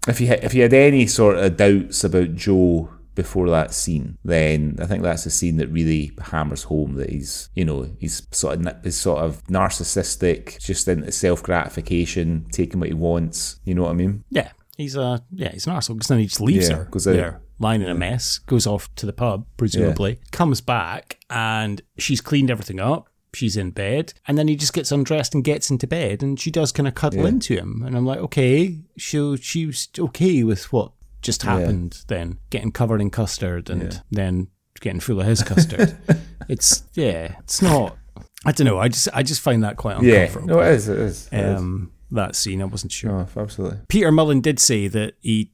[0.07, 4.17] if you had, if you had any sort of doubts about Joe before that scene,
[4.23, 8.25] then I think that's a scene that really hammers home that he's, you know, he's
[8.31, 13.59] sort of he's sort of narcissistic, just into self gratification, taking what he wants.
[13.65, 14.23] You know what I mean?
[14.29, 17.07] Yeah, he's a yeah, he's an arsehole because then he just leaves Yeah, her goes
[17.07, 17.13] out.
[17.13, 22.21] there, lying in a mess, goes off to the pub, presumably, comes back, and she's
[22.21, 23.07] cleaned everything up.
[23.33, 26.51] She's in bed, and then he just gets undressed and gets into bed, and she
[26.51, 27.29] does kind of cuddle Yeah.
[27.29, 30.91] into him, and I'm like, okay, so she was okay with what
[31.21, 34.47] just happened, then getting covered in custard, and then
[34.79, 35.97] getting full of his custard.
[36.49, 37.97] it's yeah, it's not.
[38.45, 38.79] I don't know.
[38.79, 40.47] I just I just find that quite Yeah, uncomfortable.
[40.47, 40.87] no, it is.
[40.89, 41.29] It is.
[41.31, 41.59] It is.
[41.59, 43.11] Um, that scene, I wasn't sure.
[43.37, 43.79] Oh, absolutely.
[43.87, 45.51] Peter Mullan did say that he.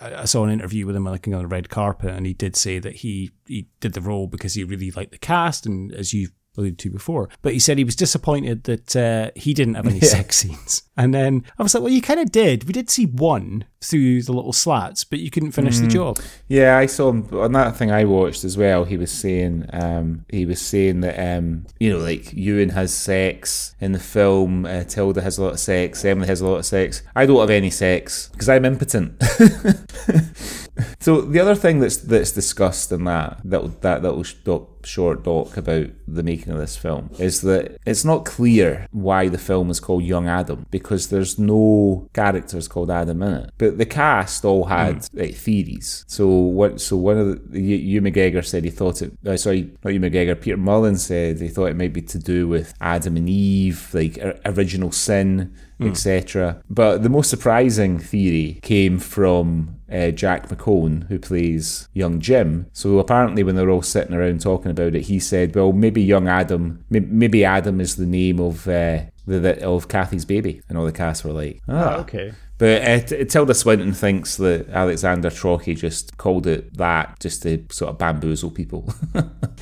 [0.00, 2.56] I I saw an interview with him like on the red carpet, and he did
[2.56, 6.12] say that he he did the role because he really liked the cast, and as
[6.12, 7.28] you alluded to before.
[7.42, 10.82] But he said he was disappointed that uh, he didn't have any sex scenes.
[10.96, 12.64] And then I was like, well, you kind of did.
[12.64, 16.18] We did see one through the little slats, but you couldn't finish the job.
[16.48, 18.84] Yeah, I saw him on that thing I watched as well.
[18.84, 23.74] He was saying, um, he was saying that, um, you know, like Ewan has sex
[23.80, 26.66] in the film, uh, Tilda has a lot of sex, Emily has a lot of
[26.66, 27.02] sex.
[27.16, 29.22] I don't have any sex because I'm impotent.
[31.00, 35.24] so the other thing that's that's discussed in that that that little sh- doc, short
[35.24, 39.70] doc about the making of this film is that it's not clear why the film
[39.70, 44.44] is called Young Adam because there's no characters called Adam in it, but the cast
[44.44, 46.04] all had like theories.
[46.08, 46.80] So what?
[46.80, 49.12] So one of the Ewan McGregor said he thought it.
[49.26, 50.40] Uh, sorry, not Ewan McGregor.
[50.40, 54.18] Peter Mullan said he thought it might be to do with Adam and Eve, like
[54.44, 56.62] original sin, etc.
[56.68, 62.66] But the most surprising theory came from uh, Jack McElhone, who plays young Jim.
[62.72, 66.02] So apparently, when they were all sitting around talking about it, he said, "Well, maybe
[66.02, 70.76] young Adam, maybe Adam is the name of." Uh, the, the, of Kathy's baby, and
[70.76, 72.32] all the cast were like, "Ah, okay.
[72.58, 77.90] but uh, Tilda Swinton thinks that Alexander Trocchi just called it that just to sort
[77.90, 78.92] of bamboozle people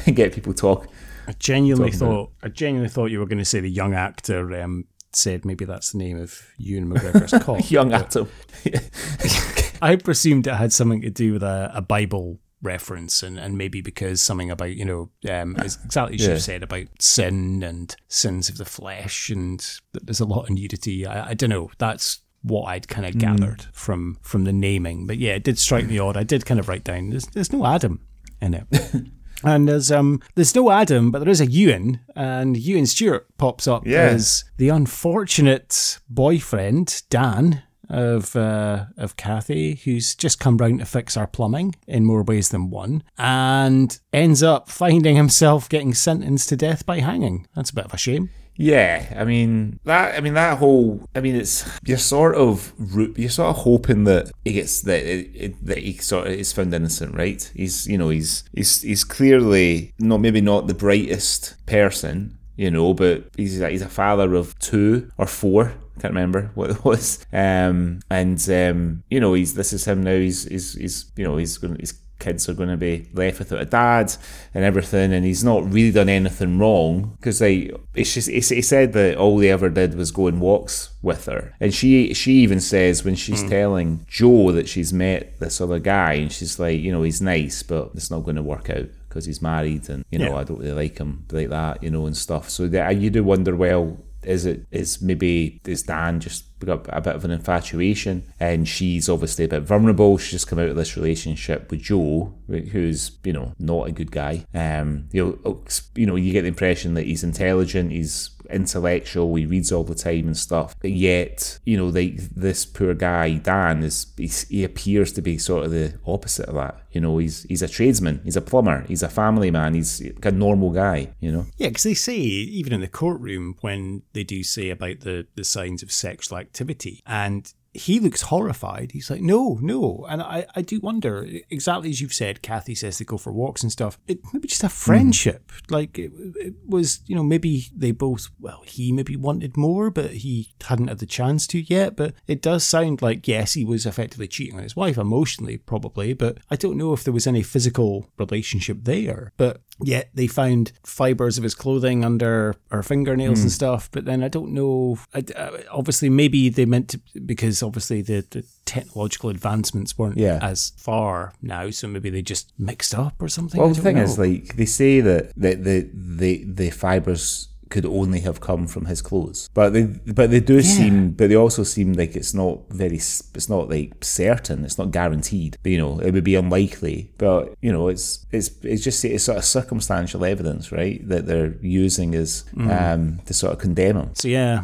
[0.07, 0.89] and get people talk.
[1.27, 3.95] I genuinely Talking about thought I genuinely thought you were going to say the young
[3.95, 7.71] actor um, said maybe that's the name of Ewan McGregor's cock.
[7.71, 8.29] Young Adam.
[9.83, 13.81] I presumed it had something to do with a, a Bible reference and, and maybe
[13.81, 16.35] because something about, you know, um, exactly as Yeah.
[16.35, 19.61] you said about sin and sins of the flesh and
[19.93, 21.07] that there's a lot of nudity.
[21.07, 21.71] I, I don't know.
[21.79, 23.19] That's what I'd kind of Hmm.
[23.19, 25.07] gathered from from the naming.
[25.07, 26.17] But yeah, it did strike me odd.
[26.17, 28.01] I did kind of write down there's, there's no Adam
[28.41, 28.67] in it.
[29.45, 33.69] And there's um there's no Adam, but there is a Ewan, and Ewan Stewart pops
[33.69, 34.01] up Yeah.
[34.01, 41.17] as the unfortunate boyfriend Dan of uh, of Kathy, who's just come round to fix
[41.17, 46.57] our plumbing in more ways than one, and ends up finding himself getting sentenced to
[46.57, 47.47] death by hanging.
[47.55, 48.31] That's a bit of a shame.
[48.61, 50.17] Yeah, I mean that.
[50.17, 51.09] I mean that whole.
[51.15, 52.73] I mean, it's you're sort of
[53.17, 57.15] you're sort of hoping that he gets that that he sort of is found innocent,
[57.15, 57.51] right?
[57.55, 62.95] He's you know he's he's he's clearly not maybe not the brightest person, you know,
[62.95, 65.75] but he's he's a father of two or four.
[66.01, 67.25] Can't remember what it was.
[67.33, 70.15] Um, and um, you know he's this is him now.
[70.17, 73.61] He's he's he's you know he's going he's kids are going to be left without
[73.61, 74.13] a dad
[74.53, 78.61] and everything, and he's not really done anything wrong because they it's just it's, he
[78.61, 82.33] said that all he ever did was go and walks with her, and she she
[82.35, 83.49] even says when she's Hmm.
[83.49, 87.63] telling Joe that she's met this other guy, and she's like, you know, he's nice,
[87.63, 90.39] but it's not going to work out because he's married, and you know, Yeah.
[90.39, 92.51] I don't really like him like that, you know, and stuff.
[92.51, 93.97] So that, you do wonder, well,
[94.29, 99.09] is it is maybe is Dan just got a bit of an infatuation and she's
[99.09, 100.19] obviously a bit vulnerable.
[100.19, 104.13] She's just come out of this relationship with Joe who's you know not a good
[104.13, 104.45] guy.
[104.55, 105.63] Um you know
[105.95, 109.95] you know you get the impression that he's intelligent he's intellectual he reads all the
[109.95, 110.77] time and stuff.
[110.81, 114.07] But yet you know like this poor guy Dan is
[114.49, 116.83] he appears to be sort of the opposite of that.
[116.93, 120.31] You know he's he's a tradesman he's a plumber he's a family man he's a
[120.31, 121.47] normal guy you know?
[121.57, 125.45] Yeah, because they say even in the courtroom when they do say about the the
[125.45, 128.93] signs of sexual activity, and he looks horrified.
[128.93, 132.43] He's like, no, no, and I I do wonder exactly as you've said.
[132.43, 133.99] Kathy says they go for walks and stuff.
[134.07, 134.73] It maybe just a hmm.
[134.73, 135.53] friendship.
[135.71, 138.29] Like it, it was, you know, maybe they both.
[138.41, 141.97] Well, he maybe wanted more, but he hadn't had the chance to yet.
[141.97, 146.15] But it does sound like yes, he was effectively cheating on his wife emotionally, probably.
[146.15, 149.33] But I don't know if there was any physical relationship there.
[149.37, 153.45] But Yet they found fibers of his clothing under her fingernails Hmm.
[153.45, 153.89] and stuff.
[153.93, 154.99] But then I don't know.
[155.15, 160.39] I, uh, obviously, maybe they meant to because obviously the, the technological advancements weren't Yeah.
[160.43, 161.71] as far now.
[161.71, 163.61] So maybe they just mixed up or something.
[163.61, 164.03] Well, I the thing know.
[164.03, 168.87] is, like they say that the the the, the fibers could only have come from
[168.87, 172.61] his clothes, but they but they do seem, but they also seem like it's not
[172.71, 175.57] very, it's not like certain, it's not guaranteed.
[175.63, 177.13] But, you know, it would be unlikely.
[177.19, 181.55] But you know, it's it's it's just it's sort of circumstantial evidence, right, that they're
[181.63, 182.93] using as Mm.
[182.93, 184.11] um to sort of condemn him.
[184.15, 184.63] so yeah,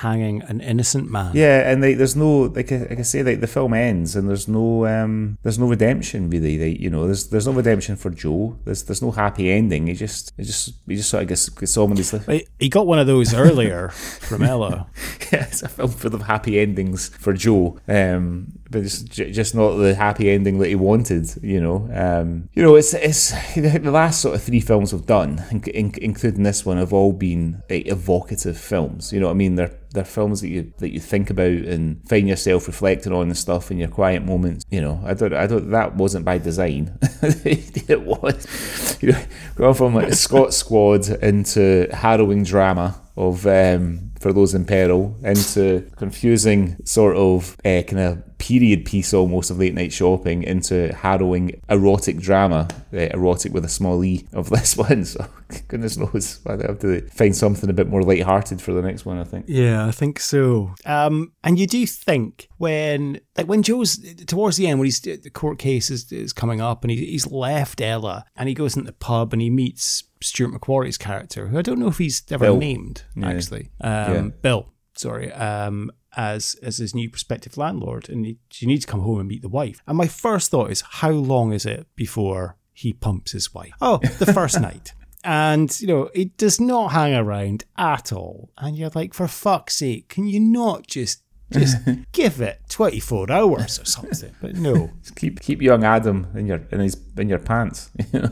[0.00, 1.32] hanging an innocent man.
[1.34, 4.28] Yeah, and like there's no like I, like I say, like the film ends and
[4.28, 6.58] there's no um there's no redemption really.
[6.58, 8.56] Like, you know, there's there's no redemption for Joe.
[8.64, 9.86] There's there's no happy ending.
[9.86, 12.28] He just he just he just sort of gets, gets on with his life.
[12.58, 13.88] He- got one of those earlier
[14.20, 14.86] from Ella.
[15.32, 19.76] yeah, it's a film full of happy endings for Joe, um, but it's just not
[19.76, 21.28] the happy ending that he wanted.
[21.42, 25.44] You know, um, you know, it's it's the last sort of three films we've done,
[25.50, 29.12] in, in, including this one, have all been like, evocative films.
[29.12, 29.56] You know what I mean?
[29.56, 33.36] They're they're films that you that you think about and find yourself reflecting on and
[33.36, 34.64] stuff in your quiet moments.
[34.70, 36.98] You know, I don't I don't that wasn't by design.
[37.22, 38.98] it was.
[39.02, 39.22] You know,
[39.56, 45.90] going from like Scot Squad into harrowing drama of um, for those in peril into
[45.96, 51.60] confusing sort of uh, kind of period piece almost of late night shopping into harrowing
[51.68, 55.04] erotic drama, uh, erotic with a small e of this one.
[55.04, 55.26] So
[55.68, 59.18] goodness knows, I have to find something a bit more light-hearted for the next one.
[59.18, 59.46] I think.
[59.48, 60.74] Yeah, I think so.
[60.84, 65.30] Um, and you do think when, like, when Joe's towards the end, when he's the
[65.30, 68.86] court case is, is coming up, and he, he's left Ella, and he goes into
[68.86, 72.46] the pub and he meets Stuart McQuarrie's character, who I don't know if he's ever
[72.46, 72.56] Bill.
[72.58, 73.28] named Yeah.
[73.30, 73.70] actually.
[73.80, 74.22] Um, Yeah.
[74.42, 75.32] Bill, sorry.
[75.32, 79.28] Um, as as his new prospective landlord, and he, you need to come home and
[79.28, 79.80] meet the wife.
[79.86, 83.72] And my first thought is, how long is it before he pumps his wife?
[83.80, 84.92] Oh, the first night.
[85.22, 88.50] And, you know, it does not hang around at all.
[88.56, 91.22] And you're like, for fuck's sake, can you not just
[91.52, 91.76] just
[92.12, 94.34] give it 24 hours or something?
[94.40, 97.90] But no, Just keep keep young Adam in your in his in your pants.
[98.12, 98.30] You know?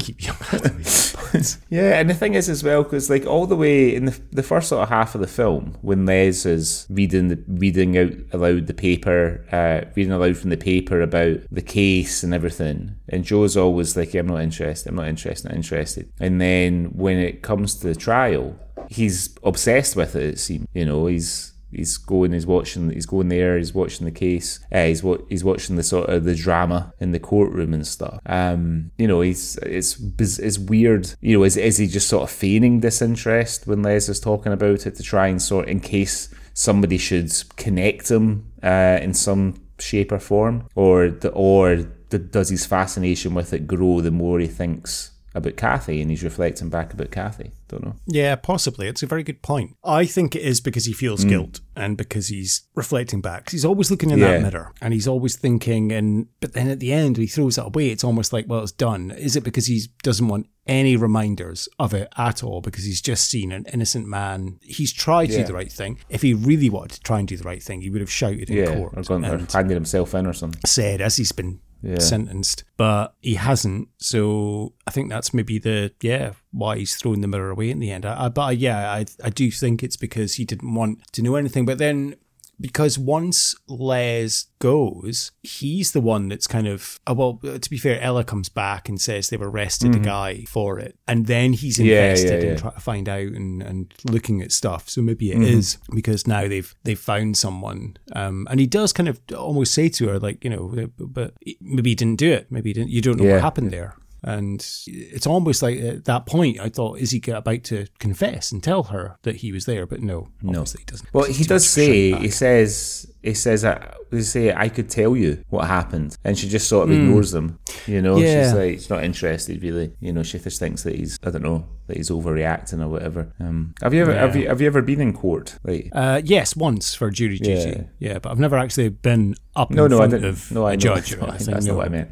[0.00, 1.40] keep your mouth away.
[1.70, 4.42] Yeah, and the thing is as well, because like all the way in the, the
[4.42, 8.66] first sort of half of the film, when Les is reading the reading out aloud
[8.66, 13.56] the paper, uh, reading aloud from the paper about the case and everything, and Joe's
[13.56, 14.88] always like, "I'm not interested.
[14.88, 15.48] I'm not interested.
[15.48, 18.56] Not interested." And then when it comes to the trial,
[18.88, 20.24] he's obsessed with it.
[20.24, 24.10] It seems, you know, he's he's going, he's watching, he's going there, he's watching the
[24.12, 27.86] case, uh, he's wa- he's watching the sort of the drama in the courtroom and
[27.86, 28.20] stuff.
[28.26, 31.10] Um, you know, he's it's it's weird.
[31.20, 34.86] You know, is is he just sort of feigning disinterest when Les is talking about
[34.86, 40.10] it to try and sort in case somebody should connect him uh, in some shape
[40.10, 44.46] or form, or the, or d- does his fascination with it grow the more he
[44.48, 47.52] thinks about Kathy and he's reflecting back about Kathy?
[47.68, 47.96] Don't know.
[48.06, 48.88] Yeah, possibly.
[48.88, 49.76] It's a very good point.
[49.84, 51.28] I think it is because he feels mm.
[51.28, 53.50] guilt and because he's reflecting back.
[53.50, 54.38] he's always looking in Yeah.
[54.38, 55.92] that mirror and he's always thinking.
[55.92, 57.88] And but then at the end, he throws that away.
[57.90, 59.10] It's almost like, well, it's done.
[59.10, 62.60] Is it because he doesn't want any reminders of it at all?
[62.60, 64.58] Because he's just seen an innocent man.
[64.62, 65.38] He's tried to Yeah.
[65.40, 65.98] do the right thing.
[66.08, 68.48] If he really wanted to try and do the right thing, he would have shouted
[68.50, 70.60] in court or, gone, or and handed himself in or something.
[70.66, 71.98] said as he's been Yeah.
[71.98, 73.88] sentenced, but he hasn't.
[73.98, 77.90] So I think that's maybe the yeah why he's throwing the mirror away in the
[77.90, 78.04] end.
[78.04, 81.36] I, I, but yeah, I I do think it's because he didn't want to know
[81.36, 81.66] anything.
[81.66, 82.16] But then
[82.60, 87.34] because once Les goes, he's the one that's kind of uh, well.
[87.42, 91.26] To be fair, Ella comes back and says they've arrested the guy for it, and
[91.26, 91.86] then he's Mm-hmm.
[91.86, 92.50] Yeah, yeah, invested yeah.
[92.50, 94.88] in trying to find out and, and looking at stuff.
[94.88, 95.96] So maybe it is Mm-hmm.
[95.96, 100.08] because now they've they've found someone, um, and he does kind of almost say to
[100.08, 102.50] her like you know, but maybe he didn't do it.
[102.50, 102.90] Maybe he didn't.
[102.90, 103.94] You don't know what happened there.
[104.22, 108.62] And it's almost like at that point, I thought, is he about to confess and
[108.62, 109.86] tell her that he was there?
[109.86, 111.12] But no, no, he doesn't.
[111.12, 114.68] Well, he does much of a say he says he says that they say I
[114.68, 117.58] could tell you what happened, and she just sort of ignores them.
[117.86, 118.16] You know.
[118.16, 118.44] Yeah.
[118.44, 119.92] she's like she's not interested really.
[120.00, 123.32] You know, she just thinks that he's I don't know that he's overreacting or whatever.
[123.40, 125.58] Um, have you ever have you have you ever been in court?
[125.62, 127.86] Like Uh, yes, once for jury duty.
[127.98, 128.12] Yeah.
[128.12, 130.72] Yeah, but I've never actually been up no, in no, I front of no, I
[130.72, 131.54] a know, judge anything.
[131.54, 131.72] That's no.
[131.72, 132.10] not what I meant.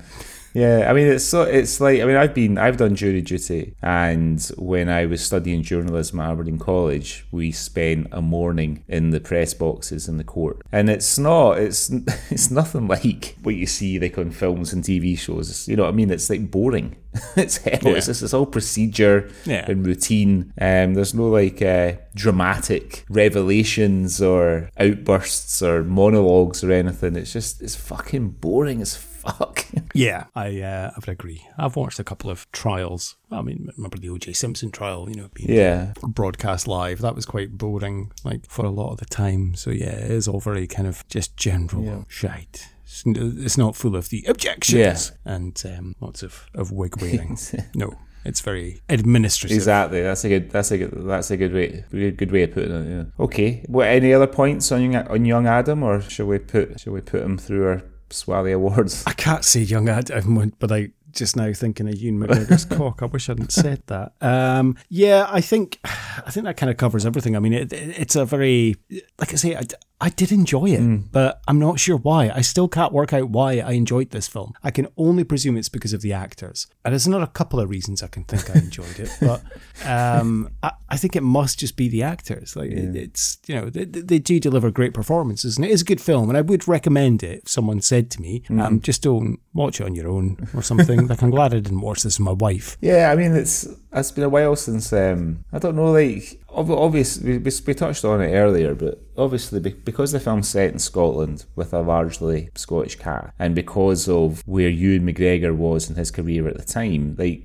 [0.56, 3.74] Yeah, I mean it's so it's like I mean I've been I've done jury duty,
[3.82, 9.20] and when I was studying journalism at Aberdeen College, we spent a morning in the
[9.20, 11.90] press boxes in the court, and it's not it's
[12.30, 15.68] it's nothing like what you see like on films and TV shows.
[15.68, 16.10] You know what I mean?
[16.10, 16.96] It's like boring.
[17.36, 17.78] it's hell.
[17.82, 17.92] Yeah.
[17.92, 19.64] It's just it's all procedure Yeah.
[19.70, 20.52] and routine.
[20.60, 27.16] Um, there's no like uh, dramatic revelations or outbursts or monologues or anything.
[27.16, 28.96] It's just it's fucking boring as
[29.32, 29.66] fuck.
[29.94, 31.46] Yeah, I uh, I would agree.
[31.56, 33.16] I've watched a couple of trials.
[33.30, 34.34] I mean, remember the O.J.
[34.34, 35.08] Simpson trial?
[35.08, 35.94] You know, being yeah.
[36.02, 37.00] broadcast live.
[37.00, 39.54] That was quite boring, like for a lot of the time.
[39.54, 42.68] So yeah, it is all very kind of just general shite.
[43.04, 45.34] It's, not full of the objections Yeah.
[45.34, 47.38] and um, lots of of wig wearing.
[47.74, 47.94] no,
[48.24, 49.56] it's very administrative.
[49.56, 50.02] Exactly.
[50.02, 50.50] That's a good.
[50.50, 50.92] That's a good.
[51.06, 51.84] That's a good way.
[51.90, 52.88] Good, good way of putting it.
[52.90, 53.24] Yeah.
[53.24, 53.64] Okay.
[53.66, 53.88] What?
[53.88, 57.22] Any other points on young, on young Adam, or shall we put shall we put
[57.22, 57.82] him through our
[58.16, 59.04] Swally Awards?
[59.06, 63.02] I can't say young Adam, but I just now thinking of Ewan McGregor's cock.
[63.02, 64.12] I wish I hadn't said that.
[64.20, 67.36] Um, yeah, I think I think that kind of covers everything.
[67.36, 68.76] I mean, it, it's a very
[69.18, 69.62] like I say, I,
[69.98, 72.28] I did enjoy it, but I'm not sure why.
[72.28, 74.52] I still can't work out why I enjoyed this film.
[74.62, 77.70] I can only presume it's because of the actors, and there's not a couple of
[77.70, 79.42] reasons I can think I enjoyed it, but
[79.86, 82.54] um, I, I think it must just be the actors.
[82.54, 85.86] Like it, it's you know they, they do deliver great performances, and it is a
[85.86, 87.44] good film, and I would recommend it.
[87.44, 91.06] If someone said to me, um, just don't watch it on your own or something.
[91.06, 92.76] like I'm glad I didn't watch this with my wife.
[92.86, 97.38] Yeah, I mean it's it's been a while since um I don't know like obviously
[97.38, 101.72] we, we touched on it earlier, but obviously because the film's set in Scotland with
[101.72, 106.56] a largely Scottish cast, and because of where Ewan McGregor was in his career at
[106.56, 107.42] the time, like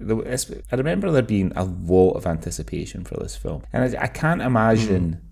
[0.71, 4.41] I remember there being a lot of anticipation for this film, and I, I can't
[4.41, 5.13] imagine.
[5.13, 5.27] Hmm.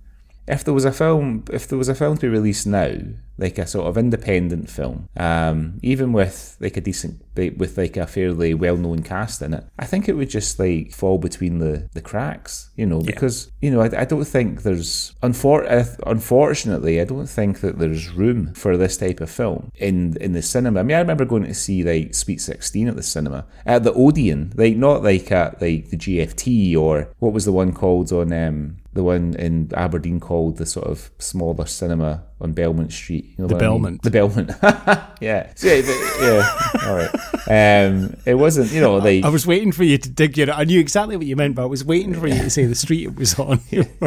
[0.49, 2.91] If there was a film, if there was a film to be released now,
[3.37, 8.07] like a sort of independent film, um, even with like a decent, with like a
[8.07, 12.01] fairly well-known cast in it, I think it would just like fall between the the
[12.01, 17.05] cracks, you know, because you know I, I don't think there's, unfor- uh, unfortunately, I
[17.05, 20.79] don't think that there's room for this type of film in in the cinema.
[20.79, 23.93] I mean, I remember going to see like Sweet Sixteen at the cinema at the
[23.93, 28.33] Odeon, like not like at like the GFT or what was the one called on
[28.33, 33.25] um the one in Aberdeen called the sort of smaller cinema on Belmont Street.
[33.37, 33.81] You know The what I mean?
[33.81, 34.01] Belmont.
[34.03, 34.49] The Belmont.
[35.21, 35.51] yeah.
[35.55, 35.81] So, yeah.
[35.81, 36.87] but- yeah.
[36.87, 37.85] All right.
[37.87, 39.23] Um, it wasn't, you know, like.
[39.23, 40.51] I was waiting for you to dig your.
[40.51, 42.75] I knew exactly what you meant, but I was waiting for you to say the
[42.75, 43.59] street it was on.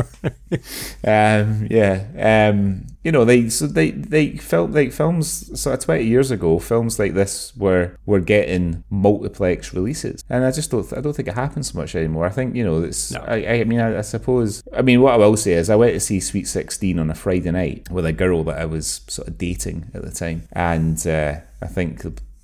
[1.04, 2.50] Um, yeah.
[2.52, 6.58] Um, you know, they so they they film like films sort of twenty years ago.
[6.60, 11.26] Films like this were were getting multiplex releases, and I just don't I don't think
[11.28, 12.26] it happens so much anymore.
[12.26, 13.12] I think you know it's.
[13.16, 15.94] I, I mean I, I suppose I mean what I will say is I went
[15.94, 19.28] to see Sweet Sixteen on a Friday night with a girl that I was sort
[19.28, 22.02] of dating at the time, and uh, I think.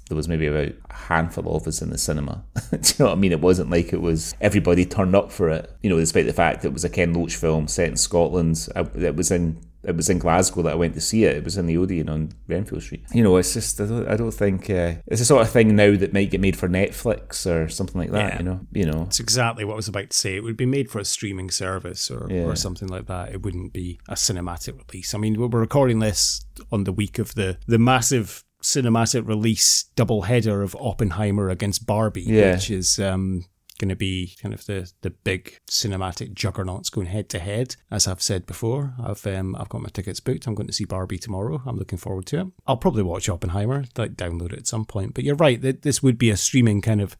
[0.09, 2.43] There was maybe about a handful of us in the cinema.
[2.71, 3.33] Do you know what I mean?
[3.33, 5.71] It wasn't like it was everybody turned up for it.
[5.83, 8.69] You know, despite the fact it was a Ken Loach film set in Scotland.
[8.75, 11.37] It was in it was in Glasgow that I went to see it.
[11.37, 13.05] It was in the Odeon on Renfield Street.
[13.13, 15.75] You know, it's just I don't, I don't think uh, it's the sort of thing
[15.75, 18.35] now that might get made for Netflix or something like that.
[18.35, 18.39] Yeah.
[18.39, 19.03] You know, you know.
[19.05, 20.37] It's exactly what I was about to say.
[20.37, 22.43] It would be made for a streaming service or, Yeah.
[22.43, 23.33] or something like that.
[23.33, 25.15] It wouldn't be a cinematic release.
[25.15, 30.23] I mean, we're recording this on the week of the the massive cinematic release double
[30.23, 32.53] header of Oppenheimer against Barbie, Yeah.
[32.55, 33.45] which is um,
[33.79, 37.77] going to be kind of the the big cinematic juggernauts going head to head.
[37.91, 40.47] As I've said before, I've um, I've got my tickets booked.
[40.47, 41.63] I'm going to see Barbie tomorrow.
[41.67, 42.47] I'm looking forward to it.
[42.67, 45.15] I'll probably watch Oppenheimer, like download it at some point.
[45.15, 47.17] But you're right that this would be a streaming kind of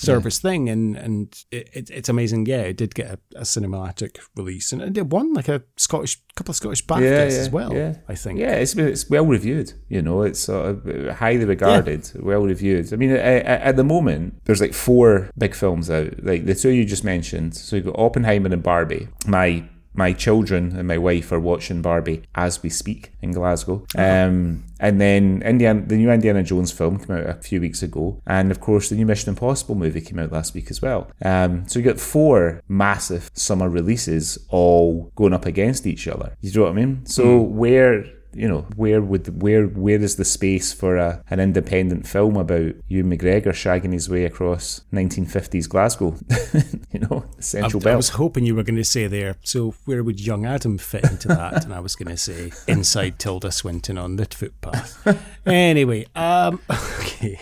[0.00, 4.18] service thing and and it, it, it's amazing yeah it did get a, a cinematic
[4.36, 7.94] release and it won like a Scottish couple of Scottish BAFTAs as well yeah.
[8.08, 9.72] I think Yeah, it's it's well reviewed.
[9.88, 12.92] You know, it's sort of highly regarded, well reviewed.
[12.92, 16.22] I mean, at, at the moment, there's like four big films out.
[16.22, 17.56] Like the two you just mentioned.
[17.56, 19.08] So you've got Oppenheimer and Barbie.
[19.26, 19.64] My
[19.94, 23.84] my children and my wife are watching Barbie as we speak in Glasgow.
[23.96, 28.20] Um, and then Indiana, the new Indiana Jones film came out a few weeks ago,
[28.26, 31.10] and of course the new Mission Impossible movie came out last week as well.
[31.24, 36.36] Um, so you got four massive summer releases all going up against each other.
[36.40, 37.06] You know what I mean?
[37.06, 42.06] So where you know, where would where where is the space for a, an independent
[42.06, 46.14] film about Ewan McGregor shagging his way across 1950s Glasgow?
[46.92, 49.36] you know, the I, Central I was hoping you were going to say there.
[49.42, 51.64] So where would young Adam fit into that?
[51.64, 55.06] and I was going to say inside Tilda Swinton on the footpath.
[55.46, 56.60] anyway, um,
[57.00, 57.40] okay.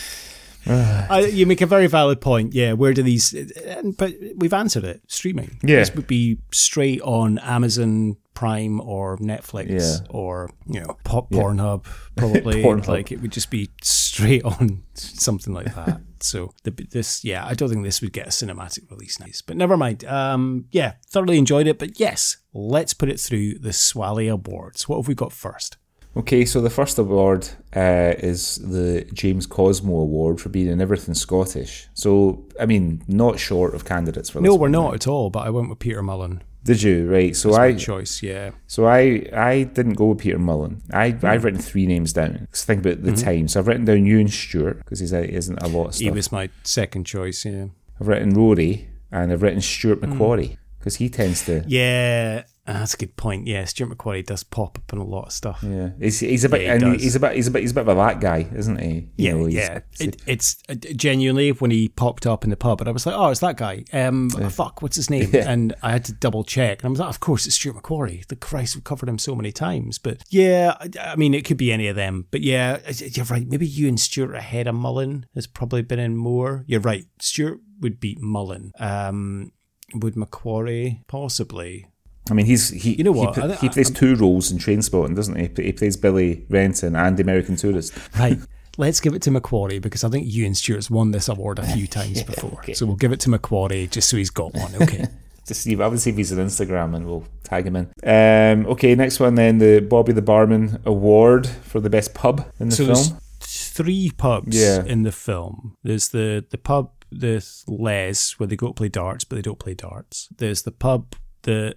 [0.68, 2.52] I, you make a very valid point.
[2.52, 3.32] Yeah, where do these?
[3.32, 5.00] and- But we've answered it.
[5.06, 5.58] Streaming.
[5.62, 5.76] Yeah.
[5.76, 10.06] this would be straight on Amazon Prime or Netflix Yeah.
[10.10, 11.84] or you know Pop Pornhub
[12.16, 12.62] probably.
[12.62, 12.86] Pornhub.
[12.86, 16.00] Like it would just be straight on something like that.
[16.20, 19.56] so the, this, yeah, I don't think this would get a cinematic release nice, but
[19.56, 20.04] never mind.
[20.04, 21.78] Um, yeah, thoroughly enjoyed it.
[21.78, 24.88] But yes, let's put it through the Swally Awards.
[24.88, 25.78] What have we got first?
[26.16, 31.12] Okay, so the first award uh, is the James Cosmo Award for being in everything
[31.14, 31.88] Scottish.
[31.92, 34.48] So, I mean, not short of candidates for this.
[34.48, 34.94] No, we're not right?
[34.94, 35.28] at all.
[35.28, 36.40] But I went with Peter Mullan.
[36.66, 37.08] Did you?
[37.10, 37.34] Right.
[37.34, 38.22] So I choice.
[38.22, 38.50] Yeah.
[38.66, 40.80] So I I didn't go with Peter Mullan.
[40.92, 41.26] I Hmm.
[41.26, 42.46] I've written three names down.
[42.50, 43.48] 'Cause think about the time.
[43.48, 46.10] So I've written down Ewan Stewart because he's a, he isn't a lot of He
[46.10, 47.44] was my second choice.
[47.44, 47.66] Yeah.
[48.00, 50.12] I've written Rory and I've written Stuart Hmm.
[50.20, 51.64] McQuarrie because he tends to.
[51.66, 53.46] Yeah, that's a good point.
[53.46, 55.60] Yeah, Stuart McQuarrie does pop up in a lot of stuff.
[55.62, 57.70] Yeah, he's, he's a bit, Yeah, he and he's a bit, he's a bit, he's
[57.70, 58.94] a bit of a that guy, isn't he?
[58.94, 59.80] You Yeah, know, yeah.
[60.00, 63.14] It, it's uh, genuinely when he popped up in the pub, and I was like,
[63.14, 65.30] "Oh, it's that guy." Um, fuck, what's his name?
[65.32, 65.50] Yeah.
[65.50, 68.26] And I had to double check, and I was like, "Of course, it's Stuart McQuarrie."
[68.26, 71.56] The Christ, we've covered him so many times, but yeah, I, I mean, it could
[71.56, 73.46] be any of them, but yeah, you're right.
[73.46, 76.64] Maybe you and Stuart ahead of Mullan has probably been in more.
[76.66, 77.04] You're right.
[77.20, 78.70] Stuart would beat Mullan.
[78.80, 79.52] Um,
[79.94, 81.86] would McQuarrie possibly?
[82.30, 82.94] I mean, he's he.
[82.96, 83.36] You know what?
[83.36, 85.64] He, I- he plays two roles in Trainspotting, doesn't he?
[85.64, 87.92] He plays Billy Renton and the American Tourist.
[88.18, 88.38] Right.
[88.78, 91.86] Let's give it to McQuarrie because I think Ewan Stewart's won this award a few
[91.98, 92.62] times before.
[92.74, 94.74] So we'll give it to McQuarrie just so he's got one.
[94.82, 95.06] Okay.
[95.46, 95.80] to see.
[95.80, 97.86] I would see if he's on Instagram and we'll tag him in.
[98.04, 102.68] Um, okay, next one then the Bobby the Barman Award for the best pub in
[102.68, 103.20] the so there's film.
[103.40, 104.84] three pubs Yeah.
[104.84, 105.76] in the film.
[105.84, 109.58] There's the the pub the Les where they go to play darts, but they don't
[109.60, 110.28] play darts.
[110.36, 111.76] There's the pub that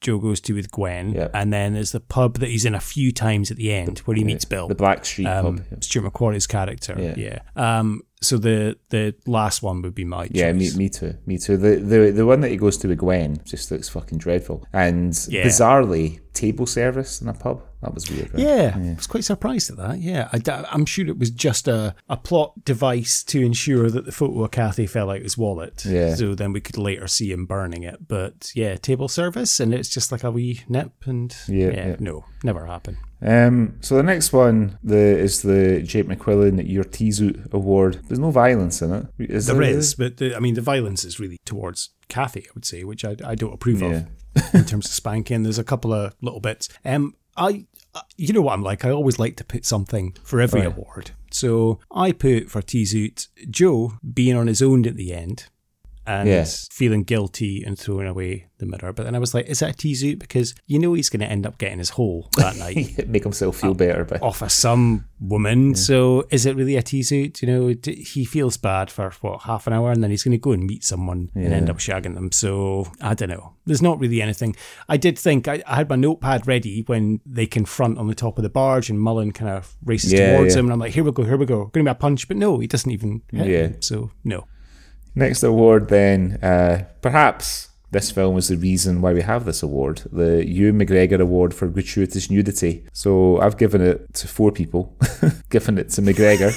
[0.00, 1.28] Joe goes to with Gwen, Yeah.
[1.34, 4.16] and then there's the pub that he's in a few times at the end where
[4.16, 4.68] he meets Bill.
[4.68, 5.66] The Black Street um, pub.
[5.70, 5.78] Yeah.
[5.80, 6.94] Stuart McQuarrie's character.
[6.98, 7.14] Yeah.
[7.16, 7.38] Yeah.
[7.56, 10.36] Um, so the the last one would be my choice.
[10.36, 11.14] Yeah, me, me too.
[11.26, 11.56] Me too.
[11.56, 14.64] The, the the one that he goes to with Gwen just looks fucking dreadful.
[14.72, 15.44] And Yeah.
[15.44, 17.62] bizarrely, table service in a pub.
[17.82, 18.34] That was weird.
[18.34, 18.42] Right?
[18.42, 19.98] Yeah, I was quite surprised at that.
[20.00, 24.10] Yeah, I, am sure it was just a, a plot device to ensure that the
[24.12, 25.84] photo of Kathy fell out his wallet.
[25.84, 26.14] Yeah.
[26.16, 28.08] So then we could later see him burning it.
[28.08, 31.96] But yeah, table service, and it's just like a wee nip, and Yeah, yeah, yeah.
[32.00, 32.96] no, never happened.
[33.20, 38.00] Um, so the next one the is the Jake McQuillan Your Teazoot Award.
[38.08, 39.06] There's no violence in it.
[39.18, 42.50] Is There there is, but the, I mean, the violence is really towards Kathy, I
[42.54, 44.04] would say, which I, I don't approve Yeah.
[44.36, 45.42] of in terms of spanking.
[45.42, 46.68] There's a couple of little bits.
[46.84, 48.84] Um, I, uh, you know what I'm like.
[48.84, 50.66] I always like to put something for every Right.
[50.66, 51.12] award.
[51.30, 55.46] So I put for T-Zoot Joe being on his own at the end.
[56.08, 56.46] And Yeah.
[56.70, 58.92] feeling guilty and throwing away the mirror.
[58.94, 60.18] But then I was like, is that a T-Zoot?
[60.18, 63.58] Because you know he's going to end up getting his hole that night Make himself
[63.58, 65.74] feel uh, better, but off of some woman.
[65.74, 67.42] So is it really a T-Zoot?
[67.42, 70.32] You know, d- he feels bad for what half an hour, and then he's going
[70.32, 72.32] to go and meet someone and end up shagging them.
[72.32, 73.52] So I don't know.
[73.66, 74.56] There's not really anything.
[74.88, 78.38] I did think I, I had my notepad ready when they confront on the top
[78.38, 80.60] of the barge, and Mullan kind of races Yeah, towards yeah.
[80.60, 82.26] him, and I'm like, here we go, here we go, going to be a punch,
[82.28, 83.20] but no, he doesn't even.
[83.30, 83.66] Hit Yeah.
[83.66, 83.82] him.
[83.82, 84.46] So no.
[85.14, 90.02] Next award, then, uh, perhaps this film is the reason why we have this award
[90.12, 92.84] the Ewan McGregor Award for Gratuitous Nudity.
[92.92, 94.96] So I've given it to four people,
[95.50, 96.52] given it to McGregor.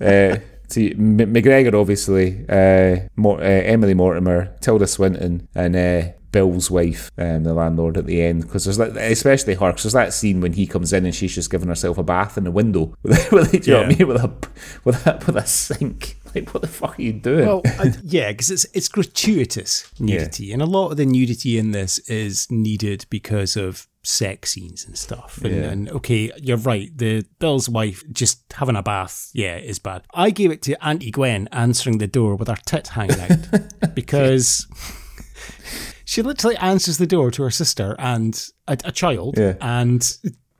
[0.00, 0.40] uh,
[0.70, 6.02] to M- McGregor, obviously, uh, Mor- uh, Emily Mortimer, Tilda Swinton, and uh,
[6.32, 8.42] Bill's wife, um, the landlord at the end.
[8.42, 11.34] Because there's like, especially her, 'cause there's that scene when he comes in and she's
[11.34, 12.94] just giving herself a bath in the window.
[13.02, 14.06] with, with, do you know what I mean?
[14.06, 14.32] With a
[14.84, 16.19] with a with a sink.
[16.34, 17.46] Like, what the fuck are you doing?
[17.46, 21.72] Well, I, yeah, because it's it's gratuitous nudity, and a lot of the nudity in
[21.72, 25.38] this is needed because of sex scenes and stuff.
[25.44, 25.62] And, Yeah.
[25.70, 26.90] and okay, you're right.
[26.96, 30.02] The Bill's wife just having a bath, yeah, is bad.
[30.14, 34.66] I gave it to Auntie Gwen answering the door with her tit hanging out because.
[36.04, 38.34] She literally answers the door to her sister and
[38.66, 39.54] a, a child Yeah.
[39.60, 40.02] and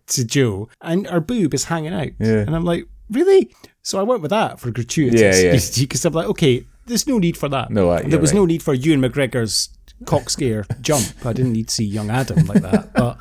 [0.09, 2.11] to Joe, and her boob is hanging out.
[2.21, 2.39] Yeah.
[2.47, 3.53] And I'm like, really?
[3.83, 5.21] So I went with that for gratuitous.
[5.21, 5.61] Yeah, yeah.
[5.81, 7.71] Because I'm like, okay, there's no need for that.
[7.71, 8.39] No, uh, there was right.
[8.39, 9.71] no need for Ewan McGregor's
[10.07, 11.07] cock scare jump.
[11.25, 12.93] I didn't need to see young Adam like that.
[12.95, 13.19] But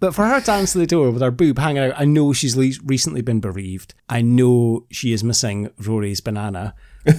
[0.00, 2.56] but for her to answer the door with her boob hanging out, I know she's
[2.56, 3.94] le- recently been bereaved.
[4.08, 6.74] I know she is missing Rory's banana,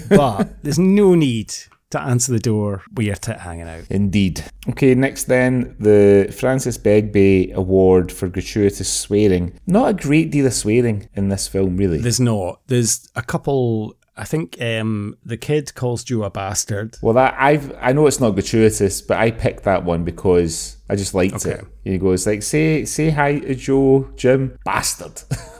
[0.09, 1.53] but there's no need
[1.91, 3.83] to answer the door with your tit hanging out.
[3.89, 4.43] Indeed.
[4.69, 9.59] Okay, next then, the Francis Begbie Award for gratuitous swearing.
[9.67, 11.99] Not a great deal of swearing in this film, really.
[11.99, 12.61] There's not.
[12.67, 13.95] There's a couple.
[14.17, 16.97] I think um, the kid calls Joe a bastard.
[17.01, 20.95] Well, that I've I know it's not gratuitous, but I picked that one because I
[20.95, 21.51] just liked Okay.
[21.59, 21.65] it.
[21.83, 25.21] He goes like, "Say say hi to Joe, Jim, bastard."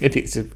[0.00, 0.46] maybe it's a,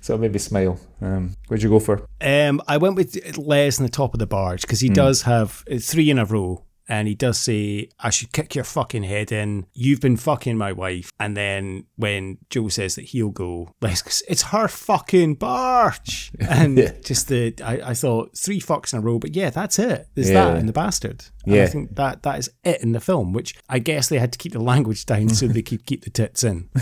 [0.00, 0.80] so maybe smile.
[1.00, 2.06] Um, where'd you go for?
[2.20, 5.62] Um, I went with Les in the top of the barge because he does have
[5.70, 6.62] uh, three in a row.
[6.88, 9.66] And he does say, I should kick your fucking head in.
[9.72, 11.10] You've been fucking my wife.
[11.18, 16.30] And then when Joe says that he'll go, goes, it's her fucking barge.
[16.48, 20.08] And just the, I, I thought three fucks in a row, but yeah, that's it.
[20.14, 20.50] There's Yeah.
[20.50, 21.24] that in the bastard.
[21.46, 21.62] And Yeah.
[21.62, 24.38] I think that that is it in the film, which I guess they had to
[24.38, 26.68] keep the language down so they could keep the tits in.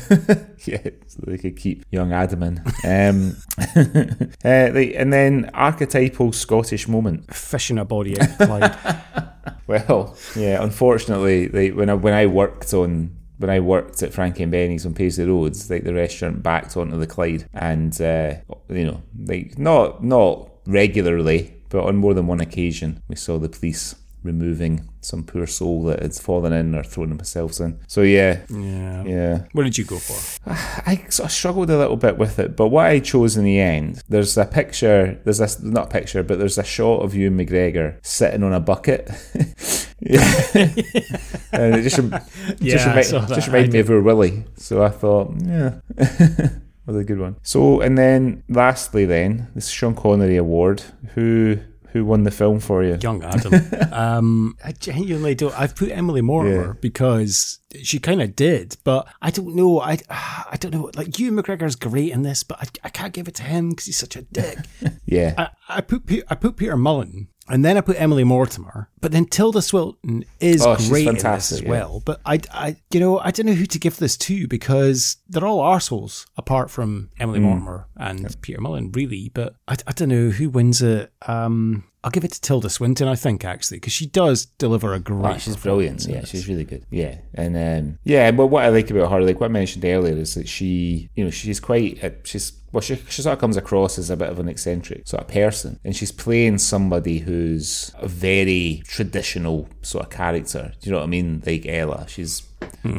[0.67, 2.63] Yeah, so they could keep young Adam in.
[2.85, 3.37] Um,
[4.45, 7.33] uh, like, and then archetypal Scottish moment.
[7.35, 8.77] Fishing a body out of Clyde.
[9.67, 10.63] Well, yeah.
[10.63, 14.87] Unfortunately, like when I when I worked on when I worked at Frankie and Benny's
[14.87, 18.35] on Paisley Roads, like the restaurant backed onto the Clyde, and uh,
[18.69, 23.49] you know, like not not regularly, but on more than one occasion, we saw the
[23.49, 23.95] police
[24.25, 27.79] removing some poor soul that had fallen in or thrown themselves in.
[27.87, 29.05] So yeah, Yeah.
[29.05, 29.45] yeah.
[29.53, 30.51] What did you go for?
[30.51, 33.61] I sort of struggled a little bit with it, but what I chose in the
[33.61, 37.39] end, there's a picture, there's a, not a picture, but there's a shot of Ewan
[37.39, 39.11] McGregor sitting on a bucket.
[40.01, 40.45] yeah.
[41.53, 44.45] and it just, rem- just, Yeah, I remi- just reminded me of Oor Wullie.
[44.57, 45.75] So I thought, yeah.
[46.87, 47.37] was a good one.
[47.43, 50.83] So, and then lastly, then, this Sean Connery Award.
[51.15, 51.59] Who
[51.95, 52.99] who won the film for you?
[53.01, 53.55] Young Adam.
[53.93, 55.59] um, I genuinely don't.
[55.59, 56.73] I've put Emily Mortimer Yeah.
[56.81, 59.81] because she kind of did, but I don't know.
[59.81, 60.91] I I don't know.
[60.95, 63.87] Like Ewan McGregor's great in this, but I, I can't give it to him because
[63.87, 64.59] he's such a dick.
[65.07, 65.35] Yeah.
[65.39, 67.29] I, I put I put Peter Mullan.
[67.49, 71.53] And then I put Emily Mortimer, but then Tilda Swinton is Oh, great in this
[71.53, 71.69] as yeah.
[71.69, 72.03] well.
[72.05, 75.45] But I, I, you know, I don't know who to give this to because they're
[75.47, 77.45] all arseholes apart from Emily Hmm.
[77.47, 79.31] Mortimer and Peter Mullan, really.
[79.35, 81.13] But I, I don't know who wins it.
[81.27, 85.01] Um, I'll give it to Tilda Swinton, I think, actually, because she does deliver a
[85.01, 85.35] great.
[85.35, 86.07] Oh, she's brilliant.
[86.07, 86.85] Yeah, she's really good.
[86.91, 90.15] Yeah, and um, yeah, but what I like about her, like what I mentioned earlier,
[90.17, 93.57] is that she, you know, she's quite, uh, she's well, she, she sort of comes
[93.57, 97.93] across as a bit of an eccentric sort of person, and she's playing somebody who's
[97.99, 100.73] a very traditional sort of character.
[100.81, 101.43] Do you know what I mean?
[101.47, 102.43] Like Ella, she's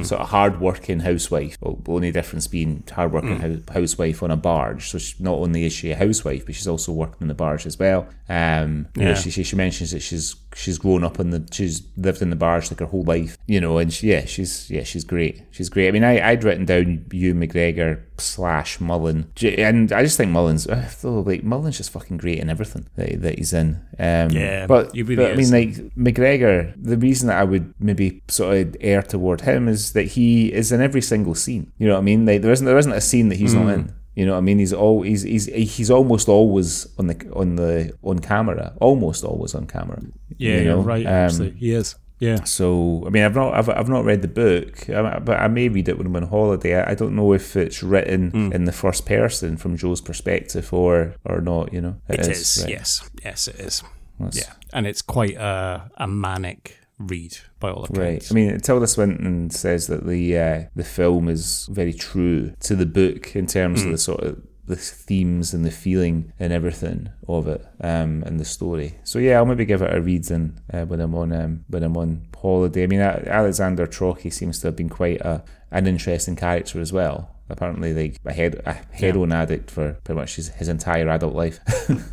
[0.03, 1.57] sort of hard-working housewife.
[1.59, 4.89] Well, only difference being hard-working hou- housewife on a barge.
[4.89, 7.65] So she, not only is she a housewife, but she's also working on the barge
[7.65, 8.07] as well.
[8.29, 9.15] Um, you know, Yeah.
[9.15, 12.35] she, she she mentions that she's she's grown up in the she's lived in the
[12.35, 15.43] barge like her whole life, you know, and she, yeah, she's yeah, she's great.
[15.51, 15.87] She's great.
[15.87, 19.25] I mean, I I'd written down Ewan McGregor slash Mullan,
[19.57, 23.37] and I just think Mullan's feel like Mullan's just fucking great in everything that, that
[23.37, 23.81] he's in.
[23.99, 28.21] Um, Yeah, but, really but I mean, like McGregor, the reason that I would maybe
[28.27, 31.71] sort of err toward him is that he is in every single scene.
[31.77, 32.25] You know what I mean?
[32.25, 33.65] Like there isn't there isn't a scene that he's Hmm.
[33.65, 33.93] not in.
[34.15, 34.59] You know what I mean?
[34.59, 38.73] He's all he's he's he's almost always on the on the on camera.
[38.79, 40.01] Almost always on camera.
[40.37, 40.81] Yeah, you you're know?
[40.81, 41.05] right.
[41.05, 41.95] Um, Actually, he is.
[42.25, 42.43] Yeah.
[42.43, 44.85] so I mean, I've not I've, I've not read the book,
[45.27, 46.73] but I may read it when I'm on holiday.
[46.81, 48.51] I, I don't know if it's written Hmm.
[48.53, 51.73] in the first person from Joe's perspective or or not.
[51.73, 52.71] You know, It is, right.
[52.71, 53.83] yes, yes, it is.
[54.19, 57.99] That's- yeah, and it's quite a, a manic read by all accounts.
[57.99, 58.27] Right.
[58.31, 62.85] I mean, Tilda Swinton says that the uh, the film is very true to the
[62.85, 63.87] book in terms Hmm.
[63.87, 68.39] of the sort of the themes and the feeling and everything of it, um, and
[68.39, 68.95] the story.
[69.03, 71.83] So yeah, I'll maybe give it a read in, uh, when I'm on um, when
[71.83, 72.83] I'm on holiday.
[72.83, 77.34] I mean, Alexander Trocchi seems to have been quite a an interesting character as well.
[77.49, 81.59] Apparently, like a, head, a heroin addict for pretty much his, his entire adult life.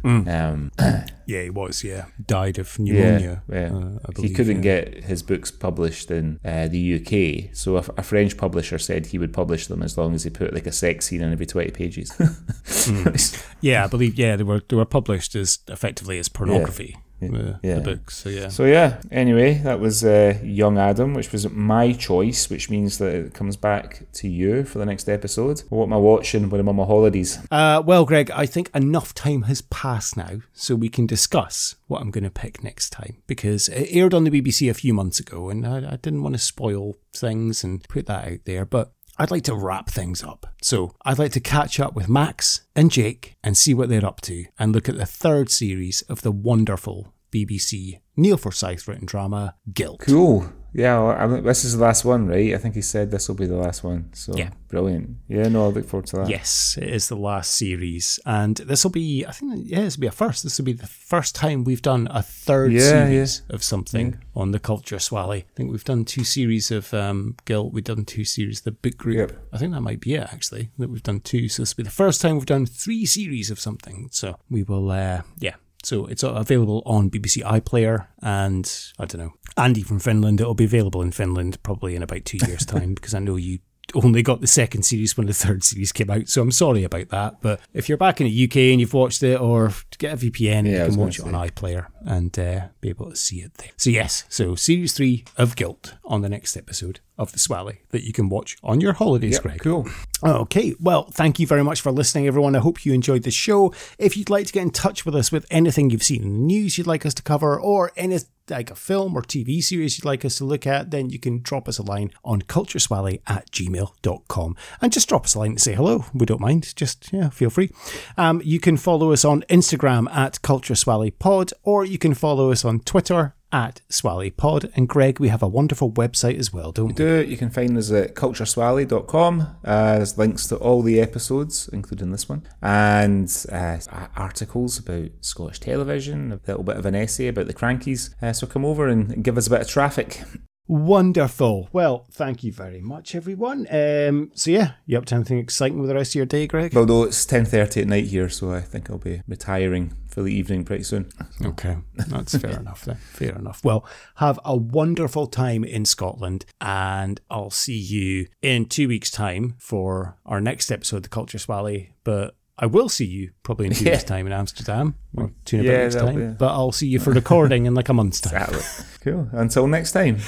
[0.02, 0.28] Hmm.
[0.28, 0.72] um,
[1.26, 1.84] Yeah, he was.
[1.84, 3.42] Yeah, died of pneumonia.
[3.48, 3.74] yeah, yeah.
[3.74, 4.80] uh, I he couldn't yeah.
[4.80, 9.18] get his books published in uh, the UK, so a, a French publisher said he
[9.18, 11.70] would publish them as long as he put like a sex scene in every twenty
[11.70, 12.12] pages.
[13.60, 14.18] Yeah, I believe.
[14.18, 16.96] Yeah, they were they were published as effectively as pornography.
[17.30, 17.74] The, yeah.
[17.76, 18.16] the books.
[18.16, 18.48] So yeah.
[18.48, 19.00] so yeah.
[19.10, 23.56] Anyway, that was uh, Young Adam, which was my choice, which means that it comes
[23.56, 25.60] back to you for the next episode.
[25.68, 27.38] What am I watching when I'm on my holidays?
[27.50, 32.00] Uh, well, Greg, I think enough time has passed now, so we can discuss what
[32.00, 35.20] I'm going to pick next time because it aired on the BBC a few months
[35.20, 38.92] ago, and I, I didn't want to spoil things and put that out there, but.
[39.18, 40.46] I'd like to wrap things up.
[40.62, 44.22] So, I'd like to catch up with Max and Jake and see what they're up
[44.22, 49.54] to and look at the third series of the wonderful BBC Neil Forsyth written drama
[49.72, 50.00] Guilt.
[50.00, 50.52] Cool.
[50.74, 52.54] Yeah, well, I mean, this is the last one, right?
[52.54, 54.08] I think he said this will be the last one.
[54.14, 54.52] So Yeah.
[54.68, 55.16] brilliant.
[55.28, 56.30] Yeah, no, I look forward to that.
[56.30, 59.26] Yes, it is the last series, and this will be.
[59.26, 60.44] I think yeah, this will be a first.
[60.44, 64.52] This will be the first time we've done a third Yeah, series of something on
[64.52, 65.40] the Culture Swally.
[65.40, 67.74] I think we've done two series of um, Guilt.
[67.74, 69.30] We've done two series of the Book Group.
[69.30, 69.48] Yep.
[69.52, 70.70] I think that might be it actually.
[70.78, 71.50] That we've done two.
[71.50, 74.08] So this will be the first time we've done three series of something.
[74.10, 74.90] So we will.
[74.90, 75.56] Uh, yeah.
[75.82, 79.32] So it's available on BBC iPlayer and I don't know.
[79.56, 80.40] Andy from Finland.
[80.40, 83.58] It'll be available in Finland probably in about two years' time because I know you
[83.94, 86.28] only got the second series when the third series came out.
[86.28, 87.42] So I'm sorry about that.
[87.42, 90.66] But if you're back in the UK and you've watched it, or get a VPN,
[90.66, 93.70] Yeah, you can watch it on iPlayer and uh, be able to see it there.
[93.76, 98.04] So yes, so series three of Guilt on the next episode of the Swally that
[98.04, 99.60] you can watch on your holidays, Yep, Greg.
[99.60, 99.86] cool.
[100.24, 102.54] Okay, well, thank you very much for listening, everyone.
[102.56, 103.72] I hope you enjoyed the show.
[103.98, 106.38] If you'd like to get in touch with us with anything you've seen in the
[106.38, 108.18] news you'd like us to cover, or any
[108.50, 111.40] like a film or TV series you'd like us to look at, then you can
[111.42, 115.60] drop us a line on cultureswally at gmail.com and just drop us a line and
[115.60, 116.04] say hello.
[116.12, 116.74] We don't mind.
[116.76, 117.70] Just, yeah, feel free.
[118.16, 122.80] Um, you can follow us on Instagram at cultureswallypod, or you can follow us on
[122.80, 124.70] Twitter at Swally Pod.
[124.74, 126.92] And Greg, we have a wonderful website as well, don't we?
[126.94, 127.28] do it.
[127.28, 129.40] You can find us at cultureswally.com.
[129.64, 133.78] Uh, there's links to all the episodes, including this one, and uh,
[134.16, 138.14] articles about Scottish television, a little bit of an essay about the Crankies.
[138.22, 140.22] Uh, so come over and give us a bit of traffic.
[140.68, 141.68] Wonderful.
[141.72, 143.66] Well, thank you very much, everyone.
[143.70, 146.76] Um, so yeah, you up to anything exciting with the rest of your day, Greg?
[146.76, 150.64] Although it's 10.30 at night here, so I think I'll be retiring for the evening
[150.64, 151.10] pretty soon.
[151.44, 152.96] Okay, that's fair enough then.
[153.12, 153.64] Fair enough.
[153.64, 153.84] Well,
[154.16, 160.16] have a wonderful time in Scotland, and I'll see you in two weeks' time for
[160.24, 161.94] our next episode, of the Culture Swally.
[162.04, 163.92] But I will see you probably in two Yeah.
[163.92, 165.32] weeks' time in Amsterdam, or mm.
[165.44, 166.28] two and a Yeah, weeks' time.
[166.30, 168.34] be- But I'll see you for recording in like a month's time.
[168.42, 168.86] Exactly.
[169.12, 169.28] cool.
[169.32, 170.18] Until next time,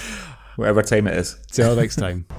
[0.56, 1.36] whatever time it is.
[1.52, 2.27] Till next time.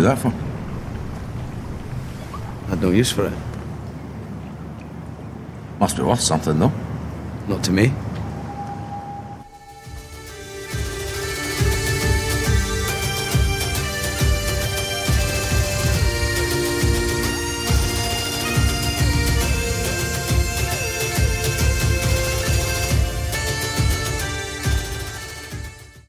[0.00, 0.32] do that for?
[2.66, 3.32] I had no use for it.
[5.78, 6.72] Must be worth something, though.
[7.48, 7.92] Not to me.